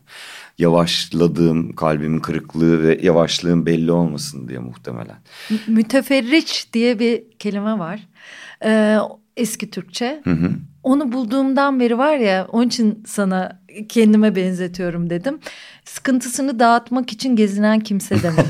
yavaşladığım 0.58 1.76
kalbimin 1.76 2.20
kırıklığı 2.20 2.84
ve 2.84 3.00
yavaşlığım 3.02 3.66
belli 3.66 3.92
olmasın 3.92 4.48
diye 4.48 4.60
muhtemelen. 4.60 5.18
Müteferriç 5.68 6.68
diye 6.74 7.00
bir 7.00 7.24
kelime 7.40 7.80
var. 7.80 8.08
Ee, 8.66 8.98
eski 9.38 9.70
Türkçe. 9.70 10.22
Hı 10.24 10.32
hı. 10.32 10.52
Onu 10.84 11.12
bulduğumdan 11.12 11.80
beri 11.80 11.98
var 11.98 12.18
ya 12.18 12.48
onun 12.52 12.68
için 12.68 13.04
sana 13.08 13.62
kendime 13.90 14.36
benzetiyorum 14.36 15.10
dedim. 15.10 15.40
Sıkıntısını 15.86 16.60
dağıtmak 16.60 17.12
için 17.12 17.36
gezinen 17.36 17.80
kimse 17.80 18.24
demek. 18.24 18.46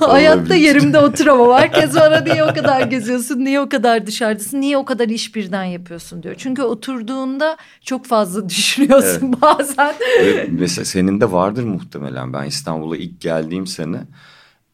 Hayatta 0.00 0.54
yerimde 0.54 0.98
oturamam. 0.98 1.58
Herkes 1.58 1.94
bana 1.94 2.20
niye 2.20 2.44
o 2.44 2.54
kadar 2.54 2.82
geziyorsun, 2.82 3.44
niye 3.44 3.60
o 3.60 3.68
kadar 3.68 4.06
dışarıdasın, 4.06 4.60
niye 4.60 4.76
o 4.76 4.84
kadar 4.84 5.08
iş 5.08 5.34
birden 5.34 5.64
yapıyorsun 5.64 6.22
diyor. 6.22 6.34
Çünkü 6.38 6.62
oturduğunda 6.62 7.56
çok 7.84 8.06
fazla 8.06 8.48
düşünüyorsun 8.48 9.28
evet. 9.28 9.42
bazen. 9.42 9.94
Evet, 10.20 10.48
mesela 10.52 10.84
senin 10.84 11.20
de 11.20 11.32
vardır 11.32 11.64
muhtemelen. 11.64 12.32
Ben 12.32 12.44
İstanbul'a 12.44 12.96
ilk 12.96 13.20
geldiğim 13.20 13.66
sene 13.66 14.00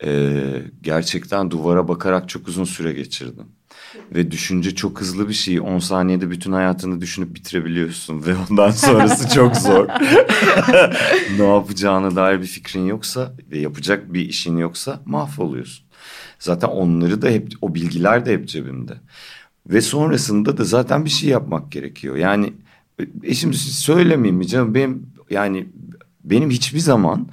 e, 0.05 0.41
gerçekten 0.83 1.51
duvara 1.51 1.89
bakarak 1.89 2.29
çok 2.29 2.49
uzun 2.49 2.65
süre 2.65 2.93
geçirdim. 2.93 3.47
Ve 4.15 4.31
düşünce 4.31 4.75
çok 4.75 5.01
hızlı 5.01 5.29
bir 5.29 5.35
şey. 5.35 5.61
10 5.61 5.79
saniyede 5.79 6.31
bütün 6.31 6.53
hayatını 6.53 7.01
düşünüp 7.01 7.35
bitirebiliyorsun. 7.35 8.27
Ve 8.27 8.35
ondan 8.51 8.71
sonrası 8.71 9.35
çok 9.35 9.57
zor. 9.57 9.89
ne 11.39 11.47
yapacağına 11.47 12.17
dair 12.17 12.41
bir 12.41 12.47
fikrin 12.47 12.87
yoksa 12.87 13.33
ve 13.51 13.59
yapacak 13.59 14.13
bir 14.13 14.29
işin 14.29 14.57
yoksa 14.57 15.01
mahvoluyorsun. 15.05 15.85
Zaten 16.39 16.69
onları 16.69 17.23
da 17.23 17.29
hep 17.29 17.53
o 17.63 17.75
bilgiler 17.75 18.27
de 18.27 18.33
hep 18.33 18.49
cebimde. 18.49 18.95
Ve 19.67 19.81
sonrasında 19.81 20.59
da 20.59 20.65
zaten 20.65 21.05
bir 21.05 21.11
şey 21.11 21.31
yapmak 21.31 21.73
gerekiyor. 21.73 22.17
Yani 22.17 22.53
e 23.23 23.35
şimdi 23.35 23.57
söylemeyeyim 23.57 24.37
mi 24.37 24.47
canım 24.47 24.75
benim 24.75 25.07
yani 25.31 25.67
benim 26.25 26.51
hiçbir 26.51 26.79
zaman 26.79 27.29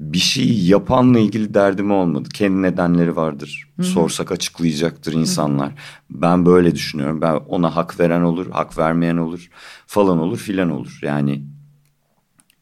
bir 0.00 0.18
şeyi 0.18 0.68
yapanla 0.68 1.18
ilgili 1.18 1.54
derdim 1.54 1.90
olmadı. 1.90 2.28
Kendi 2.34 2.62
nedenleri 2.62 3.16
vardır. 3.16 3.68
Hı-hı. 3.76 3.86
Sorsak 3.86 4.32
açıklayacaktır 4.32 5.12
insanlar. 5.12 5.68
Hı-hı. 5.68 5.76
Ben 6.10 6.46
böyle 6.46 6.74
düşünüyorum. 6.74 7.20
Ben 7.20 7.34
ona 7.34 7.76
hak 7.76 8.00
veren 8.00 8.22
olur, 8.22 8.50
hak 8.50 8.78
vermeyen 8.78 9.16
olur, 9.16 9.50
falan 9.86 10.18
olur, 10.18 10.38
filan 10.38 10.70
olur. 10.70 10.98
Yani 11.02 11.42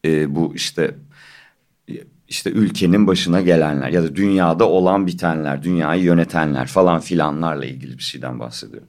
e, 0.05 0.35
bu 0.35 0.55
işte 0.55 0.95
işte 2.27 2.51
ülkenin 2.51 3.07
başına 3.07 3.41
gelenler 3.41 3.89
ya 3.89 4.03
da 4.03 4.15
dünyada 4.15 4.69
olan 4.69 5.07
bitenler, 5.07 5.63
dünyayı 5.63 6.03
yönetenler 6.03 6.67
falan 6.67 6.99
filanlarla 6.99 7.65
ilgili 7.65 7.97
bir 7.97 8.03
şeyden 8.03 8.39
bahsediyorum. 8.39 8.87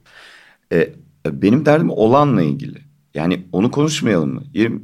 E, 0.71 0.93
benim 1.25 1.65
derdim 1.65 1.89
olanla 1.89 2.41
ilgili. 2.41 2.77
Yani 3.13 3.45
onu 3.51 3.71
konuşmayalım 3.71 4.33
mı? 4.33 4.43
20, 4.53 4.81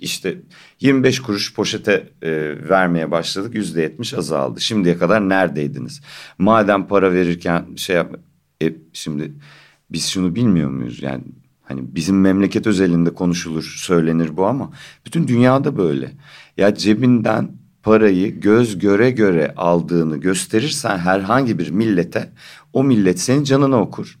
işte 0.00 0.38
25 0.80 1.20
kuruş 1.20 1.54
poşete 1.54 2.08
e, 2.22 2.30
vermeye 2.68 3.10
başladık 3.10 3.54
yüzde 3.54 3.82
yetmiş 3.82 4.14
azaldı. 4.14 4.60
Şimdiye 4.60 4.98
kadar 4.98 5.28
neredeydiniz? 5.28 6.00
Madem 6.38 6.86
para 6.86 7.12
verirken 7.12 7.66
şey 7.76 7.96
yap... 7.96 8.16
E, 8.62 8.74
şimdi 8.92 9.32
biz 9.90 10.08
şunu 10.08 10.34
bilmiyor 10.34 10.70
muyuz? 10.70 11.02
Yani 11.02 11.22
hani 11.62 11.80
bizim 11.94 12.20
memleket 12.20 12.66
özelinde 12.66 13.14
konuşulur 13.14 13.62
söylenir 13.62 14.36
bu 14.36 14.46
ama 14.46 14.70
bütün 15.06 15.28
dünyada 15.28 15.76
böyle. 15.76 16.12
Ya 16.56 16.74
cebinden 16.74 17.52
parayı 17.82 18.40
göz 18.40 18.78
göre 18.78 19.10
göre 19.10 19.54
aldığını 19.56 20.16
gösterirsen 20.16 20.98
herhangi 20.98 21.58
bir 21.58 21.70
millete 21.70 22.32
o 22.72 22.84
millet 22.84 23.20
senin 23.20 23.44
canını 23.44 23.80
okur. 23.80 24.18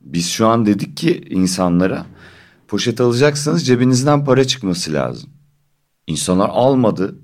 Biz 0.00 0.28
şu 0.28 0.46
an 0.46 0.66
dedik 0.66 0.96
ki 0.96 1.24
insanlara 1.30 2.06
poşet 2.68 3.00
alacaksanız 3.00 3.66
cebinizden 3.66 4.24
para 4.24 4.44
çıkması 4.44 4.92
lazım. 4.92 5.30
İnsanlar 6.06 6.48
almadı 6.48 7.18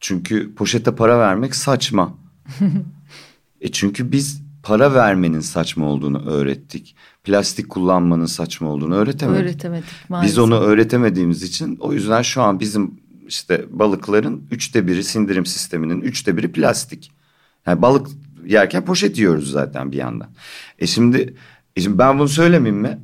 çünkü 0.00 0.54
poşete 0.54 0.94
para 0.94 1.18
vermek 1.18 1.54
saçma. 1.54 2.18
e 3.60 3.72
çünkü 3.72 4.12
biz 4.12 4.42
para 4.62 4.94
vermenin 4.94 5.40
saçma 5.40 5.86
olduğunu 5.86 6.26
öğrettik. 6.26 6.96
Plastik 7.24 7.68
kullanmanın 7.68 8.26
saçma 8.26 8.68
olduğunu 8.68 8.94
öğretemedik. 8.94 9.42
Öğretemedik 9.42 9.88
maalesef. 10.08 10.30
Biz 10.30 10.38
onu 10.38 10.58
öğretemediğimiz 10.58 11.42
için 11.42 11.76
o 11.80 11.92
yüzden 11.92 12.22
şu 12.22 12.42
an 12.42 12.60
bizim 12.60 13.00
işte 13.28 13.64
balıkların 13.70 14.46
üçte 14.50 14.86
biri 14.86 15.04
sindirim 15.04 15.46
sisteminin 15.46 16.00
üçte 16.00 16.36
biri 16.36 16.52
plastik. 16.52 17.12
Yani 17.66 17.82
balık 17.82 18.08
yerken 18.46 18.84
poşet 18.84 19.18
yiyoruz 19.18 19.50
zaten 19.50 19.92
bir 19.92 19.96
yandan. 19.96 20.28
E 20.78 20.86
şimdi, 20.86 21.34
e 21.76 21.80
şimdi 21.80 21.98
ben 21.98 22.18
bunu 22.18 22.28
söylemeyeyim 22.28 22.82
mi? 22.82 22.98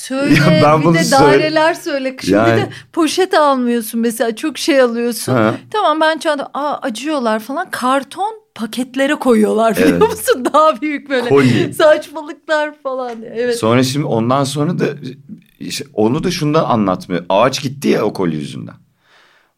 Söyle 0.00 0.34
ya 0.34 0.62
ben 0.62 0.80
bir 0.80 0.84
bunu 0.84 0.94
de 0.94 1.10
daireler 1.10 1.74
söyle. 1.74 2.16
Şimdi 2.20 2.36
yani... 2.36 2.60
de 2.60 2.68
poşet 2.92 3.34
almıyorsun 3.34 4.00
mesela 4.00 4.36
çok 4.36 4.58
şey 4.58 4.80
alıyorsun. 4.80 5.32
Ha. 5.32 5.54
Tamam 5.70 6.00
ben 6.00 6.18
çanta 6.18 6.50
aa 6.54 6.78
acıyorlar 6.82 7.40
falan 7.40 7.70
karton 7.70 8.34
paketlere 8.54 9.14
koyuyorlar 9.14 9.76
biliyor 9.76 9.90
evet. 9.90 10.02
musun? 10.02 10.44
Daha 10.52 10.80
büyük 10.80 11.10
böyle 11.10 11.28
Koli. 11.28 11.74
saçmalıklar 11.74 12.82
falan. 12.82 13.12
Evet. 13.34 13.58
Sonra 13.58 13.82
şimdi 13.82 14.06
ondan 14.06 14.44
sonra 14.44 14.78
da 14.78 14.86
işte 15.60 15.84
onu 15.94 16.24
da 16.24 16.30
şundan 16.30 16.64
anlatmıyor. 16.64 17.24
Ağaç 17.28 17.62
gitti 17.62 17.88
ya 17.88 18.04
o 18.04 18.12
koli 18.12 18.36
yüzünden. 18.36 18.74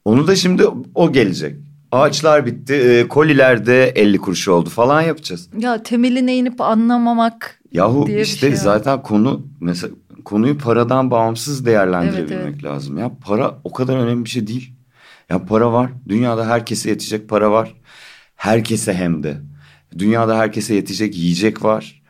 Onu 0.04 0.26
da 0.26 0.36
şimdi 0.36 0.64
o 0.94 1.12
gelecek. 1.12 1.56
Ağaçlar 1.92 2.46
bitti, 2.46 2.74
e, 2.74 3.08
kolilerde 3.08 3.88
50 3.88 4.18
kuruş 4.18 4.48
oldu 4.48 4.70
falan 4.70 5.02
yapacağız. 5.02 5.48
Ya 5.58 5.82
temeline 5.82 6.36
inip 6.36 6.60
anlamamak 6.60 7.62
Yahu 7.72 8.06
diye 8.06 8.20
işte 8.20 8.48
şey 8.48 8.56
zaten 8.56 9.02
konu 9.02 9.46
mesela 9.60 9.94
konuyu 10.24 10.58
paradan 10.58 11.10
bağımsız 11.10 11.66
değerlendirebilmek 11.66 12.32
evet, 12.32 12.52
evet. 12.52 12.64
lazım. 12.64 12.98
Ya 12.98 13.10
para 13.24 13.58
o 13.64 13.72
kadar 13.72 13.96
önemli 13.96 14.24
bir 14.24 14.30
şey 14.30 14.46
değil. 14.46 14.74
Ya 15.30 15.44
para 15.44 15.72
var. 15.72 15.90
Dünyada 16.08 16.46
herkese 16.46 16.90
yetecek 16.90 17.28
para 17.28 17.50
var. 17.50 17.74
Herkese 18.36 18.94
hem 18.94 19.22
de. 19.22 19.36
Dünyada 19.98 20.38
herkese 20.38 20.74
yetecek 20.74 21.16
yiyecek 21.16 21.64
var. 21.64 22.02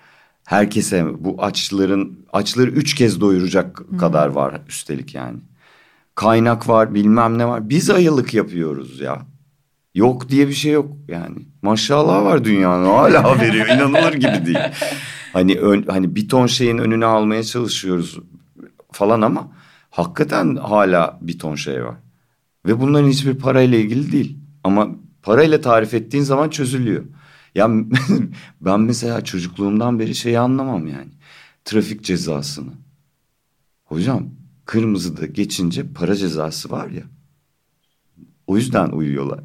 Herkese 0.45 1.25
bu 1.25 1.43
açların 1.43 2.19
açları 2.33 2.71
üç 2.71 2.95
kez 2.95 3.21
doyuracak 3.21 3.81
hmm. 3.81 3.99
kadar 3.99 4.29
var 4.29 4.61
üstelik 4.69 5.15
yani. 5.15 5.39
Kaynak 6.15 6.69
var 6.69 6.95
bilmem 6.95 7.39
ne 7.39 7.49
var. 7.49 7.69
Biz 7.69 7.91
ayılık 7.91 8.35
yapıyoruz 8.35 9.01
ya. 9.01 9.27
Yok 9.95 10.29
diye 10.29 10.49
bir 10.49 10.53
şey 10.53 10.73
yok 10.73 10.87
yani. 11.09 11.37
Maşallah 11.63 12.25
var 12.25 12.45
dünyanın 12.45 12.87
hala 12.87 13.41
veriyor 13.41 13.67
inanılır 13.67 14.13
gibi 14.13 14.47
değil. 14.47 14.59
Hani 15.33 15.59
ön, 15.59 15.85
hani 15.89 16.15
bir 16.15 16.29
ton 16.29 16.47
şeyin 16.47 16.79
önüne 16.79 17.07
almaya 17.07 17.45
çalışıyoruz 17.45 18.19
falan 18.93 19.21
ama 19.21 19.53
hakikaten 19.91 20.57
hala 20.57 21.19
bir 21.23 21.39
ton 21.39 21.55
şey 21.55 21.85
var. 21.85 21.97
Ve 22.67 22.81
bunların 22.81 23.09
hiçbir 23.09 23.35
parayla 23.35 23.79
ilgili 23.79 24.13
değil. 24.13 24.39
Ama 24.65 24.89
parayla 25.23 25.61
tarif 25.61 25.95
ettiğin 25.95 26.25
zaman 26.25 26.49
çözülüyor. 26.51 27.05
Ya 27.55 27.71
ben 28.61 28.81
mesela 28.81 29.25
çocukluğumdan 29.25 29.99
beri 29.99 30.15
şeyi 30.15 30.39
anlamam 30.39 30.87
yani. 30.87 31.11
Trafik 31.65 32.05
cezasını. 32.05 32.73
Hocam 33.85 34.31
kırmızıda 34.65 35.27
geçince 35.27 35.93
para 35.93 36.17
cezası 36.17 36.71
var 36.71 36.89
ya. 36.89 37.03
O 38.47 38.57
yüzden 38.57 38.89
uyuyorlar. 38.89 39.41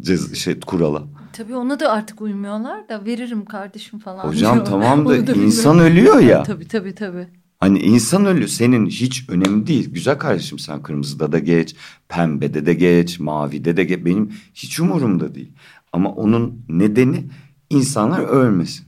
Cez 0.00 0.34
şey 0.34 0.60
kurala. 0.60 1.04
Tabii 1.38 1.56
ona 1.56 1.80
da 1.80 1.90
artık 1.90 2.20
uymuyorlar 2.20 2.88
da 2.88 3.04
veririm 3.04 3.44
kardeşim 3.44 3.98
falan. 3.98 4.24
Hocam 4.24 4.54
diyor. 4.54 4.66
tamam 4.66 5.08
da, 5.08 5.26
da 5.26 5.32
insan 5.32 5.78
ölüyor 5.78 6.20
ya. 6.20 6.42
tabii 6.42 6.68
tabii 6.68 6.94
tabii. 6.94 7.26
Hani 7.60 7.78
insan 7.78 8.26
ölüyor 8.26 8.48
senin 8.48 8.86
hiç 8.86 9.28
önemli 9.28 9.66
değil. 9.66 9.90
Güzel 9.92 10.18
kardeşim 10.18 10.58
sen 10.58 10.82
kırmızıda 10.82 11.32
da 11.32 11.38
geç, 11.38 11.76
pembede 12.08 12.66
de 12.66 12.74
geç, 12.74 13.20
mavide 13.20 13.76
de 13.76 13.84
geç. 13.84 14.04
Benim 14.04 14.32
hiç 14.54 14.80
umurumda 14.80 15.34
değil. 15.34 15.52
Ama 15.92 16.12
onun 16.12 16.64
nedeni 16.68 17.24
insanlar 17.70 18.20
ölmesin. 18.20 18.86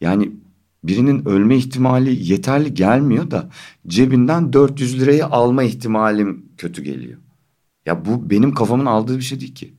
Yani 0.00 0.32
birinin 0.84 1.28
ölme 1.28 1.56
ihtimali 1.56 2.30
yeterli 2.32 2.74
gelmiyor 2.74 3.30
da 3.30 3.50
cebinden 3.86 4.52
400 4.52 5.00
lirayı 5.00 5.26
alma 5.26 5.62
ihtimalim 5.62 6.46
kötü 6.56 6.82
geliyor. 6.82 7.18
Ya 7.86 8.04
bu 8.04 8.30
benim 8.30 8.54
kafamın 8.54 8.86
aldığı 8.86 9.16
bir 9.16 9.22
şey 9.22 9.40
değil 9.40 9.54
ki. 9.54 9.77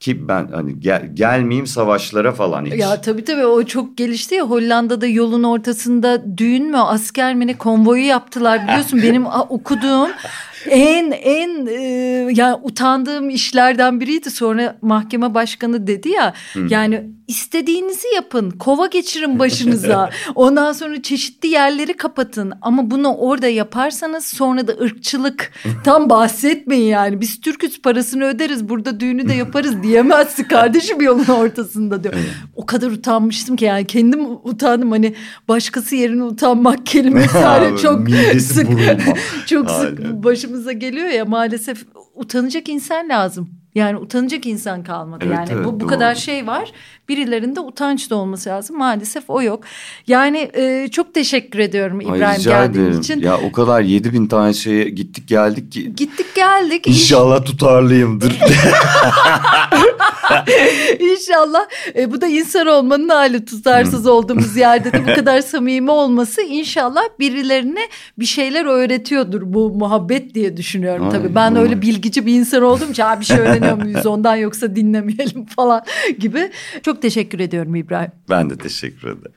Ki 0.00 0.28
ben 0.28 0.48
hani 0.52 0.80
gel, 0.80 1.10
gelmeyeyim 1.14 1.66
savaşlara 1.66 2.32
falan 2.32 2.64
hiç. 2.64 2.74
Ya 2.80 3.00
tabii 3.00 3.24
tabii. 3.24 3.46
O 3.46 3.64
çok 3.64 3.96
gelişti 3.96 4.34
ya. 4.34 4.44
Hollanda'da 4.44 5.06
yolun 5.06 5.42
ortasında 5.42 6.38
düğün 6.38 6.70
mü 6.70 6.78
asker 6.78 7.34
mi 7.34 7.46
ne 7.46 7.58
konvoyu 7.58 8.04
yaptılar 8.06 8.62
biliyorsun. 8.68 9.02
Benim 9.02 9.26
okuduğum 9.26 10.10
en 10.70 11.10
en 11.10 11.66
e, 11.66 11.80
yani 12.34 12.58
utandığım 12.62 13.30
işlerden 13.30 14.00
biriydi. 14.00 14.30
Sonra 14.30 14.78
mahkeme 14.82 15.34
başkanı 15.34 15.86
dedi 15.86 16.08
ya 16.08 16.34
hmm. 16.52 16.66
yani 16.66 17.04
istediğinizi 17.28 18.06
yapın. 18.14 18.50
Kova 18.50 18.86
geçirin 18.86 19.38
başınıza. 19.38 20.10
Ondan 20.34 20.72
sonra 20.72 21.02
çeşitli 21.02 21.48
yerleri 21.48 21.96
kapatın. 21.96 22.52
Ama 22.62 22.90
bunu 22.90 23.14
orada 23.14 23.48
yaparsanız 23.48 24.26
sonra 24.26 24.66
da 24.66 24.72
ırkçılık 24.72 25.52
tam 25.84 26.10
bahsetmeyin 26.10 26.88
yani. 26.88 27.20
Biz 27.20 27.40
Türküz 27.40 27.82
parasını 27.82 28.24
öderiz. 28.24 28.68
Burada 28.68 29.00
düğünü 29.00 29.28
de 29.28 29.34
yaparız 29.34 29.82
diyemezsin 29.82 30.44
kardeşim 30.44 31.00
yolun 31.00 31.26
ortasında 31.26 32.04
diyor. 32.04 32.14
o 32.56 32.66
kadar 32.66 32.90
utanmıştım 32.90 33.56
ki 33.56 33.64
yani 33.64 33.86
kendim 33.86 34.20
utandım 34.44 34.90
hani 34.90 35.14
başkası 35.48 35.96
yerine 35.96 36.22
utanmak 36.24 36.86
kelimesi 36.86 37.38
hani 37.38 37.78
çok 37.78 38.08
sık 38.40 38.68
çok 39.46 39.70
sık 39.70 40.24
başımıza 40.24 40.57
geliyor 40.66 41.08
ya 41.08 41.24
maalesef 41.24 41.86
utanacak 42.14 42.68
insan 42.68 43.08
lazım. 43.08 43.50
Yani 43.74 43.98
utanacak 43.98 44.46
insan 44.46 44.82
kalmadı. 44.82 45.24
Evet, 45.28 45.36
yani 45.36 45.48
evet, 45.52 45.64
bu 45.64 45.76
bu 45.76 45.80
doğru. 45.80 45.88
kadar 45.88 46.14
şey 46.14 46.46
var. 46.46 46.72
Birilerinde 47.08 47.60
utanç 47.60 48.10
da 48.10 48.16
olması 48.16 48.48
lazım. 48.48 48.78
Maalesef 48.78 49.24
o 49.30 49.42
yok. 49.42 49.64
Yani 50.06 50.50
e, 50.54 50.88
çok 50.90 51.14
teşekkür 51.14 51.58
ediyorum 51.58 52.00
İbrahim 52.00 52.22
Ay, 52.22 52.38
geldiğin 52.38 52.84
ederim. 52.84 53.00
için. 53.00 53.20
Ya 53.20 53.38
o 53.38 53.52
kadar 53.52 53.80
yedi 53.80 54.12
bin 54.12 54.26
tane 54.26 54.54
şeye 54.54 54.88
gittik 54.88 55.28
geldik 55.28 55.72
ki. 55.72 55.94
Gittik 55.96 56.34
geldik. 56.34 56.86
İnşallah 56.86 57.44
tutarlıyımdır. 57.44 58.38
İnşallah. 60.98 61.66
E, 61.96 62.12
bu 62.12 62.20
da 62.20 62.26
insan 62.26 62.66
olmanın 62.66 63.08
hali 63.08 63.44
tutarsız 63.44 64.06
olduğumuz 64.06 64.56
yerde 64.56 64.92
de 64.92 65.02
bu 65.06 65.06
kadar 65.14 65.40
samimi 65.40 65.90
olması 65.90 66.42
inşallah 66.42 67.02
birilerine 67.18 67.88
bir 68.18 68.24
şeyler 68.24 68.64
öğretiyordur 68.64 69.42
bu 69.44 69.70
muhabbet 69.70 70.34
diye 70.34 70.56
düşünüyorum. 70.56 71.04
Ay, 71.04 71.10
Tabii 71.10 71.34
ben 71.34 71.56
öyle 71.56 71.82
bilgici 71.82 72.26
bir 72.26 72.34
insan 72.34 72.62
oldum 72.62 72.92
ki 72.92 73.02
bir 73.20 73.24
şey 73.24 73.38
öğreniyor 73.38 73.82
muyuz 73.82 74.06
ondan 74.06 74.36
yoksa 74.36 74.76
dinlemeyelim 74.76 75.46
falan 75.56 75.82
gibi. 76.18 76.50
Çok 76.82 77.02
teşekkür 77.02 77.40
ediyorum 77.40 77.74
İbrahim. 77.74 78.12
Ben 78.30 78.50
de 78.50 78.58
teşekkür 78.58 79.08
ederim. 79.08 79.32